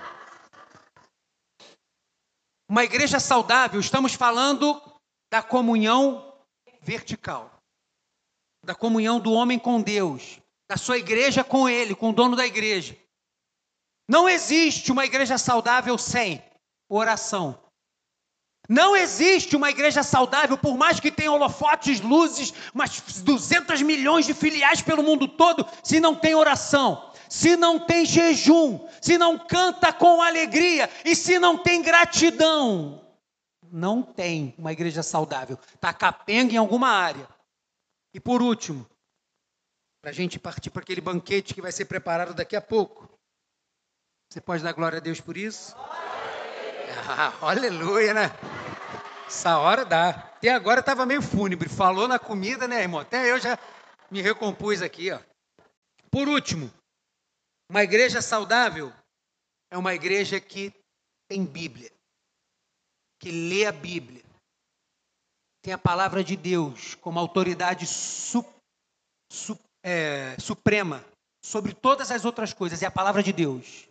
Uma 2.69 2.83
igreja 2.83 3.19
saudável, 3.19 3.79
estamos 3.79 4.13
falando 4.13 4.81
da 5.31 5.41
comunhão 5.41 6.33
vertical, 6.81 7.51
da 8.63 8.75
comunhão 8.75 9.19
do 9.19 9.31
homem 9.31 9.59
com 9.59 9.81
Deus, 9.81 10.39
da 10.69 10.77
sua 10.77 10.97
igreja 10.97 11.43
com 11.43 11.69
ele, 11.69 11.95
com 11.95 12.09
o 12.09 12.13
dono 12.13 12.35
da 12.35 12.45
igreja. 12.45 12.97
Não 14.07 14.27
existe 14.27 14.91
uma 14.91 15.05
igreja 15.05 15.37
saudável 15.37 15.97
sem 15.97 16.43
oração. 16.89 17.59
Não 18.67 18.95
existe 18.95 19.55
uma 19.55 19.69
igreja 19.69 20.03
saudável, 20.03 20.57
por 20.57 20.77
mais 20.77 20.99
que 20.99 21.11
tenha 21.11 21.31
holofotes, 21.31 22.01
luzes, 22.01 22.53
umas 22.73 23.21
200 23.21 23.81
milhões 23.81 24.25
de 24.25 24.33
filiais 24.33 24.81
pelo 24.81 25.03
mundo 25.03 25.27
todo, 25.27 25.65
se 25.83 25.99
não 25.99 26.15
tem 26.15 26.35
oração, 26.35 27.11
se 27.29 27.55
não 27.55 27.79
tem 27.79 28.05
jejum, 28.05 28.87
se 29.01 29.17
não 29.17 29.37
canta 29.37 29.93
com 29.93 30.21
alegria 30.21 30.89
e 31.03 31.15
se 31.15 31.37
não 31.37 31.57
tem 31.57 31.81
gratidão. 31.81 33.01
Não 33.71 34.01
tem 34.01 34.55
uma 34.57 34.71
igreja 34.71 35.03
saudável. 35.03 35.59
Está 35.73 35.93
capenga 35.93 36.53
em 36.53 36.57
alguma 36.57 36.89
área. 36.89 37.27
E 38.13 38.19
por 38.19 38.41
último, 38.41 38.87
para 40.01 40.11
a 40.11 40.13
gente 40.13 40.39
partir 40.39 40.69
para 40.69 40.81
aquele 40.81 41.01
banquete 41.01 41.53
que 41.53 41.61
vai 41.61 41.71
ser 41.71 41.85
preparado 41.85 42.33
daqui 42.33 42.55
a 42.55 42.61
pouco. 42.61 43.09
Você 44.29 44.39
pode 44.39 44.63
dar 44.63 44.71
glória 44.71 44.97
a 44.97 45.01
Deus 45.01 45.19
por 45.19 45.35
isso? 45.35 45.75
Ah, 47.07 47.33
aleluia, 47.41 48.13
né? 48.13 48.31
Essa 49.27 49.59
hora 49.59 49.85
dá. 49.85 50.09
Até 50.09 50.49
agora 50.49 50.79
estava 50.79 51.05
meio 51.05 51.21
fúnebre. 51.21 51.69
Falou 51.69 52.07
na 52.07 52.17
comida, 52.17 52.67
né, 52.67 52.81
irmão? 52.81 52.99
Até 52.99 53.31
eu 53.31 53.39
já 53.39 53.57
me 54.09 54.21
recompus 54.21 54.81
aqui, 54.81 55.11
ó. 55.11 55.19
Por 56.09 56.27
último, 56.27 56.71
uma 57.69 57.83
igreja 57.83 58.21
saudável 58.21 58.91
é 59.71 59.77
uma 59.77 59.93
igreja 59.93 60.39
que 60.39 60.73
tem 61.27 61.45
Bíblia, 61.45 61.91
que 63.19 63.31
lê 63.31 63.65
a 63.65 63.71
Bíblia, 63.71 64.23
tem 65.61 65.73
a 65.73 65.77
palavra 65.77 66.23
de 66.23 66.35
Deus 66.35 66.95
como 66.95 67.19
autoridade 67.19 67.85
su, 67.87 68.45
su, 69.31 69.59
é, 69.83 70.37
suprema 70.39 71.03
sobre 71.43 71.73
todas 71.73 72.11
as 72.11 72.23
outras 72.23 72.53
coisas, 72.53 72.81
é 72.81 72.85
a 72.85 72.91
palavra 72.91 73.21
de 73.21 73.33
Deus. 73.33 73.87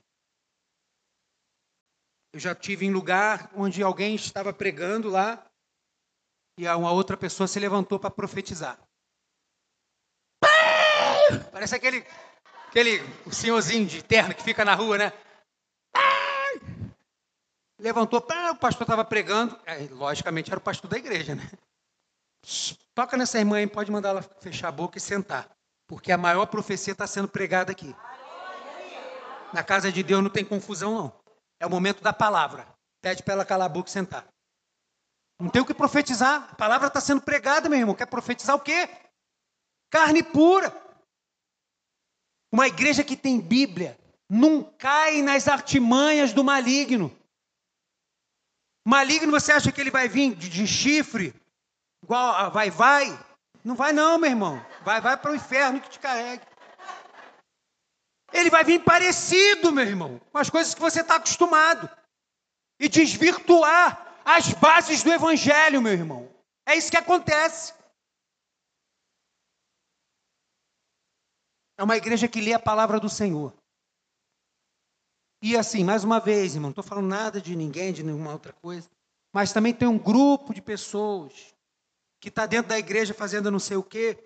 Eu 2.34 2.40
já 2.40 2.52
tive 2.52 2.84
em 2.84 2.90
lugar 2.90 3.48
onde 3.54 3.80
alguém 3.80 4.16
estava 4.16 4.52
pregando 4.52 5.08
lá 5.08 5.46
e 6.58 6.66
uma 6.66 6.90
outra 6.90 7.16
pessoa 7.16 7.46
se 7.46 7.60
levantou 7.60 7.96
para 7.96 8.10
profetizar. 8.10 8.76
Parece 11.52 11.76
aquele, 11.76 12.04
aquele 12.66 13.00
senhorzinho 13.30 13.86
de 13.86 14.02
terno 14.02 14.34
que 14.34 14.42
fica 14.42 14.64
na 14.64 14.74
rua, 14.74 14.98
né? 14.98 15.12
Levantou, 17.78 18.18
o 18.18 18.56
pastor 18.56 18.82
estava 18.82 19.04
pregando. 19.04 19.56
É, 19.64 19.86
logicamente 19.92 20.50
era 20.50 20.58
o 20.58 20.62
pastor 20.62 20.90
da 20.90 20.98
igreja, 20.98 21.36
né? 21.36 21.48
Toca 22.96 23.16
nessa 23.16 23.38
irmã 23.38 23.58
aí, 23.58 23.66
pode 23.68 23.92
mandar 23.92 24.08
ela 24.08 24.22
fechar 24.22 24.70
a 24.70 24.72
boca 24.72 24.98
e 24.98 25.00
sentar. 25.00 25.48
Porque 25.86 26.10
a 26.10 26.18
maior 26.18 26.46
profecia 26.46 26.94
está 26.94 27.06
sendo 27.06 27.28
pregada 27.28 27.70
aqui. 27.70 27.94
Na 29.52 29.62
casa 29.62 29.92
de 29.92 30.02
Deus 30.02 30.20
não 30.20 30.30
tem 30.30 30.44
confusão, 30.44 30.94
não. 30.96 31.23
É 31.60 31.66
o 31.66 31.70
momento 31.70 32.02
da 32.02 32.12
palavra. 32.12 32.66
Pede 33.00 33.22
para 33.22 33.34
ela 33.34 33.44
calar 33.44 33.66
a 33.66 33.72
boca 33.72 33.88
e 33.88 33.92
sentar. 33.92 34.26
Não 35.40 35.50
tem 35.50 35.62
o 35.62 35.66
que 35.66 35.74
profetizar. 35.74 36.48
A 36.50 36.54
palavra 36.54 36.88
está 36.88 37.00
sendo 37.00 37.20
pregada, 37.20 37.68
meu 37.68 37.78
irmão. 37.78 37.94
Quer 37.94 38.06
profetizar 38.06 38.56
o 38.56 38.60
quê? 38.60 38.88
Carne 39.90 40.22
pura. 40.22 40.72
Uma 42.52 42.68
igreja 42.68 43.02
que 43.02 43.16
tem 43.16 43.40
Bíblia 43.40 43.98
não 44.30 44.62
cai 44.62 45.22
nas 45.22 45.48
artimanhas 45.48 46.32
do 46.32 46.44
maligno. 46.44 47.14
Maligno, 48.86 49.30
você 49.30 49.52
acha 49.52 49.72
que 49.72 49.80
ele 49.80 49.90
vai 49.90 50.08
vir 50.08 50.34
de, 50.34 50.48
de 50.48 50.66
chifre? 50.66 51.34
Igual 52.02 52.34
a 52.34 52.48
vai, 52.48 52.70
vai? 52.70 53.06
Não 53.64 53.74
vai, 53.74 53.92
não, 53.92 54.18
meu 54.18 54.30
irmão. 54.30 54.64
Vai, 54.84 55.00
vai 55.00 55.16
para 55.16 55.32
o 55.32 55.34
inferno 55.34 55.80
que 55.80 55.88
te 55.88 55.98
carregue. 55.98 56.44
Ele 58.34 58.50
vai 58.50 58.64
vir 58.64 58.82
parecido, 58.82 59.70
meu 59.70 59.84
irmão, 59.84 60.20
com 60.32 60.38
as 60.38 60.50
coisas 60.50 60.74
que 60.74 60.80
você 60.80 61.02
está 61.02 61.14
acostumado. 61.14 61.88
E 62.80 62.88
desvirtuar 62.88 64.20
as 64.24 64.52
bases 64.54 65.04
do 65.04 65.12
Evangelho, 65.12 65.80
meu 65.80 65.92
irmão. 65.92 66.28
É 66.66 66.74
isso 66.74 66.90
que 66.90 66.96
acontece. 66.96 67.72
É 71.78 71.84
uma 71.84 71.96
igreja 71.96 72.26
que 72.26 72.40
lê 72.40 72.52
a 72.52 72.58
palavra 72.58 72.98
do 72.98 73.08
Senhor. 73.08 73.54
E 75.40 75.56
assim, 75.56 75.84
mais 75.84 76.02
uma 76.02 76.18
vez, 76.18 76.54
irmão, 76.54 76.68
não 76.68 76.70
estou 76.70 76.82
falando 76.82 77.06
nada 77.06 77.40
de 77.40 77.54
ninguém, 77.54 77.92
de 77.92 78.02
nenhuma 78.02 78.32
outra 78.32 78.52
coisa, 78.52 78.90
mas 79.32 79.52
também 79.52 79.74
tem 79.74 79.86
um 79.86 79.98
grupo 79.98 80.52
de 80.52 80.62
pessoas 80.62 81.54
que 82.18 82.30
está 82.30 82.46
dentro 82.46 82.70
da 82.70 82.78
igreja 82.78 83.14
fazendo 83.14 83.50
não 83.50 83.58
sei 83.58 83.76
o 83.76 83.82
quê, 83.82 84.18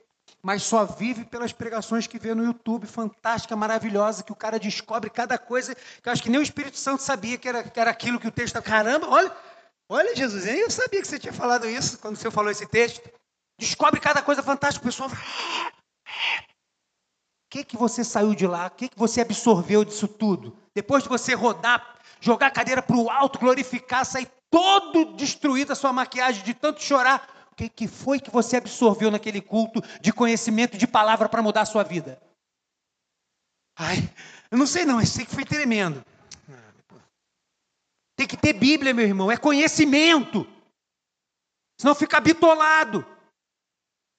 mas 0.43 0.63
só 0.63 0.85
vive 0.85 1.25
pelas 1.25 1.53
pregações 1.53 2.07
que 2.07 2.19
vê 2.19 2.35
no 2.35 2.45
YouTube, 2.45 2.87
fantástica, 2.87 3.57
maravilhosa, 3.57 4.23
que 4.23 4.33
o 4.33 4.37
cara 4.37 4.59
descobre 4.59 5.11
cada 5.11 5.37
coisa, 5.39 5.75
que 5.75 6.09
eu 6.09 6.13
acho 6.13 6.23
que 6.23 6.31
nem 6.31 6.41
o 6.41 6.43
Espírito 6.43 6.79
Santo 6.79 7.03
sabia 7.03 7.37
que 7.37 7.49
era, 7.49 7.63
que 7.65 7.79
era 7.79 7.91
aquilo 7.91 8.21
que 8.21 8.29
o 8.29 8.33
texto 8.33 8.57
está. 8.57 8.63
Caramba, 8.63 9.09
olha, 9.09 9.37
olha, 9.89 10.15
Jesus, 10.15 10.47
eu 10.47 10.71
sabia 10.71 11.01
que 11.01 11.09
você 11.09 11.19
tinha 11.19 11.33
falado 11.33 11.69
isso 11.69 11.99
quando 11.99 12.17
você 12.17 12.31
falou 12.31 12.51
esse 12.51 12.67
texto. 12.67 13.11
Descobre 13.59 14.01
cada 14.01 14.23
coisa 14.23 14.43
fantástica, 14.43 14.85
o 14.85 14.89
pessoal. 14.89 15.11
O 15.11 15.15
que, 17.51 17.65
que 17.65 17.77
você 17.77 18.05
saiu 18.05 18.35
de 18.35 18.47
lá? 18.47 18.67
O 18.67 18.71
que, 18.71 18.89
que 18.89 18.99
você 18.99 19.23
absorveu 19.23 19.85
disso 19.85 20.07
tudo? 20.07 20.57
Depois 20.75 21.03
de 21.03 21.09
você 21.09 21.35
rodar, 21.35 21.97
jogar 22.21 22.49
a 22.49 22.51
cadeira 22.51 22.83
para 22.83 22.97
o 22.97 23.11
alto, 23.11 23.39
glorificar, 23.39 24.05
sair 24.05 24.29
todo 24.51 25.17
destruído 25.17 25.73
a 25.73 25.75
sua 25.75 25.93
maquiagem 25.93 26.45
de 26.45 26.55
tanto 26.55 26.83
chorar, 26.83 27.27
que, 27.59 27.69
que 27.69 27.89
foi 27.89 28.21
que 28.21 28.31
você 28.31 28.57
absorveu 28.57 29.11
naquele 29.11 29.41
culto 29.41 29.83
de 30.01 30.13
conhecimento 30.13 30.79
de 30.79 30.87
palavra 30.87 31.29
para 31.29 31.43
mudar 31.43 31.63
a 31.63 31.67
sua 31.67 31.83
vida? 31.83 32.23
Ai, 33.77 33.97
eu 34.51 34.57
não 34.57 34.67
sei 34.67 34.85
não, 34.85 35.01
eu 35.01 35.07
sei 35.07 35.27
que 35.27 35.35
foi 35.35 35.45
tremendo. 35.45 36.05
Tem 38.17 38.29
que 38.29 38.37
ter 38.37 38.53
Bíblia, 38.53 38.95
meu 38.95 39.05
irmão, 39.05 39.31
é 39.31 39.37
conhecimento. 39.37 40.47
Senão 41.81 41.95
fica 41.95 42.21
bitolado. 42.21 43.05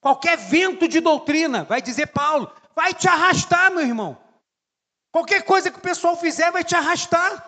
Qualquer 0.02 0.38
vento 0.38 0.88
de 0.88 1.00
doutrina, 1.00 1.64
vai 1.64 1.82
dizer 1.82 2.08
Paulo, 2.08 2.54
vai 2.76 2.94
te 2.94 3.08
arrastar, 3.08 3.72
meu 3.72 3.82
irmão. 3.82 4.22
Qualquer 5.12 5.44
coisa 5.44 5.72
que 5.72 5.80
o 5.80 5.82
pessoal 5.82 6.16
fizer 6.18 6.52
vai 6.52 6.64
te 6.64 6.76
arrastar. 6.76 7.46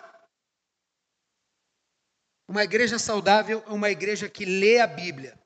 Uma 2.48 2.64
igreja 2.64 2.98
saudável 2.98 3.62
é 3.66 3.70
uma 3.70 3.90
igreja 3.90 4.28
que 4.28 4.44
lê 4.44 4.80
a 4.80 4.86
Bíblia. 4.86 5.41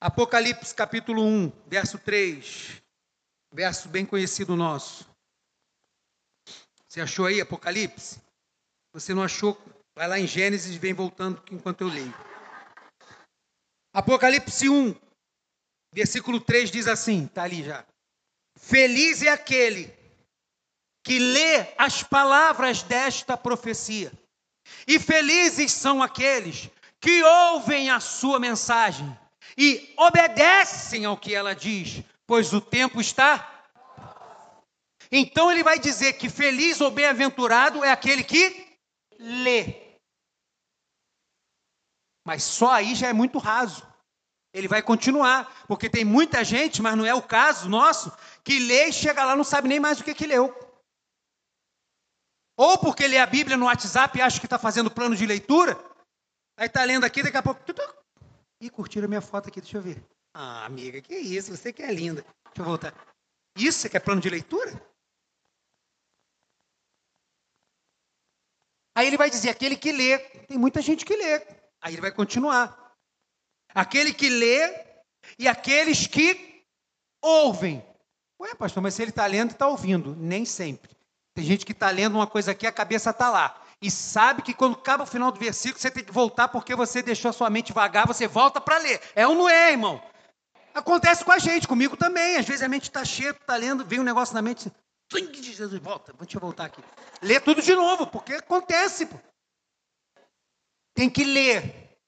Apocalipse 0.00 0.72
capítulo 0.72 1.24
1, 1.24 1.52
verso 1.66 1.98
3. 1.98 2.80
Verso 3.52 3.88
bem 3.88 4.06
conhecido 4.06 4.54
nosso. 4.54 5.04
Você 6.88 7.00
achou 7.00 7.26
aí 7.26 7.40
Apocalipse? 7.40 8.20
Você 8.92 9.12
não 9.12 9.24
achou? 9.24 9.60
Vai 9.96 10.06
lá 10.06 10.18
em 10.18 10.26
Gênesis 10.26 10.76
e 10.76 10.78
vem 10.78 10.94
voltando 10.94 11.42
enquanto 11.50 11.80
eu 11.80 11.88
leio. 11.88 12.14
Apocalipse 13.92 14.68
1, 14.68 14.94
versículo 15.92 16.40
3 16.40 16.70
diz 16.70 16.86
assim: 16.86 17.24
está 17.24 17.42
ali 17.42 17.64
já. 17.64 17.84
Feliz 18.56 19.22
é 19.22 19.30
aquele 19.30 19.92
que 21.04 21.18
lê 21.18 21.74
as 21.76 22.04
palavras 22.04 22.84
desta 22.84 23.36
profecia, 23.36 24.12
e 24.86 25.00
felizes 25.00 25.72
são 25.72 26.00
aqueles 26.00 26.70
que 27.00 27.22
ouvem 27.24 27.90
a 27.90 27.98
sua 27.98 28.38
mensagem 28.38 29.18
e 29.60 29.92
obedecem 29.96 31.04
ao 31.04 31.16
que 31.16 31.34
ela 31.34 31.52
diz, 31.52 32.04
pois 32.24 32.52
o 32.52 32.60
tempo 32.60 33.00
está. 33.00 33.66
Então 35.10 35.50
ele 35.50 35.64
vai 35.64 35.80
dizer 35.80 36.12
que 36.12 36.30
feliz 36.30 36.80
ou 36.80 36.92
bem-aventurado 36.92 37.82
é 37.82 37.90
aquele 37.90 38.22
que 38.22 38.78
lê. 39.18 39.98
Mas 42.24 42.44
só 42.44 42.70
aí 42.70 42.94
já 42.94 43.08
é 43.08 43.12
muito 43.12 43.38
raso. 43.38 43.84
Ele 44.54 44.68
vai 44.68 44.80
continuar, 44.80 45.66
porque 45.66 45.90
tem 45.90 46.04
muita 46.04 46.44
gente, 46.44 46.80
mas 46.80 46.96
não 46.96 47.04
é 47.04 47.12
o 47.12 47.22
caso 47.22 47.68
nosso, 47.68 48.12
que 48.44 48.60
lê 48.60 48.86
e 48.86 48.92
chega 48.92 49.24
lá 49.24 49.34
não 49.34 49.44
sabe 49.44 49.68
nem 49.68 49.80
mais 49.80 49.98
o 49.98 50.04
que, 50.04 50.14
que 50.14 50.26
leu. 50.26 50.56
Ou 52.56 52.78
porque 52.78 53.08
lê 53.08 53.18
a 53.18 53.26
Bíblia 53.26 53.56
no 53.56 53.66
WhatsApp 53.66 54.16
e 54.16 54.22
acha 54.22 54.38
que 54.38 54.46
está 54.46 54.58
fazendo 54.58 54.90
plano 54.90 55.16
de 55.16 55.26
leitura, 55.26 55.76
aí 56.56 56.66
está 56.66 56.84
lendo 56.84 57.04
aqui, 57.04 57.22
daqui 57.22 57.36
a 57.36 57.42
pouco 57.42 57.60
Ih, 58.60 58.70
curtiram 58.70 59.06
a 59.06 59.08
minha 59.08 59.20
foto 59.20 59.48
aqui, 59.48 59.60
deixa 59.60 59.78
eu 59.78 59.82
ver. 59.82 60.04
Ah, 60.34 60.64
amiga, 60.64 61.00
que 61.00 61.14
isso, 61.14 61.56
você 61.56 61.72
que 61.72 61.82
é 61.82 61.92
linda. 61.92 62.22
Deixa 62.22 62.60
eu 62.60 62.64
voltar. 62.64 62.94
Isso 63.56 63.78
você 63.78 63.88
quer 63.88 64.00
plano 64.00 64.20
de 64.20 64.28
leitura? 64.28 64.70
Aí 68.96 69.06
ele 69.06 69.16
vai 69.16 69.30
dizer, 69.30 69.50
aquele 69.50 69.76
que 69.76 69.92
lê, 69.92 70.18
tem 70.46 70.58
muita 70.58 70.82
gente 70.82 71.04
que 71.04 71.14
lê. 71.14 71.36
Aí 71.80 71.94
ele 71.94 72.00
vai 72.00 72.10
continuar. 72.10 72.96
Aquele 73.72 74.12
que 74.12 74.28
lê 74.28 74.84
e 75.38 75.46
aqueles 75.46 76.08
que 76.08 76.64
ouvem. 77.22 77.84
Ué, 78.40 78.54
pastor, 78.56 78.82
mas 78.82 78.94
se 78.94 79.02
ele 79.02 79.10
está 79.10 79.26
lendo, 79.26 79.52
está 79.52 79.68
ouvindo. 79.68 80.16
Nem 80.16 80.44
sempre. 80.44 80.96
Tem 81.32 81.44
gente 81.44 81.64
que 81.64 81.72
está 81.72 81.90
lendo 81.90 82.16
uma 82.16 82.26
coisa 82.26 82.50
aqui, 82.50 82.66
a 82.66 82.72
cabeça 82.72 83.10
está 83.10 83.30
lá 83.30 83.67
e 83.80 83.90
sabe 83.90 84.42
que 84.42 84.52
quando 84.52 84.74
acaba 84.74 85.04
o 85.04 85.06
final 85.06 85.30
do 85.30 85.38
versículo, 85.38 85.80
você 85.80 85.90
tem 85.90 86.04
que 86.04 86.12
voltar 86.12 86.48
porque 86.48 86.74
você 86.74 87.00
deixou 87.02 87.28
a 87.28 87.32
sua 87.32 87.48
mente 87.48 87.72
vagar, 87.72 88.06
você 88.06 88.26
volta 88.26 88.60
para 88.60 88.78
ler. 88.78 89.00
É 89.14 89.26
ou 89.26 89.34
não 89.34 89.48
é, 89.48 89.70
irmão? 89.70 90.02
Acontece 90.74 91.24
com 91.24 91.32
a 91.32 91.38
gente, 91.38 91.68
comigo 91.68 91.96
também. 91.96 92.36
Às 92.36 92.46
vezes 92.46 92.62
a 92.62 92.68
mente 92.68 92.84
está 92.84 93.04
cheia, 93.04 93.30
está 93.30 93.56
lendo, 93.56 93.84
vem 93.84 94.00
um 94.00 94.04
negócio 94.04 94.34
na 94.34 94.42
mente, 94.42 94.70
de 95.08 95.52
Jesus, 95.52 95.80
volta, 95.80 96.12
deixa 96.12 96.36
eu 96.36 96.40
voltar 96.40 96.66
aqui. 96.66 96.82
Lê 97.22 97.40
tudo 97.40 97.62
de 97.62 97.74
novo, 97.74 98.06
porque 98.06 98.34
acontece. 98.34 99.06
Pô. 99.06 99.18
Tem 100.94 101.08
que 101.08 101.24
ler. 101.24 101.98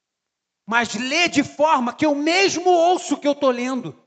Mas 0.67 0.95
lê 0.95 1.29
de 1.29 1.43
forma 1.43 1.95
que 1.95 2.05
eu 2.05 2.15
mesmo 2.15 2.69
ouço 2.69 3.15
o 3.15 3.21
que 3.21 3.27
eu 3.27 3.33
estou 3.33 3.51
lendo. 3.51 3.99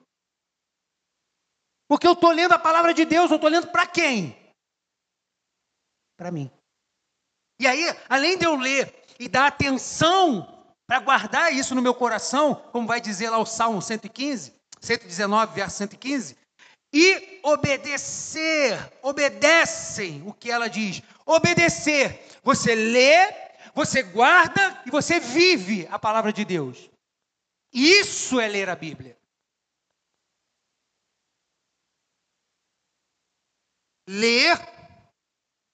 Porque 1.88 2.08
eu 2.08 2.14
estou 2.14 2.32
lendo 2.32 2.54
a 2.54 2.60
palavra 2.60 2.94
de 2.94 3.04
Deus, 3.04 3.32
eu 3.32 3.36
estou 3.36 3.50
lendo 3.50 3.68
para 3.68 3.88
quem? 3.88 4.38
Para 6.16 6.32
mim. 6.32 6.52
E 7.60 7.68
aí, 7.68 7.96
além 8.10 8.38
de 8.38 8.46
eu 8.46 8.56
ler 8.56 8.94
e 9.20 9.28
dar 9.28 9.48
atenção 9.48 10.50
para 10.88 11.00
guardar 11.00 11.54
isso 11.54 11.74
no 11.76 11.82
meu 11.82 11.94
coração, 11.94 12.56
como 12.72 12.88
vai 12.88 13.00
dizer 13.00 13.30
lá 13.30 13.38
o 13.38 13.46
Salmo 13.46 13.82
115, 13.82 14.54
119, 14.82 15.56
verso 15.56 15.78
115, 15.78 16.38
e 16.94 17.40
obedecer, 17.44 18.94
obedecem 19.02 20.22
o 20.28 20.34
que 20.34 20.52
ela 20.52 20.70
diz. 20.70 21.02
Obedecer. 21.26 22.24
Você 22.44 22.76
lê, 22.76 23.34
você 23.74 24.04
guarda 24.04 24.82
e 24.86 24.92
você 24.92 25.20
vive 25.20 25.88
a 25.90 25.98
palavra 25.98 26.32
de 26.32 26.46
Deus. 26.46 26.90
Isso 27.74 28.40
é 28.40 28.48
ler 28.48 28.70
a 28.70 28.76
Bíblia. 28.76 29.18
Ler 34.08 34.73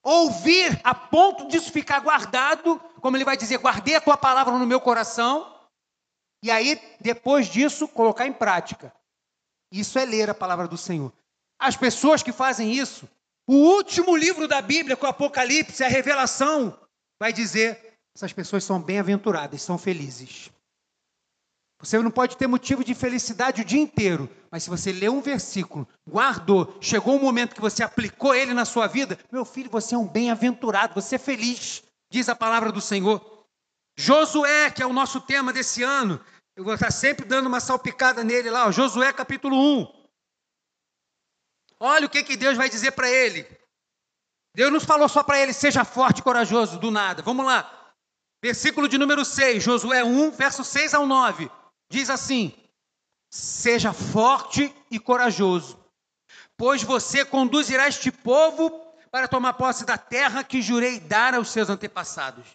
ouvir 0.02 0.80
a 0.82 0.94
ponto 0.94 1.48
disso 1.48 1.72
ficar 1.72 2.00
guardado, 2.00 2.78
como 3.00 3.16
ele 3.16 3.24
vai 3.24 3.36
dizer, 3.36 3.58
guardei 3.58 3.94
a 3.94 4.00
tua 4.00 4.16
palavra 4.16 4.56
no 4.56 4.66
meu 4.66 4.80
coração, 4.80 5.54
e 6.42 6.50
aí, 6.50 6.80
depois 7.00 7.46
disso, 7.48 7.86
colocar 7.86 8.26
em 8.26 8.32
prática. 8.32 8.92
Isso 9.72 9.98
é 9.98 10.04
ler 10.04 10.30
a 10.30 10.34
palavra 10.34 10.66
do 10.66 10.76
Senhor. 10.76 11.12
As 11.58 11.76
pessoas 11.76 12.22
que 12.22 12.32
fazem 12.32 12.72
isso, 12.72 13.08
o 13.46 13.54
último 13.54 14.16
livro 14.16 14.48
da 14.48 14.62
Bíblia, 14.62 14.96
com 14.96 15.06
o 15.06 15.10
Apocalipse, 15.10 15.84
a 15.84 15.88
revelação, 15.88 16.78
vai 17.20 17.32
dizer: 17.32 17.98
essas 18.16 18.32
pessoas 18.32 18.64
são 18.64 18.80
bem-aventuradas, 18.80 19.60
são 19.60 19.76
felizes. 19.76 20.50
Você 21.82 21.98
não 21.98 22.10
pode 22.10 22.36
ter 22.36 22.46
motivo 22.46 22.84
de 22.84 22.94
felicidade 22.94 23.62
o 23.62 23.64
dia 23.64 23.80
inteiro, 23.80 24.28
mas 24.50 24.62
se 24.62 24.70
você 24.70 24.92
leu 24.92 25.14
um 25.14 25.22
versículo, 25.22 25.88
guardou, 26.06 26.76
chegou 26.78 27.16
um 27.16 27.20
momento 27.20 27.54
que 27.54 27.60
você 27.60 27.82
aplicou 27.82 28.34
ele 28.34 28.52
na 28.52 28.66
sua 28.66 28.86
vida, 28.86 29.18
meu 29.32 29.46
filho, 29.46 29.70
você 29.70 29.94
é 29.94 29.98
um 29.98 30.06
bem-aventurado, 30.06 30.94
você 30.94 31.14
é 31.14 31.18
feliz, 31.18 31.82
diz 32.10 32.28
a 32.28 32.36
palavra 32.36 32.70
do 32.70 32.82
Senhor. 32.82 33.46
Josué, 33.96 34.70
que 34.70 34.82
é 34.82 34.86
o 34.86 34.92
nosso 34.92 35.22
tema 35.22 35.54
desse 35.54 35.82
ano, 35.82 36.20
eu 36.54 36.64
vou 36.64 36.74
estar 36.74 36.90
sempre 36.90 37.24
dando 37.24 37.46
uma 37.46 37.60
salpicada 37.60 38.22
nele 38.22 38.50
lá, 38.50 38.66
ó, 38.66 38.72
Josué 38.72 39.10
capítulo 39.14 39.56
1. 39.56 40.00
Olha 41.80 42.06
o 42.06 42.10
que, 42.10 42.22
que 42.22 42.36
Deus 42.36 42.58
vai 42.58 42.68
dizer 42.68 42.90
para 42.90 43.08
ele. 43.08 43.46
Deus 44.54 44.70
não 44.70 44.80
falou 44.80 45.08
só 45.08 45.22
para 45.22 45.40
ele, 45.40 45.54
seja 45.54 45.82
forte 45.82 46.18
e 46.18 46.22
corajoso, 46.22 46.78
do 46.78 46.90
nada. 46.90 47.22
Vamos 47.22 47.46
lá. 47.46 47.94
Versículo 48.42 48.86
de 48.86 48.98
número 48.98 49.24
6, 49.24 49.62
Josué 49.62 50.04
1, 50.04 50.30
verso 50.32 50.62
6 50.62 50.92
ao 50.92 51.06
9 51.06 51.50
diz 51.90 52.08
assim: 52.08 52.54
Seja 53.28 53.92
forte 53.92 54.74
e 54.90 54.98
corajoso, 54.98 55.78
pois 56.56 56.82
você 56.82 57.24
conduzirá 57.24 57.88
este 57.88 58.10
povo 58.10 58.70
para 59.10 59.28
tomar 59.28 59.54
posse 59.54 59.84
da 59.84 59.98
terra 59.98 60.44
que 60.44 60.62
jurei 60.62 61.00
dar 61.00 61.34
aos 61.34 61.50
seus 61.50 61.68
antepassados. 61.68 62.46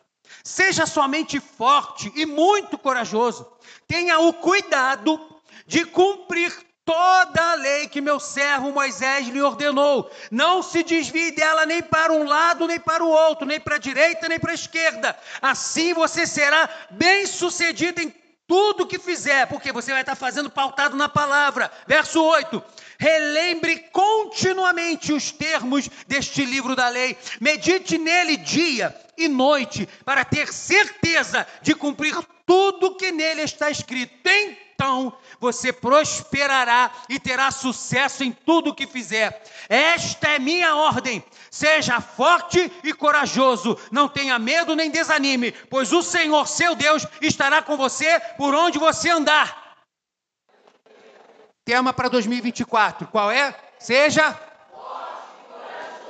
Seja 0.44 0.88
somente 0.88 1.40
forte 1.40 2.12
e 2.16 2.26
muito 2.26 2.78
corajoso. 2.78 3.46
Tenha 3.88 4.20
o 4.20 4.34
cuidado 4.34 5.20
de 5.68 5.86
cumprir 5.86 6.52
toda 6.84 7.52
a 7.52 7.56
lei 7.56 7.88
que 7.88 8.00
meu 8.02 8.20
servo 8.20 8.72
Moisés 8.72 9.28
lhe 9.28 9.42
ordenou. 9.42 10.10
Não 10.32 10.64
se 10.64 10.82
desvie 10.84 11.32
dela 11.32 11.66
nem 11.66 11.82
para 11.82 12.14
um 12.14 12.24
lado, 12.24 12.68
nem 12.68 12.80
para 12.80 13.04
o 13.04 13.10
outro, 13.10 13.46
nem 13.46 13.60
para 13.60 13.76
a 13.76 13.80
direita, 13.80 14.28
nem 14.28 14.40
para 14.40 14.52
a 14.52 14.56
esquerda. 14.56 15.18
Assim 15.42 15.94
você 15.94 16.26
será 16.26 16.70
bem-sucedido 16.92 18.02
em 18.02 18.10
tudo 18.48 18.86
que 18.86 19.00
fizer, 19.00 19.48
porque 19.48 19.72
você 19.72 19.92
vai 19.92 20.02
estar 20.02 20.16
fazendo 20.16 20.50
pautado 20.50 20.96
na 20.96 21.10
palavra. 21.10 21.72
Verso 21.88 22.22
8: 22.24 22.64
Relembre 22.98 23.78
continuamente 23.92 25.12
os 25.12 25.32
termos 25.32 25.90
deste 26.08 26.46
livro 26.46 26.76
da 26.76 26.90
lei. 26.90 27.18
Medite 27.40 27.98
nele 27.98 28.38
dia 28.38 28.96
e 29.18 29.28
noite, 29.28 29.88
para 30.04 30.26
ter 30.26 30.52
certeza 30.52 31.48
de 31.62 31.74
cumprir 31.74 32.16
tudo 32.46 32.96
que 32.96 33.12
nele 33.12 33.42
está 33.42 33.70
escrito. 33.70 34.16
Então 34.76 35.14
você 35.40 35.72
prosperará 35.72 36.92
e 37.08 37.18
terá 37.18 37.50
sucesso 37.50 38.26
em 38.26 38.32
tudo 38.34 38.70
o 38.72 38.76
que 38.76 38.86
fizer. 38.86 39.42
Esta 39.70 40.32
é 40.32 40.40
minha 40.40 40.76
ordem. 40.76 41.24
Seja 41.50 42.02
forte 42.02 42.72
e 42.84 42.94
corajoso. 42.94 43.80
Não 43.90 44.10
tenha 44.10 44.38
medo 44.38 44.76
nem 44.76 44.92
desanime, 44.92 45.54
pois 45.70 45.94
o 45.94 46.04
Senhor, 46.04 46.46
seu 46.46 46.76
Deus, 46.76 47.08
estará 47.22 47.62
com 47.62 47.78
você 47.78 48.20
por 48.38 48.54
onde 48.54 48.78
você 48.78 49.10
andar. 49.10 49.78
Tema 51.64 51.94
para 51.94 52.10
2024, 52.10 53.08
qual 53.08 53.32
é? 53.32 53.58
Seja. 53.80 54.38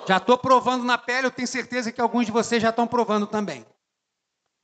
Já 0.07 0.17
estou 0.17 0.37
provando 0.37 0.83
na 0.83 0.97
pele, 0.97 1.27
eu 1.27 1.31
tenho 1.31 1.47
certeza 1.47 1.91
que 1.91 2.01
alguns 2.01 2.25
de 2.25 2.31
vocês 2.31 2.61
já 2.61 2.69
estão 2.69 2.87
provando 2.87 3.27
também. 3.27 3.65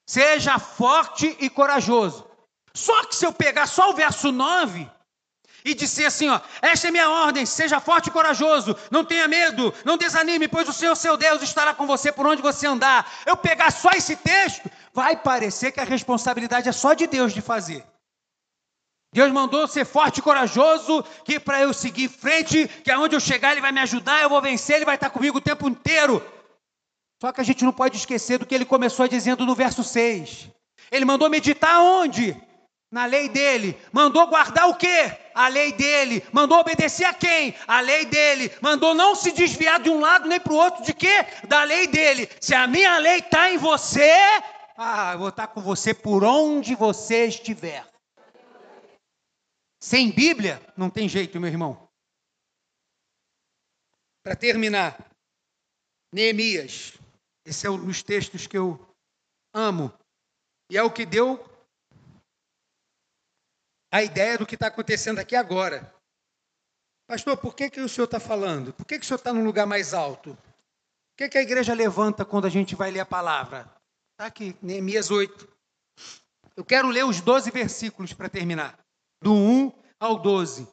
Seja 0.08 0.58
forte 0.60 1.38
e 1.40 1.50
corajoso. 1.50 2.31
Só 2.74 3.06
que 3.06 3.16
se 3.16 3.26
eu 3.26 3.34
pegar 3.34 3.68
só 3.68 3.90
o 3.90 3.94
verso 3.94 4.32
9 4.32 4.90
e 5.64 5.74
disser 5.74 6.08
assim, 6.08 6.30
ó, 6.30 6.40
esta 6.62 6.88
é 6.88 6.92
minha 6.92 7.10
ordem, 7.10 7.46
seja 7.46 7.80
forte 7.80 8.08
e 8.08 8.12
corajoso, 8.12 8.76
não 8.90 9.06
tenha 9.06 9.28
medo, 9.28 9.74
não 9.86 9.98
desanime, 9.98 10.48
pois 10.48 10.68
o 10.68 10.74
Senhor 10.74 10.96
seu 10.96 11.16
Deus 11.18 11.42
estará 11.42 11.74
com 11.74 11.86
você 11.86 12.12
por 12.12 12.26
onde 12.26 12.42
você 12.42 12.66
andar. 12.68 13.10
Eu 13.26 13.38
pegar 13.38 13.72
só 13.72 13.92
esse 13.92 14.16
texto, 14.16 14.70
vai 14.94 15.16
parecer 15.16 15.72
que 15.72 15.80
a 15.80 15.86
responsabilidade 15.86 16.70
é 16.70 16.72
só 16.72 16.94
de 16.94 17.06
Deus 17.08 17.34
de 17.34 17.42
fazer. 17.42 17.86
Deus 19.14 19.30
mandou 19.32 19.68
ser 19.68 19.86
forte 19.86 20.20
e 20.20 20.22
corajoso, 20.22 21.04
que 21.26 21.38
para 21.38 21.62
eu 21.62 21.74
seguir 21.74 22.06
em 22.06 22.10
frente, 22.10 22.68
que 22.68 22.90
aonde 22.90 23.16
eu 23.16 23.20
chegar 23.20 23.52
ele 23.52 23.62
vai 23.62 23.72
me 23.72 23.82
ajudar, 23.82 24.22
eu 24.22 24.30
vou 24.30 24.42
vencer, 24.42 24.78
ele 24.78 24.86
vai 24.86 24.96
estar 24.96 25.10
comigo 25.10 25.38
o 25.38 25.42
tempo 25.42 25.68
inteiro. 25.68 26.26
Só 27.22 27.32
que 27.32 27.42
a 27.42 27.44
gente 27.44 27.64
não 27.66 27.74
pode 27.74 27.98
esquecer 27.98 28.40
do 28.40 28.46
que 28.46 28.56
ele 28.56 28.66
começou 28.66 29.08
dizendo 29.08 29.46
no 29.46 29.54
verso 29.54 29.84
6. 29.84 30.50
Ele 30.90 31.06
mandou 31.06 31.30
meditar 31.30 31.82
onde? 31.82 32.42
Na 32.92 33.06
lei 33.06 33.30
dele. 33.30 33.80
Mandou 33.94 34.28
guardar 34.28 34.68
o 34.68 34.76
quê? 34.76 35.18
A 35.34 35.48
lei 35.48 35.72
dele. 35.72 36.22
Mandou 36.34 36.60
obedecer 36.60 37.06
a 37.06 37.14
quem? 37.14 37.56
A 37.66 37.80
lei 37.80 38.06
dele. 38.06 38.52
Mandou 38.62 38.94
não 38.94 39.16
se 39.16 39.32
desviar 39.32 39.80
de 39.80 39.90
um 39.90 40.02
lado 40.02 40.28
nem 40.28 40.42
para 40.42 40.52
o 40.52 40.58
outro. 40.58 40.84
De 40.84 40.94
quê? 40.94 41.26
Da 41.48 41.64
lei 41.64 41.88
dele. 41.88 42.30
Se 42.42 42.54
a 42.54 42.68
minha 42.68 42.98
lei 42.98 43.20
está 43.20 43.50
em 43.50 43.58
você, 43.58 44.12
ah, 44.76 45.14
eu 45.14 45.20
vou 45.20 45.30
estar 45.30 45.48
com 45.48 45.62
você 45.62 45.94
por 45.94 46.26
onde 46.26 46.76
você 46.76 47.28
estiver. 47.28 47.90
Sem 49.80 50.12
Bíblia, 50.12 50.62
não 50.76 50.90
tem 50.90 51.08
jeito, 51.08 51.40
meu 51.40 51.50
irmão. 51.50 51.90
Para 54.22 54.36
terminar, 54.36 55.10
Neemias. 56.14 57.00
Esse 57.46 57.66
é 57.66 57.70
um 57.70 57.86
dos 57.86 58.04
textos 58.04 58.46
que 58.46 58.58
eu 58.58 58.80
amo. 59.54 59.92
E 60.70 60.78
é 60.78 60.84
o 60.84 60.92
que 60.92 61.06
deu 61.06 61.51
a 63.92 64.02
ideia 64.02 64.38
do 64.38 64.46
que 64.46 64.56
está 64.56 64.68
acontecendo 64.68 65.20
aqui 65.20 65.36
agora. 65.36 65.94
Pastor, 67.06 67.36
por 67.38 67.54
que, 67.54 67.70
que 67.70 67.82
o 67.82 67.90
senhor 67.90 68.06
está 68.06 68.22
falando? 68.22 68.72
Por 68.72 68.86
que, 68.86 68.98
que 68.98 69.04
o 69.04 69.08
senhor 69.08 69.18
está 69.18 69.34
num 69.34 69.44
lugar 69.44 69.68
mais 69.68 69.94
alto? 69.94 70.34
Por 70.34 71.18
que, 71.18 71.28
que 71.30 71.38
a 71.38 71.42
igreja 71.42 71.74
levanta 71.74 72.24
quando 72.24 72.48
a 72.48 72.50
gente 72.50 72.74
vai 72.74 72.90
ler 72.90 73.02
a 73.02 73.06
palavra? 73.06 73.70
Está 74.14 74.28
aqui, 74.28 74.56
Neemias 74.62 75.12
8. 75.12 75.46
Eu 76.56 76.64
quero 76.64 76.88
ler 76.88 77.04
os 77.04 77.20
12 77.20 77.52
versículos 77.52 78.14
para 78.14 78.30
terminar 78.30 78.80
do 79.22 79.34
1 79.34 79.74
ao 80.00 80.18
12. 80.18 80.66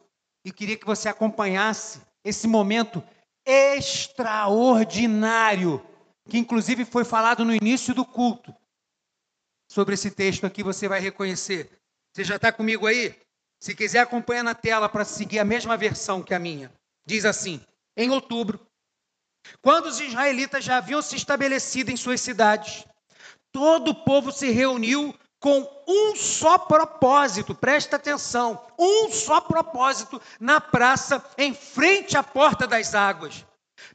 E 0.44 0.52
queria 0.52 0.76
que 0.76 0.86
você 0.86 1.08
acompanhasse 1.08 2.00
esse 2.24 2.46
momento 2.46 3.02
extraordinário, 3.44 5.84
que 6.28 6.38
inclusive 6.38 6.84
foi 6.84 7.04
falado 7.04 7.44
no 7.44 7.52
início 7.54 7.92
do 7.94 8.04
culto. 8.04 8.54
Sobre 9.70 9.94
esse 9.94 10.10
texto 10.10 10.46
aqui 10.46 10.62
você 10.62 10.86
vai 10.86 11.00
reconhecer. 11.00 11.77
Você 12.18 12.24
já 12.24 12.34
está 12.34 12.50
comigo 12.50 12.84
aí? 12.84 13.14
Se 13.60 13.76
quiser, 13.76 14.00
acompanha 14.00 14.42
na 14.42 14.52
tela 14.52 14.88
para 14.88 15.04
seguir 15.04 15.38
a 15.38 15.44
mesma 15.44 15.76
versão 15.76 16.20
que 16.20 16.34
a 16.34 16.38
minha. 16.40 16.68
Diz 17.06 17.24
assim: 17.24 17.60
em 17.96 18.10
outubro, 18.10 18.58
quando 19.62 19.86
os 19.86 20.00
israelitas 20.00 20.64
já 20.64 20.78
haviam 20.78 21.00
se 21.00 21.14
estabelecido 21.14 21.92
em 21.92 21.96
suas 21.96 22.20
cidades, 22.20 22.84
todo 23.52 23.92
o 23.92 23.94
povo 23.94 24.32
se 24.32 24.50
reuniu 24.50 25.14
com 25.38 25.64
um 25.86 26.16
só 26.16 26.58
propósito, 26.58 27.54
presta 27.54 27.94
atenção, 27.94 28.66
um 28.76 29.12
só 29.12 29.40
propósito 29.40 30.20
na 30.40 30.60
praça, 30.60 31.24
em 31.38 31.54
frente 31.54 32.16
à 32.16 32.22
porta 32.24 32.66
das 32.66 32.96
águas. 32.96 33.46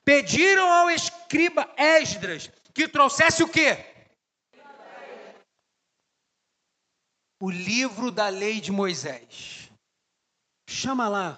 Pediram 0.05 0.71
ao 0.71 0.89
escriba 0.89 1.69
Esdras 1.76 2.49
que 2.74 2.88
trouxesse 2.88 3.43
o 3.43 3.49
quê? 3.49 3.92
O 7.43 7.51
livro 7.51 8.09
da 8.09 8.29
lei 8.29 8.61
de 8.61 8.71
Moisés. 8.71 9.69
Chama 10.69 11.09
lá. 11.09 11.37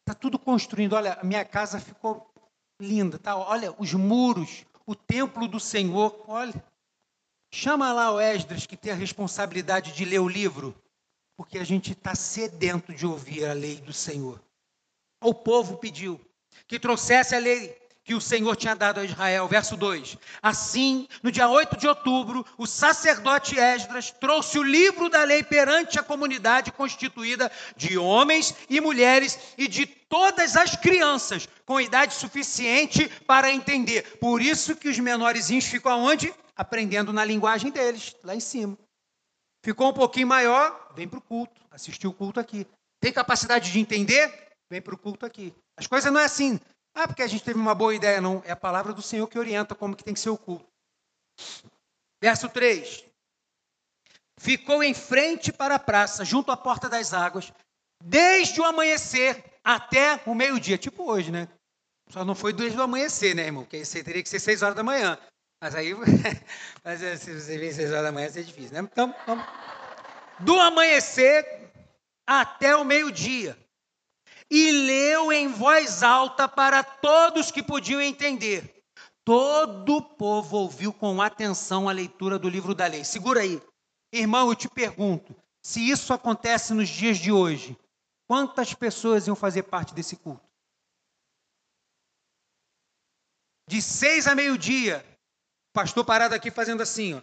Está 0.00 0.18
tudo 0.18 0.40
construindo. 0.40 0.94
Olha, 0.94 1.12
a 1.12 1.22
minha 1.22 1.44
casa 1.44 1.78
ficou 1.78 2.28
linda, 2.82 3.16
tá? 3.16 3.36
Olha 3.36 3.72
os 3.78 3.94
muros, 3.94 4.64
o 4.84 4.96
templo 4.96 5.46
do 5.46 5.60
Senhor. 5.60 6.24
Olha, 6.26 6.64
Chama 7.50 7.92
lá 7.92 8.12
o 8.12 8.20
Esdras, 8.20 8.66
que 8.66 8.76
tem 8.76 8.92
a 8.92 8.96
responsabilidade 8.96 9.92
de 9.92 10.04
ler 10.04 10.18
o 10.18 10.28
livro, 10.28 10.74
porque 11.36 11.58
a 11.58 11.64
gente 11.64 11.92
está 11.92 12.14
sedento 12.14 12.92
de 12.92 13.06
ouvir 13.06 13.46
a 13.46 13.52
lei 13.52 13.80
do 13.80 13.92
Senhor. 13.92 14.42
O 15.22 15.32
povo 15.32 15.78
pediu 15.78 16.20
que 16.66 16.78
trouxesse 16.78 17.34
a 17.34 17.38
lei 17.38 17.87
que 18.08 18.14
o 18.14 18.20
Senhor 18.22 18.56
tinha 18.56 18.74
dado 18.74 19.00
a 19.00 19.04
Israel. 19.04 19.46
Verso 19.46 19.76
2: 19.76 20.16
Assim, 20.42 21.06
no 21.22 21.30
dia 21.30 21.46
8 21.46 21.76
de 21.76 21.86
outubro, 21.86 22.42
o 22.56 22.66
sacerdote 22.66 23.60
Esdras 23.60 24.10
trouxe 24.10 24.58
o 24.58 24.62
livro 24.62 25.10
da 25.10 25.24
lei 25.24 25.42
perante 25.42 25.98
a 25.98 26.02
comunidade 26.02 26.72
constituída 26.72 27.52
de 27.76 27.98
homens 27.98 28.54
e 28.70 28.80
mulheres 28.80 29.38
e 29.58 29.68
de 29.68 29.84
todas 29.84 30.56
as 30.56 30.74
crianças 30.74 31.46
com 31.66 31.78
idade 31.78 32.14
suficiente 32.14 33.10
para 33.26 33.52
entender. 33.52 34.16
Por 34.18 34.40
isso 34.40 34.74
que 34.74 34.88
os 34.88 34.98
menorzinhos 34.98 35.66
ficam 35.66 35.92
aonde? 35.92 36.32
aprendendo 36.58 37.12
na 37.12 37.24
linguagem 37.24 37.70
deles, 37.70 38.16
lá 38.24 38.34
em 38.34 38.40
cima. 38.40 38.76
Ficou 39.64 39.90
um 39.90 39.92
pouquinho 39.92 40.26
maior, 40.26 40.92
vem 40.96 41.06
para 41.06 41.20
o 41.20 41.22
culto, 41.22 41.62
assistiu 41.70 42.10
o 42.10 42.12
culto 42.12 42.40
aqui. 42.40 42.66
Tem 43.00 43.12
capacidade 43.12 43.70
de 43.70 43.78
entender? 43.78 44.48
Vem 44.68 44.82
para 44.82 44.92
o 44.92 44.98
culto 44.98 45.24
aqui. 45.24 45.54
As 45.76 45.86
coisas 45.86 46.12
não 46.12 46.18
é 46.18 46.24
assim. 46.24 46.58
Ah, 47.00 47.06
porque 47.06 47.22
a 47.22 47.28
gente 47.28 47.44
teve 47.44 47.60
uma 47.60 47.76
boa 47.76 47.94
ideia, 47.94 48.20
não. 48.20 48.42
É 48.44 48.50
a 48.50 48.56
palavra 48.56 48.92
do 48.92 49.00
Senhor 49.00 49.28
que 49.28 49.38
orienta 49.38 49.72
como 49.72 49.94
que 49.94 50.02
tem 50.02 50.12
que 50.12 50.18
ser 50.18 50.30
o 50.30 50.36
culto. 50.36 50.66
Verso 52.20 52.48
3. 52.48 53.04
Ficou 54.36 54.82
em 54.82 54.92
frente 54.92 55.52
para 55.52 55.76
a 55.76 55.78
praça, 55.78 56.24
junto 56.24 56.50
à 56.50 56.56
porta 56.56 56.88
das 56.88 57.14
águas, 57.14 57.52
desde 58.02 58.60
o 58.60 58.64
amanhecer 58.64 59.44
até 59.62 60.20
o 60.26 60.34
meio-dia. 60.34 60.76
Tipo 60.76 61.08
hoje, 61.08 61.30
né? 61.30 61.46
Só 62.10 62.24
não 62.24 62.34
foi 62.34 62.52
desde 62.52 62.76
o 62.76 62.82
amanhecer, 62.82 63.32
né, 63.32 63.44
irmão? 63.44 63.62
Porque 63.62 63.76
isso 63.76 64.02
teria 64.02 64.22
que 64.22 64.28
ser 64.28 64.40
seis 64.40 64.62
horas 64.62 64.74
da 64.74 64.82
manhã. 64.82 65.16
Mas 65.62 65.76
aí, 65.76 65.94
mas 66.82 67.00
eh, 67.00 67.16
se 67.16 67.32
você 67.32 67.58
vir 67.58 67.72
seis 67.72 67.92
horas 67.92 68.02
da 68.02 68.12
manhã, 68.12 68.28
ser 68.28 68.42
difícil, 68.42 68.72
né? 68.72 68.80
Então, 68.80 69.14
vamos. 69.24 69.46
Do 70.40 70.58
amanhecer 70.58 71.70
até 72.26 72.74
o 72.74 72.84
meio-dia. 72.84 73.56
E 74.50 74.72
leu 74.72 75.32
em 75.32 75.48
voz 75.48 76.02
alta 76.02 76.48
para 76.48 76.82
todos 76.82 77.50
que 77.50 77.62
podiam 77.62 78.00
entender. 78.00 78.82
Todo 79.24 79.96
o 79.96 80.02
povo 80.02 80.56
ouviu 80.56 80.92
com 80.92 81.20
atenção 81.20 81.88
a 81.88 81.92
leitura 81.92 82.38
do 82.38 82.48
livro 82.48 82.74
da 82.74 82.86
lei. 82.86 83.04
Segura 83.04 83.40
aí. 83.40 83.60
Irmão, 84.12 84.48
eu 84.48 84.56
te 84.56 84.68
pergunto: 84.68 85.36
se 85.62 85.86
isso 85.90 86.14
acontece 86.14 86.72
nos 86.72 86.88
dias 86.88 87.18
de 87.18 87.30
hoje, 87.30 87.76
quantas 88.26 88.72
pessoas 88.72 89.26
iam 89.26 89.36
fazer 89.36 89.64
parte 89.64 89.92
desse 89.94 90.16
culto? 90.16 90.48
De 93.68 93.82
seis 93.82 94.26
a 94.26 94.34
meio-dia, 94.34 95.04
pastor 95.74 96.06
parado 96.06 96.34
aqui 96.34 96.50
fazendo 96.50 96.82
assim, 96.82 97.12
ó. 97.12 97.22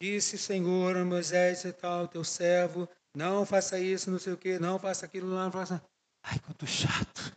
Disse 0.00 0.38
Senhor 0.38 1.04
Moisés 1.04 1.64
e 1.64 1.72
tal, 1.72 2.08
teu 2.08 2.24
servo, 2.24 2.88
não 3.14 3.44
faça 3.44 3.78
isso, 3.78 4.10
não 4.10 4.18
sei 4.18 4.32
o 4.32 4.38
quê, 4.38 4.58
não 4.58 4.78
faça 4.78 5.04
aquilo, 5.04 5.28
não 5.28 5.52
faça. 5.52 5.82
Ai, 6.26 6.38
quanto 6.40 6.66
chato. 6.66 7.36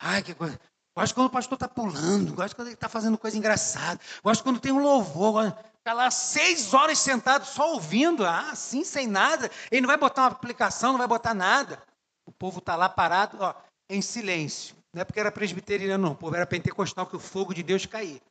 Ai, 0.00 0.22
que 0.22 0.34
coisa. 0.34 0.58
Gosto 0.96 1.14
quando 1.14 1.26
o 1.26 1.30
pastor 1.30 1.56
está 1.56 1.68
pulando, 1.68 2.34
gosto 2.34 2.54
quando 2.54 2.68
ele 2.68 2.74
está 2.74 2.88
fazendo 2.88 3.18
coisa 3.18 3.36
engraçada, 3.36 4.00
gosto 4.22 4.44
quando 4.44 4.60
tem 4.60 4.70
um 4.70 4.78
louvor, 4.78 5.46
está 5.78 5.92
lá 5.92 6.08
seis 6.08 6.72
horas 6.72 6.98
sentado 6.98 7.44
só 7.44 7.72
ouvindo, 7.72 8.24
ah, 8.24 8.52
assim, 8.52 8.84
sem 8.84 9.08
nada. 9.08 9.50
Ele 9.72 9.80
não 9.80 9.88
vai 9.88 9.96
botar 9.96 10.22
uma 10.22 10.28
aplicação, 10.28 10.92
não 10.92 10.98
vai 10.98 11.08
botar 11.08 11.34
nada. 11.34 11.82
O 12.24 12.32
povo 12.32 12.60
está 12.60 12.76
lá 12.76 12.88
parado, 12.88 13.38
ó, 13.40 13.54
em 13.90 14.00
silêncio. 14.00 14.76
Não 14.94 15.02
é 15.02 15.04
porque 15.04 15.18
era 15.18 15.32
presbiteriano, 15.32 16.04
não. 16.06 16.12
O 16.12 16.16
povo 16.16 16.36
era 16.36 16.46
pentecostal 16.46 17.06
que 17.06 17.16
o 17.16 17.20
fogo 17.20 17.52
de 17.52 17.62
Deus 17.62 17.84
caía. 17.86 18.22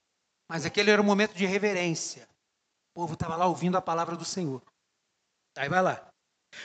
Mas 0.50 0.66
aquele 0.66 0.90
era 0.90 1.02
um 1.02 1.06
momento 1.06 1.34
de 1.36 1.46
reverência. 1.46 2.28
O 2.92 3.02
povo 3.02 3.14
estava 3.14 3.36
lá 3.36 3.46
ouvindo 3.46 3.78
a 3.78 3.82
palavra 3.82 4.16
do 4.16 4.24
Senhor. 4.24 4.62
Aí 5.58 5.68
vai 5.68 5.82
lá. 5.82 6.08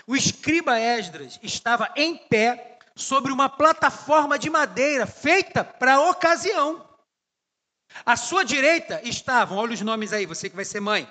O 0.06 0.14
escriba 0.14 0.78
Esdras 0.78 1.40
estava 1.42 1.92
em 1.96 2.16
pé 2.16 2.77
sobre 2.98 3.32
uma 3.32 3.48
plataforma 3.48 4.38
de 4.38 4.50
madeira 4.50 5.06
feita 5.06 5.62
para 5.62 5.94
a 5.94 6.10
ocasião. 6.10 6.84
À 8.04 8.16
sua 8.16 8.44
direita 8.44 9.00
estavam, 9.04 9.56
olha 9.56 9.72
os 9.72 9.80
nomes 9.80 10.12
aí, 10.12 10.26
você 10.26 10.50
que 10.50 10.56
vai 10.56 10.64
ser 10.64 10.80
mãe: 10.80 11.08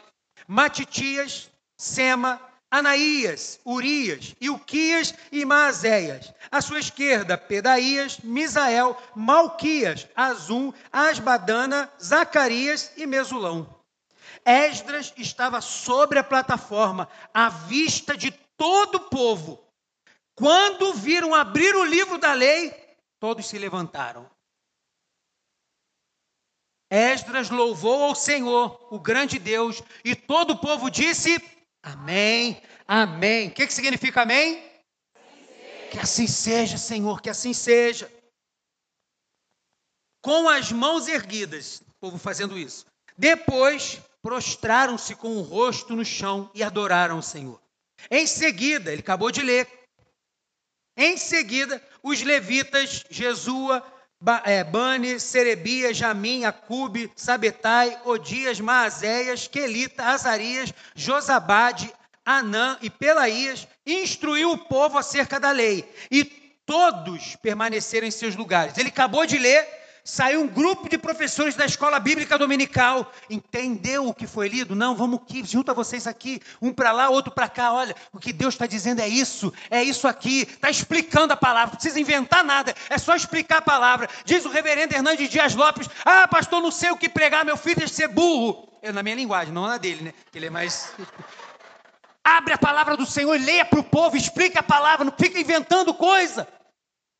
Matitias, 0.47 1.49
Sema, 1.77 2.39
Anaías, 2.69 3.59
Urias, 3.65 4.35
Ilquias 4.41 5.13
e 5.31 5.45
Maazéias. 5.45 6.33
À 6.51 6.61
sua 6.61 6.79
esquerda, 6.79 7.37
Pedaías, 7.37 8.19
Misael, 8.19 9.01
Malquias, 9.15 10.07
Azum, 10.15 10.73
Asbadana, 10.91 11.89
Zacarias 12.01 12.91
e 12.97 13.07
Mesulão. 13.07 13.75
Esdras 14.45 15.13
estava 15.17 15.61
sobre 15.61 16.19
a 16.19 16.23
plataforma, 16.23 17.07
à 17.33 17.49
vista 17.49 18.15
de 18.15 18.31
todo 18.57 18.95
o 18.95 19.09
povo. 19.09 19.66
Quando 20.37 20.93
viram 20.93 21.35
abrir 21.35 21.75
o 21.75 21.83
livro 21.83 22.17
da 22.17 22.31
lei, 22.31 22.71
todos 23.19 23.45
se 23.47 23.57
levantaram. 23.57 24.29
Esdras 26.89 27.49
louvou 27.49 28.03
ao 28.03 28.15
Senhor, 28.15 28.87
o 28.89 28.97
grande 28.97 29.37
Deus, 29.37 29.83
e 30.05 30.15
todo 30.15 30.51
o 30.51 30.57
povo 30.57 30.89
disse: 30.89 31.35
Amém, 31.83 32.61
Amém. 32.87 33.49
O 33.49 33.51
que, 33.51 33.67
que 33.67 33.73
significa 33.73 34.21
amém? 34.21 34.63
Que 35.91 35.99
assim 35.99 36.25
seja, 36.25 36.77
Senhor, 36.77 37.21
que 37.21 37.29
assim 37.29 37.53
seja. 37.53 38.09
Com 40.21 40.47
as 40.47 40.71
mãos 40.71 41.07
erguidas, 41.07 41.81
o 41.81 41.93
povo 41.99 42.17
fazendo 42.17 42.57
isso. 42.57 42.85
Depois, 43.17 43.99
prostraram-se 44.21 45.15
com 45.15 45.37
o 45.37 45.41
rosto 45.41 45.95
no 45.95 46.05
chão 46.05 46.49
e 46.53 46.63
adoraram 46.63 47.19
o 47.19 47.23
Senhor. 47.23 47.61
Em 48.09 48.25
seguida, 48.25 48.91
ele 48.91 49.01
acabou 49.01 49.31
de 49.31 49.41
ler. 49.41 49.67
Em 50.97 51.15
seguida, 51.15 51.79
os 52.01 52.23
levitas, 52.23 53.05
Jesua, 53.07 53.83
é, 54.43 54.63
Bani, 54.63 55.19
Serebia, 55.19 55.93
Jamim, 55.93 56.43
Acube, 56.43 57.11
Sabetai, 57.15 58.01
Odias, 58.03 58.59
Maazéias, 58.59 59.47
Quelita, 59.47 60.03
Azarias, 60.03 60.73
Josabade, 60.95 61.93
Anã 62.25 62.77
e 62.81 62.89
Pelaías, 62.89 63.67
instruiu 63.85 64.51
o 64.51 64.57
povo 64.57 64.97
acerca 64.97 65.39
da 65.39 65.51
lei. 65.51 65.87
E 66.09 66.23
todos 66.65 67.35
permaneceram 67.37 68.07
em 68.07 68.11
seus 68.11 68.35
lugares. 68.35 68.75
Ele 68.77 68.89
acabou 68.89 69.25
de 69.25 69.37
ler 69.37 69.65
Saiu 70.09 70.39
um 70.39 70.47
grupo 70.47 70.87
de 70.87 70.97
professores 70.97 71.53
da 71.53 71.65
escola 71.65 71.99
bíblica 71.99 72.37
dominical. 72.37 73.11
Entendeu 73.29 74.07
o 74.07 74.13
que 74.13 74.25
foi 74.25 74.47
lido? 74.47 74.73
Não, 74.73 74.95
vamos 74.95 75.19
aqui, 75.19 75.43
junta 75.43 75.73
vocês 75.73 76.07
aqui, 76.07 76.41
um 76.61 76.71
para 76.71 76.93
lá, 76.93 77.09
outro 77.09 77.29
para 77.29 77.49
cá. 77.49 77.73
Olha, 77.73 77.93
o 78.13 78.17
que 78.17 78.31
Deus 78.31 78.53
está 78.53 78.65
dizendo 78.65 79.01
é 79.01 79.07
isso, 79.09 79.51
é 79.69 79.83
isso 79.83 80.07
aqui. 80.07 80.43
Está 80.43 80.69
explicando 80.69 81.33
a 81.33 81.35
palavra, 81.35 81.71
não 81.71 81.75
precisa 81.75 81.99
inventar 81.99 82.41
nada, 82.41 82.73
é 82.89 82.97
só 82.97 83.17
explicar 83.17 83.57
a 83.57 83.61
palavra. 83.61 84.07
Diz 84.23 84.45
o 84.45 84.49
reverendo 84.49 84.95
Hernandes 84.95 85.29
Dias 85.29 85.53
Lopes: 85.53 85.89
Ah, 86.05 86.25
pastor, 86.25 86.61
não 86.61 86.71
sei 86.71 86.89
o 86.89 86.97
que 86.97 87.09
pregar, 87.09 87.43
meu 87.43 87.57
filho 87.57 87.79
deve 87.79 87.91
ser 87.91 88.07
burro. 88.07 88.79
É 88.81 88.93
na 88.93 89.03
minha 89.03 89.15
linguagem, 89.15 89.53
não 89.53 89.67
na 89.67 89.77
dele, 89.77 90.03
né? 90.03 90.13
Que 90.31 90.39
ele 90.39 90.45
é 90.45 90.49
mais. 90.49 90.89
Abre 92.23 92.53
a 92.53 92.57
palavra 92.57 92.95
do 92.95 93.05
Senhor, 93.05 93.37
leia 93.37 93.65
para 93.65 93.81
o 93.81 93.83
povo, 93.83 94.15
explica 94.15 94.61
a 94.61 94.63
palavra, 94.63 95.03
não 95.03 95.11
fica 95.11 95.37
inventando 95.37 95.93
coisa. 95.93 96.47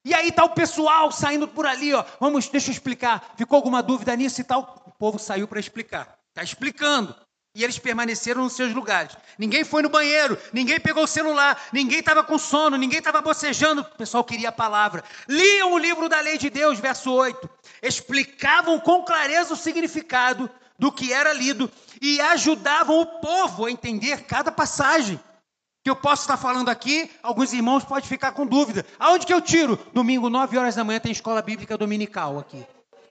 E 0.07 0.13
aí 0.13 0.29
está 0.29 0.45
o 0.45 0.51
pessoal 0.51 1.11
saindo 1.11 1.49
por 1.49 1.65
ali, 1.65 1.93
ó. 1.93 2.01
Vamos, 2.17 2.47
deixa 2.47 2.69
eu 2.69 2.71
explicar. 2.71 3.33
Ficou 3.35 3.57
alguma 3.57 3.83
dúvida 3.83 4.15
nisso 4.15 4.39
e 4.39 4.43
tal? 4.45 4.81
O 4.87 4.91
povo 4.91 5.19
saiu 5.19 5.49
para 5.49 5.59
explicar. 5.59 6.17
Está 6.29 6.41
explicando. 6.41 7.13
E 7.53 7.61
eles 7.61 7.77
permaneceram 7.77 8.41
nos 8.41 8.53
seus 8.53 8.73
lugares. 8.73 9.17
Ninguém 9.37 9.65
foi 9.65 9.81
no 9.81 9.89
banheiro, 9.89 10.37
ninguém 10.53 10.79
pegou 10.79 11.03
o 11.03 11.07
celular, 11.07 11.61
ninguém 11.73 11.99
estava 11.99 12.23
com 12.23 12.37
sono, 12.37 12.77
ninguém 12.77 12.99
estava 12.99 13.19
bocejando. 13.19 13.81
O 13.81 13.97
pessoal 13.97 14.23
queria 14.23 14.47
a 14.47 14.51
palavra. 14.53 15.03
Liam 15.27 15.73
o 15.73 15.77
livro 15.77 16.07
da 16.07 16.21
lei 16.21 16.37
de 16.37 16.49
Deus, 16.49 16.79
verso 16.79 17.11
8. 17.11 17.49
Explicavam 17.83 18.79
com 18.79 19.03
clareza 19.03 19.55
o 19.55 19.57
significado 19.57 20.49
do 20.79 20.89
que 20.89 21.11
era 21.11 21.33
lido 21.33 21.69
e 22.01 22.21
ajudavam 22.21 23.01
o 23.01 23.19
povo 23.19 23.65
a 23.65 23.71
entender 23.71 24.23
cada 24.23 24.53
passagem 24.53 25.19
que 25.87 25.91
eu 25.91 25.95
posso 25.95 26.23
estar 26.23 26.35
falando 26.35 26.67
aqui, 26.67 27.09
alguns 27.23 27.53
irmãos 27.53 27.85
podem 27.85 28.03
ficar 28.03 28.33
com 28.33 28.45
dúvida. 28.45 28.85
Aonde 28.99 29.25
que 29.25 29.33
eu 29.33 29.39
tiro? 29.39 29.77
Domingo, 29.93 30.29
9 30.29 30.57
horas 30.57 30.75
da 30.75 30.83
manhã, 30.83 30.99
tem 30.99 31.13
escola 31.13 31.41
bíblica 31.41 31.77
dominical 31.77 32.37
aqui. 32.37 32.61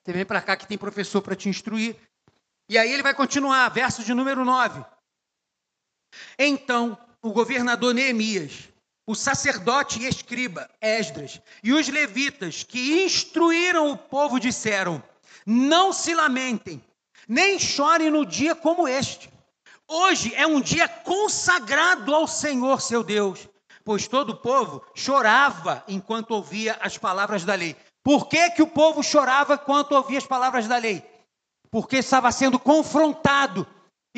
Você 0.05 0.12
vem 0.12 0.27
para 0.27 0.43
cá 0.43 0.59
que 0.59 0.66
tem 0.66 0.77
professor 0.77 1.22
para 1.22 1.35
te 1.35 1.49
instruir. 1.49 1.97
E 2.68 2.77
aí 2.77 2.93
ele 2.93 3.03
vai 3.03 3.14
continuar, 3.14 3.66
verso 3.70 4.05
de 4.05 4.12
número 4.12 4.45
9. 4.45 4.85
Então, 6.39 6.99
o 7.22 7.33
governador 7.33 7.95
Neemias, 7.95 8.68
o 9.07 9.14
sacerdote 9.14 10.03
e 10.03 10.07
escriba 10.07 10.68
Esdras 10.79 11.41
e 11.64 11.72
os 11.72 11.89
levitas 11.89 12.62
que 12.62 13.05
instruíram 13.05 13.91
o 13.91 13.97
povo 13.97 14.39
disseram: 14.39 15.03
Não 15.47 15.95
se 15.95 16.14
lamentem, 16.14 16.85
nem 17.27 17.59
chorem 17.59 18.11
no 18.11 18.27
dia 18.27 18.55
como 18.55 18.87
este 18.87 19.35
Hoje 19.89 20.34
é 20.34 20.47
um 20.47 20.61
dia 20.61 20.89
consagrado 20.89 22.12
ao 22.12 22.26
Senhor 22.26 22.80
seu 22.80 23.05
Deus, 23.05 23.49
pois 23.84 24.09
todo 24.09 24.30
o 24.30 24.37
povo 24.37 24.84
chorava 24.95 25.84
enquanto 25.87 26.32
ouvia 26.32 26.76
as 26.80 26.99
palavras 26.99 27.45
da 27.45 27.55
lei. 27.55 27.76
Por 28.03 28.28
que, 28.28 28.51
que 28.51 28.62
o 28.62 28.66
povo 28.66 29.03
chorava 29.03 29.55
enquanto 29.55 29.93
ouvia 29.93 30.18
as 30.18 30.26
palavras 30.26 30.66
da 30.66 30.76
lei? 30.76 31.05
Porque 31.70 31.99
estava 31.99 32.32
sendo 32.32 32.59
confrontado 32.59 33.66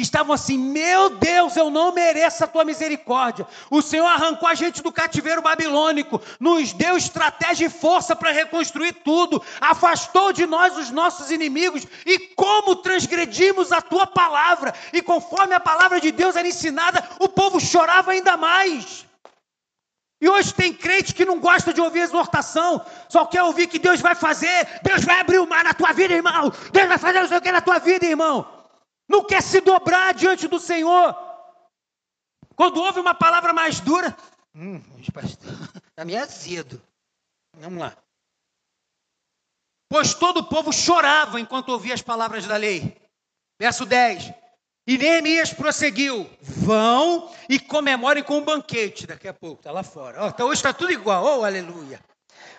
estavam 0.03 0.32
assim: 0.32 0.57
Meu 0.57 1.11
Deus, 1.11 1.57
eu 1.57 1.70
não 1.70 1.92
mereço 1.92 2.44
a 2.44 2.46
tua 2.46 2.64
misericórdia. 2.64 3.46
O 3.70 3.82
Senhor 3.82 4.07
arrancou 4.07 4.49
a 4.49 4.55
gente 4.55 4.82
do 4.82 4.92
cativeiro 4.92 5.42
babilônico, 5.42 6.20
nos 6.38 6.72
deu 6.72 6.96
estratégia 6.96 7.66
e 7.66 7.70
força 7.70 8.14
para 8.14 8.32
reconstruir 8.32 8.92
tudo, 9.05 9.42
afastou 9.61 10.32
de 10.32 10.46
nós 10.46 10.76
os 10.76 10.90
nossos 10.90 11.30
inimigos. 11.30 11.86
E 12.07 12.18
como 12.18 12.76
transgredimos 12.76 13.72
a 13.72 13.80
tua 13.80 14.07
palavra, 14.07 14.72
e 14.92 15.03
conforme 15.03 15.55
a 15.55 15.61
palavra 15.61 16.01
de 16.01 16.12
Deus 16.12 16.36
era 16.36 16.46
ensinada, 16.46 17.07
o 17.18 17.28
povo 17.28 17.61
chorava 17.61 18.12
ainda 18.12 18.36
mais. 18.36 19.07
E 20.20 20.28
hoje 20.28 20.53
tem 20.53 20.72
crente 20.72 21.14
que 21.14 21.24
não 21.24 21.38
gosta 21.38 21.72
de 21.72 21.80
ouvir 21.80 22.01
exortação, 22.01 22.84
só 23.09 23.24
quer 23.24 23.42
ouvir 23.44 23.68
que 23.68 23.78
Deus 23.78 24.01
vai 24.01 24.16
fazer, 24.16 24.66
Deus 24.82 25.05
vai 25.05 25.20
abrir 25.20 25.38
o 25.38 25.46
mar 25.46 25.62
na 25.62 25.72
tua 25.72 25.92
vida, 25.92 26.12
irmão, 26.12 26.53
Deus 26.72 26.88
vai 26.88 26.99
fazer 26.99 27.20
não 27.20 27.28
sei 27.28 27.38
o 27.38 27.40
que 27.40 27.53
na 27.53 27.61
tua 27.61 27.78
vida, 27.78 28.05
irmão 28.05 28.57
não 29.09 29.24
quer 29.24 29.42
se 29.42 29.61
dobrar 29.61 30.12
diante 30.14 30.46
do 30.46 30.61
Senhor. 30.61 31.16
Quando 32.54 32.80
ouve 32.80 33.00
uma 33.00 33.14
palavra 33.14 33.52
mais 33.52 33.80
dura, 33.80 34.16
hum, 34.54 34.82
pastor, 35.12 35.52
está 35.88 36.04
meio 36.04 36.20
azedo. 36.20 36.82
Vamos 37.56 37.78
lá. 37.78 37.96
Pois 39.88 40.12
todo 40.12 40.38
o 40.40 40.48
povo 40.48 40.72
chorava 40.72 41.40
enquanto 41.40 41.70
ouvia 41.70 41.94
as 41.94 42.02
palavras 42.02 42.46
da 42.46 42.56
lei. 42.56 43.00
Verso 43.59 43.86
10. 43.86 44.32
E 44.86 44.98
Neemias 44.98 45.52
prosseguiu: 45.52 46.28
Vão 46.40 47.32
e 47.48 47.59
comemorem 47.59 48.22
com 48.22 48.38
um 48.38 48.44
banquete. 48.44 49.06
Daqui 49.06 49.28
a 49.28 49.34
pouco, 49.34 49.61
está 49.61 49.72
lá 49.72 49.82
fora. 49.82 50.24
Oh, 50.24 50.28
então 50.28 50.48
hoje 50.48 50.59
está 50.59 50.72
tudo 50.72 50.92
igual. 50.92 51.24
Oh, 51.24 51.44
aleluia. 51.44 52.00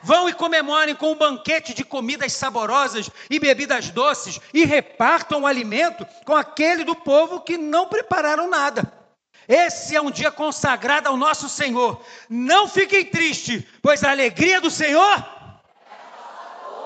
Vão 0.01 0.29
e 0.29 0.33
comemorem 0.33 0.95
com 0.95 1.11
um 1.11 1.15
banquete 1.15 1.73
de 1.73 1.83
comidas 1.83 2.33
saborosas 2.33 3.09
e 3.29 3.39
bebidas 3.39 3.89
doces 3.89 4.39
e 4.53 4.63
repartam 4.65 5.41
o 5.41 5.47
alimento 5.47 6.05
com 6.25 6.35
aquele 6.35 6.83
do 6.83 6.95
povo 6.95 7.41
que 7.41 7.57
não 7.57 7.87
prepararam 7.87 8.49
nada. 8.49 8.91
Esse 9.47 9.95
é 9.95 10.01
um 10.01 10.11
dia 10.11 10.31
consagrado 10.31 11.09
ao 11.09 11.17
nosso 11.17 11.49
Senhor. 11.49 12.01
Não 12.29 12.67
fiquem 12.67 13.03
tristes, 13.03 13.63
pois 13.81 14.03
a 14.03 14.11
alegria 14.11 14.61
do 14.61 14.69
Senhor. 14.69 15.25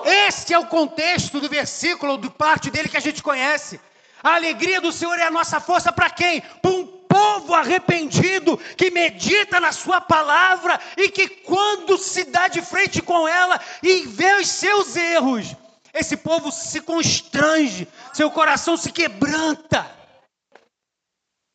Esse 0.04 0.52
é 0.52 0.58
o 0.58 0.66
contexto 0.66 1.40
do 1.40 1.48
versículo, 1.48 2.16
do 2.16 2.30
parte 2.30 2.70
dele 2.70 2.88
que 2.88 2.96
a 2.96 3.00
gente 3.00 3.22
conhece. 3.22 3.80
A 4.22 4.34
alegria 4.34 4.80
do 4.80 4.90
Senhor 4.90 5.18
é 5.18 5.24
a 5.24 5.30
nossa 5.30 5.60
força 5.60 5.92
para 5.92 6.08
quem? 6.10 6.40
Para 6.40 6.70
um 6.70 6.86
povo 7.14 7.54
arrependido 7.54 8.58
que 8.76 8.90
medita 8.90 9.60
na 9.60 9.70
Sua 9.70 10.00
palavra 10.00 10.80
e 10.96 11.08
que, 11.08 11.28
quando 11.28 11.96
se 11.96 12.24
dá 12.24 12.48
de 12.48 12.60
frente 12.60 13.00
com 13.00 13.28
ela 13.28 13.60
e 13.80 14.04
vê 14.04 14.34
os 14.40 14.48
seus 14.48 14.96
erros, 14.96 15.54
esse 15.92 16.16
povo 16.16 16.50
se 16.50 16.80
constrange, 16.80 17.86
seu 18.12 18.32
coração 18.32 18.76
se 18.76 18.90
quebranta. 18.90 19.88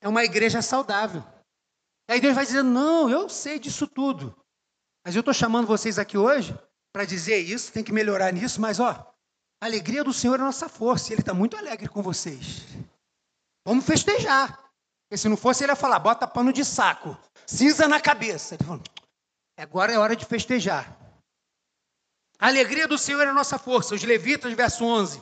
É 0.02 0.08
uma 0.08 0.24
igreja 0.24 0.62
saudável. 0.62 1.22
Aí 2.10 2.22
Deus 2.22 2.36
vai 2.36 2.46
dizendo: 2.46 2.70
Não, 2.70 3.10
eu 3.10 3.28
sei 3.28 3.60
disso 3.60 3.86
tudo. 3.86 4.34
Mas 5.06 5.14
eu 5.14 5.20
estou 5.20 5.34
chamando 5.34 5.68
vocês 5.68 6.00
aqui 6.00 6.18
hoje 6.18 6.58
para 6.94 7.04
dizer 7.04 7.40
isso, 7.40 7.74
tem 7.74 7.84
que 7.84 7.92
melhorar 7.92 8.32
nisso, 8.32 8.62
mas 8.62 8.80
ó, 8.80 8.92
a 9.62 9.66
alegria 9.66 10.06
do 10.06 10.14
Senhor 10.14 10.36
é 10.36 10.44
nossa 10.44 10.70
força, 10.70 11.10
e 11.10 11.14
Ele 11.14 11.22
está 11.22 11.34
muito 11.34 11.58
alegre 11.58 11.90
com 11.90 12.02
vocês. 12.02 12.64
Vamos 13.66 13.86
festejar. 13.86 14.69
Porque 15.10 15.18
se 15.18 15.28
não 15.28 15.36
fosse, 15.36 15.64
ele 15.64 15.72
ia 15.72 15.76
falar: 15.76 15.98
bota 15.98 16.28
pano 16.28 16.54
de 16.54 16.64
saco, 16.64 17.18
cinza 17.48 17.88
na 17.88 18.00
cabeça. 18.00 18.54
Ele 18.54 18.64
falou: 18.64 18.82
agora 19.58 19.92
é 19.92 19.98
hora 19.98 20.16
de 20.16 20.24
festejar. 20.24 20.96
A 22.38 22.48
alegria 22.48 22.88
do 22.88 22.98
Senhor 22.98 23.26
é 23.26 23.30
a 23.32 23.34
nossa 23.34 23.58
força. 23.58 23.96
Os 23.96 24.04
levitas, 24.04 24.54
verso 24.54 24.86
11, 24.86 25.22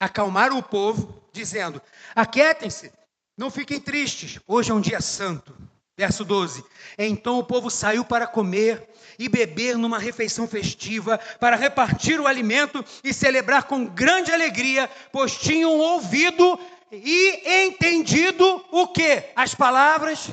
acalmaram 0.00 0.56
o 0.56 0.62
povo, 0.62 1.22
dizendo: 1.32 1.82
Aquietem-se, 2.14 2.90
não 3.36 3.50
fiquem 3.50 3.78
tristes, 3.78 4.40
hoje 4.46 4.70
é 4.70 4.74
um 4.74 4.80
dia 4.80 5.02
santo. 5.02 5.54
Verso 5.98 6.24
12: 6.24 6.64
Então 6.96 7.38
o 7.38 7.44
povo 7.44 7.70
saiu 7.70 8.06
para 8.06 8.26
comer 8.26 8.88
e 9.18 9.28
beber 9.28 9.76
numa 9.76 9.98
refeição 9.98 10.48
festiva, 10.48 11.18
para 11.38 11.56
repartir 11.56 12.18
o 12.20 12.26
alimento 12.26 12.82
e 13.04 13.12
celebrar 13.12 13.64
com 13.64 13.84
grande 13.84 14.32
alegria, 14.32 14.90
pois 15.12 15.36
tinham 15.36 15.78
ouvido 15.78 16.58
e 16.90 17.66
entendido 17.66 18.64
o 18.70 18.86
que? 18.88 19.24
As 19.34 19.54
palavras. 19.54 20.30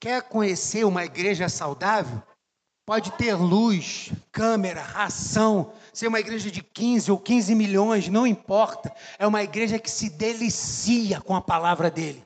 Quer 0.00 0.22
conhecer 0.22 0.84
uma 0.84 1.04
igreja 1.04 1.48
saudável? 1.48 2.22
Pode 2.86 3.12
ter 3.12 3.34
luz, 3.34 4.12
câmera, 4.32 4.82
ação, 4.94 5.72
ser 5.92 6.06
uma 6.06 6.20
igreja 6.20 6.50
de 6.50 6.62
15 6.62 7.10
ou 7.10 7.18
15 7.18 7.54
milhões, 7.54 8.08
não 8.08 8.26
importa. 8.26 8.94
É 9.18 9.26
uma 9.26 9.42
igreja 9.42 9.78
que 9.78 9.90
se 9.90 10.08
delicia 10.08 11.20
com 11.20 11.36
a 11.36 11.42
palavra 11.42 11.90
dele. 11.90 12.24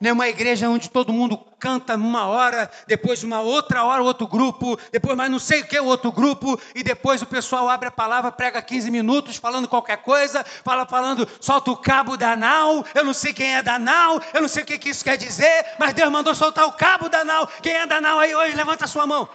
Não 0.00 0.08
é 0.08 0.12
uma 0.14 0.28
igreja 0.28 0.66
onde 0.66 0.88
todo 0.88 1.12
mundo 1.12 1.36
canta 1.58 1.94
numa 1.94 2.26
hora, 2.26 2.70
depois 2.86 3.22
uma 3.22 3.42
outra 3.42 3.84
hora 3.84 4.02
outro 4.02 4.26
grupo, 4.26 4.78
depois 4.90 5.14
mais 5.14 5.30
não 5.30 5.38
sei 5.38 5.60
o 5.60 5.66
que 5.66 5.78
outro 5.78 6.10
grupo, 6.10 6.58
e 6.74 6.82
depois 6.82 7.20
o 7.20 7.26
pessoal 7.26 7.68
abre 7.68 7.88
a 7.88 7.90
palavra, 7.90 8.32
prega 8.32 8.62
15 8.62 8.90
minutos 8.90 9.36
falando 9.36 9.68
qualquer 9.68 9.98
coisa, 9.98 10.42
fala 10.64 10.86
falando, 10.86 11.28
solta 11.38 11.70
o 11.70 11.76
cabo 11.76 12.16
da 12.16 12.34
nau, 12.34 12.82
eu 12.94 13.04
não 13.04 13.12
sei 13.12 13.34
quem 13.34 13.54
é 13.54 13.62
da 13.62 13.78
nau, 13.78 14.22
eu 14.32 14.40
não 14.40 14.48
sei 14.48 14.62
o 14.62 14.66
que, 14.66 14.78
que 14.78 14.88
isso 14.88 15.04
quer 15.04 15.18
dizer, 15.18 15.66
mas 15.78 15.92
Deus 15.92 16.10
mandou 16.10 16.34
soltar 16.34 16.66
o 16.66 16.72
cabo 16.72 17.10
da 17.10 17.22
nau. 17.22 17.46
Quem 17.60 17.74
é 17.74 17.86
da 17.86 18.00
nau 18.00 18.18
aí 18.18 18.34
hoje, 18.34 18.56
levanta 18.56 18.86
a 18.86 18.88
sua 18.88 19.06
mão. 19.06 19.28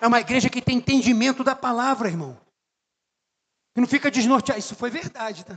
É 0.00 0.06
uma 0.06 0.20
igreja 0.20 0.48
que 0.48 0.62
tem 0.62 0.76
entendimento 0.76 1.42
da 1.42 1.56
palavra, 1.56 2.06
irmão. 2.06 2.38
Que 3.74 3.80
não 3.80 3.88
fica 3.88 4.12
desnorteado. 4.12 4.60
Isso 4.60 4.76
foi 4.76 4.90
verdade, 4.90 5.44
tá? 5.44 5.56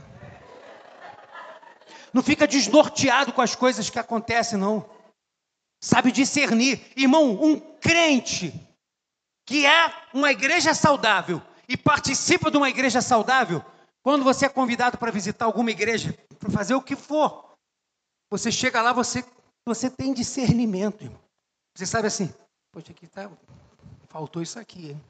Não 2.12 2.22
fica 2.22 2.46
desnorteado 2.46 3.32
com 3.32 3.42
as 3.42 3.54
coisas 3.54 3.90
que 3.90 3.98
acontecem, 3.98 4.58
não. 4.58 4.88
Sabe 5.82 6.10
discernir. 6.10 6.80
Irmão, 6.96 7.42
um 7.42 7.58
crente 7.58 8.52
que 9.46 9.64
é 9.64 9.92
uma 10.12 10.32
igreja 10.32 10.74
saudável 10.74 11.40
e 11.68 11.76
participa 11.76 12.50
de 12.50 12.56
uma 12.56 12.68
igreja 12.68 13.00
saudável, 13.00 13.64
quando 14.02 14.24
você 14.24 14.46
é 14.46 14.48
convidado 14.48 14.98
para 14.98 15.10
visitar 15.10 15.44
alguma 15.44 15.70
igreja, 15.70 16.16
para 16.38 16.50
fazer 16.50 16.74
o 16.74 16.82
que 16.82 16.94
for, 16.94 17.56
você 18.30 18.50
chega 18.50 18.82
lá, 18.82 18.92
você, 18.92 19.24
você 19.64 19.90
tem 19.90 20.12
discernimento, 20.12 21.02
irmão. 21.02 21.20
Você 21.76 21.86
sabe 21.86 22.08
assim, 22.08 22.32
poxa, 22.72 22.92
aqui 22.92 23.06
tá, 23.06 23.30
faltou 24.08 24.42
isso 24.42 24.58
aqui, 24.58 24.90
hein? 24.90 25.04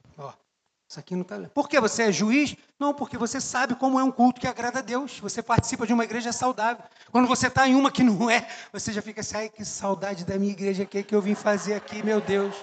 Isso 0.89 1.01
aqui 1.01 1.14
não 1.14 1.22
está. 1.22 1.37
Por 1.49 1.68
que 1.68 1.80
você 1.80 2.05
é 2.05 2.12
juiz? 2.12 2.55
Não, 2.78 2.95
porque 2.95 3.18
você 3.18 3.41
sabe 3.41 3.74
como 3.74 3.99
é 3.99 4.05
um 4.05 4.12
culto 4.12 4.41
que 4.41 4.47
agrada 4.47 4.78
a 4.78 4.82
Deus. 4.82 5.18
Você 5.18 5.43
participa 5.43 5.87
de 5.87 5.93
uma 5.93 6.05
igreja 6.05 6.32
saudável. 6.32 6.84
Quando 7.11 7.26
você 7.26 7.49
está 7.49 7.68
em 7.68 7.74
uma 7.74 7.91
que 7.91 8.05
não 8.05 8.30
é, 8.30 8.49
você 8.72 8.93
já 8.93 9.03
fica 9.03 9.20
assim, 9.20 9.37
ai, 9.37 9.49
que 9.49 9.64
saudade 9.64 10.24
da 10.24 10.39
minha 10.39 10.53
igreja 10.53 10.84
aqui 10.84 11.03
que 11.03 11.14
eu 11.14 11.20
vim 11.20 11.34
fazer 11.34 11.74
aqui, 11.74 12.03
meu 12.05 12.20
Deus. 12.20 12.55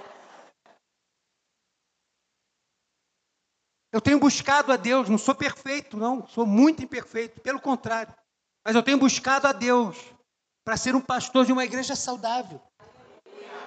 Eu 3.91 4.01
tenho 4.01 4.19
buscado 4.19 4.71
a 4.71 4.77
Deus, 4.77 5.07
não 5.09 5.19
sou 5.19 5.35
perfeito, 5.35 5.97
não, 5.97 6.25
sou 6.27 6.47
muito 6.47 6.83
imperfeito, 6.83 7.39
pelo 7.41 7.59
contrário. 7.59 8.11
Mas 8.65 8.75
eu 8.75 8.81
tenho 8.81 8.97
buscado 8.97 9.47
a 9.47 9.51
Deus 9.51 9.97
para 10.63 10.77
ser 10.77 10.95
um 10.95 11.01
pastor 11.01 11.45
de 11.45 11.51
uma 11.51 11.65
igreja 11.65 11.95
saudável, 11.95 12.59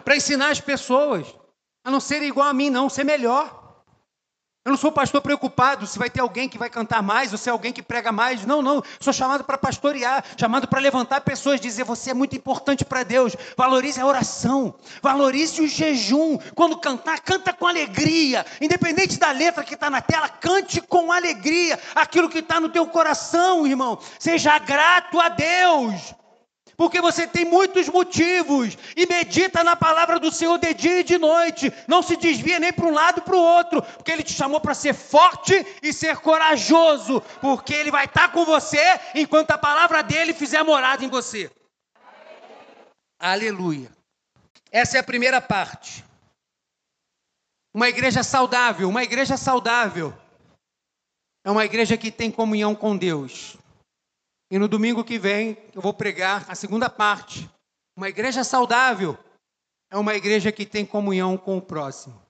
para 0.02 0.16
ensinar 0.16 0.50
as 0.50 0.60
pessoas 0.60 1.32
a 1.84 1.90
não 1.90 2.00
ser 2.00 2.22
igual 2.22 2.48
a 2.48 2.54
mim, 2.54 2.70
não, 2.70 2.88
ser 2.88 3.04
melhor. 3.04 3.65
Eu 4.66 4.70
não 4.70 4.76
sou 4.76 4.90
pastor 4.90 5.22
preocupado 5.22 5.86
se 5.86 5.96
vai 5.96 6.10
ter 6.10 6.20
alguém 6.20 6.48
que 6.48 6.58
vai 6.58 6.68
cantar 6.68 7.00
mais 7.00 7.30
ou 7.30 7.38
se 7.38 7.48
é 7.48 7.52
alguém 7.52 7.72
que 7.72 7.80
prega 7.80 8.10
mais. 8.10 8.44
Não, 8.44 8.60
não. 8.60 8.82
Sou 8.98 9.12
chamado 9.12 9.44
para 9.44 9.56
pastorear, 9.56 10.24
chamado 10.36 10.66
para 10.66 10.80
levantar 10.80 11.20
pessoas, 11.20 11.60
dizer 11.60 11.84
você 11.84 12.10
é 12.10 12.14
muito 12.14 12.34
importante 12.34 12.84
para 12.84 13.04
Deus. 13.04 13.36
Valorize 13.56 14.00
a 14.00 14.04
oração, 14.04 14.74
valorize 15.00 15.62
o 15.62 15.68
jejum. 15.68 16.36
Quando 16.52 16.80
cantar, 16.80 17.20
canta 17.20 17.52
com 17.52 17.64
alegria. 17.64 18.44
Independente 18.60 19.20
da 19.20 19.30
letra 19.30 19.62
que 19.62 19.74
está 19.74 19.88
na 19.88 20.00
tela, 20.00 20.28
cante 20.28 20.80
com 20.80 21.12
alegria 21.12 21.78
aquilo 21.94 22.28
que 22.28 22.40
está 22.40 22.58
no 22.58 22.68
teu 22.68 22.88
coração, 22.88 23.68
irmão. 23.68 24.00
Seja 24.18 24.58
grato 24.58 25.20
a 25.20 25.28
Deus 25.28 26.12
porque 26.76 27.00
você 27.00 27.26
tem 27.26 27.44
muitos 27.44 27.88
motivos, 27.88 28.76
e 28.96 29.06
medita 29.06 29.64
na 29.64 29.74
palavra 29.74 30.18
do 30.18 30.30
Senhor 30.30 30.58
de 30.58 30.74
dia 30.74 31.00
e 31.00 31.04
de 31.04 31.18
noite, 31.18 31.72
não 31.88 32.02
se 32.02 32.16
desvia 32.16 32.58
nem 32.58 32.72
para 32.72 32.86
um 32.86 32.92
lado 32.92 33.22
para 33.22 33.34
o 33.34 33.40
outro, 33.40 33.82
porque 33.82 34.12
Ele 34.12 34.22
te 34.22 34.32
chamou 34.32 34.60
para 34.60 34.74
ser 34.74 34.94
forte 34.94 35.54
e 35.82 35.92
ser 35.92 36.18
corajoso, 36.18 37.20
porque 37.40 37.74
Ele 37.74 37.90
vai 37.90 38.04
estar 38.04 38.30
com 38.30 38.44
você 38.44 38.78
enquanto 39.14 39.50
a 39.52 39.58
palavra 39.58 40.02
dele 40.02 40.34
fizer 40.34 40.62
morada 40.62 41.04
em 41.04 41.08
você. 41.08 41.50
Aleluia. 43.18 43.90
Essa 44.70 44.98
é 44.98 45.00
a 45.00 45.04
primeira 45.04 45.40
parte. 45.40 46.04
Uma 47.72 47.88
igreja 47.88 48.22
saudável, 48.22 48.88
uma 48.88 49.02
igreja 49.02 49.36
saudável 49.36 50.14
é 51.44 51.50
uma 51.50 51.64
igreja 51.64 51.96
que 51.96 52.10
tem 52.10 52.30
comunhão 52.30 52.74
com 52.74 52.96
Deus. 52.96 53.56
E 54.50 54.58
no 54.58 54.68
domingo 54.68 55.04
que 55.04 55.18
vem 55.18 55.58
eu 55.74 55.82
vou 55.82 55.92
pregar 55.92 56.44
a 56.48 56.54
segunda 56.54 56.88
parte. 56.88 57.50
Uma 57.96 58.08
igreja 58.08 58.44
saudável 58.44 59.18
é 59.90 59.96
uma 59.96 60.14
igreja 60.14 60.52
que 60.52 60.64
tem 60.64 60.84
comunhão 60.86 61.36
com 61.36 61.58
o 61.58 61.62
próximo. 61.62 62.20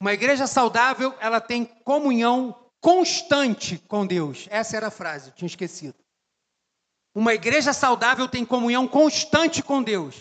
Uma 0.00 0.12
igreja 0.12 0.46
saudável, 0.46 1.14
ela 1.20 1.40
tem 1.40 1.64
comunhão 1.64 2.58
constante 2.80 3.78
com 3.78 4.04
Deus. 4.04 4.48
Essa 4.50 4.76
era 4.76 4.88
a 4.88 4.90
frase, 4.90 5.30
tinha 5.32 5.46
esquecido. 5.46 5.94
Uma 7.14 7.34
igreja 7.34 7.72
saudável 7.72 8.26
tem 8.26 8.44
comunhão 8.44 8.88
constante 8.88 9.62
com 9.62 9.82
Deus. 9.82 10.16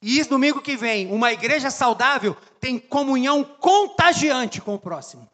E 0.00 0.18
isso 0.18 0.30
domingo 0.30 0.62
que 0.62 0.76
vem, 0.76 1.12
uma 1.12 1.32
igreja 1.32 1.70
saudável 1.70 2.34
tem 2.60 2.78
comunhão 2.78 3.44
contagiante 3.44 4.60
com 4.60 4.74
o 4.74 4.78
próximo. 4.78 5.28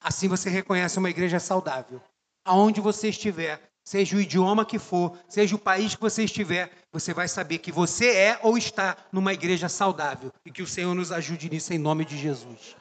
Assim 0.00 0.28
você 0.28 0.48
reconhece 0.48 0.98
uma 0.98 1.10
igreja 1.10 1.40
saudável 1.40 2.00
aonde 2.44 2.80
você 2.80 3.08
estiver, 3.08 3.60
seja 3.84 4.16
o 4.16 4.20
idioma 4.20 4.64
que 4.64 4.78
for, 4.78 5.18
seja 5.28 5.56
o 5.56 5.58
país 5.58 5.94
que 5.94 6.00
você 6.00 6.24
estiver, 6.24 6.70
você 6.92 7.12
vai 7.12 7.28
saber 7.28 7.58
que 7.58 7.72
você 7.72 8.10
é 8.10 8.40
ou 8.42 8.56
está 8.56 8.96
numa 9.12 9.32
igreja 9.32 9.68
saudável 9.68 10.32
e 10.44 10.50
que 10.50 10.62
o 10.62 10.66
Senhor 10.66 10.94
nos 10.94 11.12
ajude 11.12 11.50
nisso 11.50 11.72
em 11.72 11.78
nome 11.78 12.04
de 12.04 12.16
Jesus. 12.16 12.76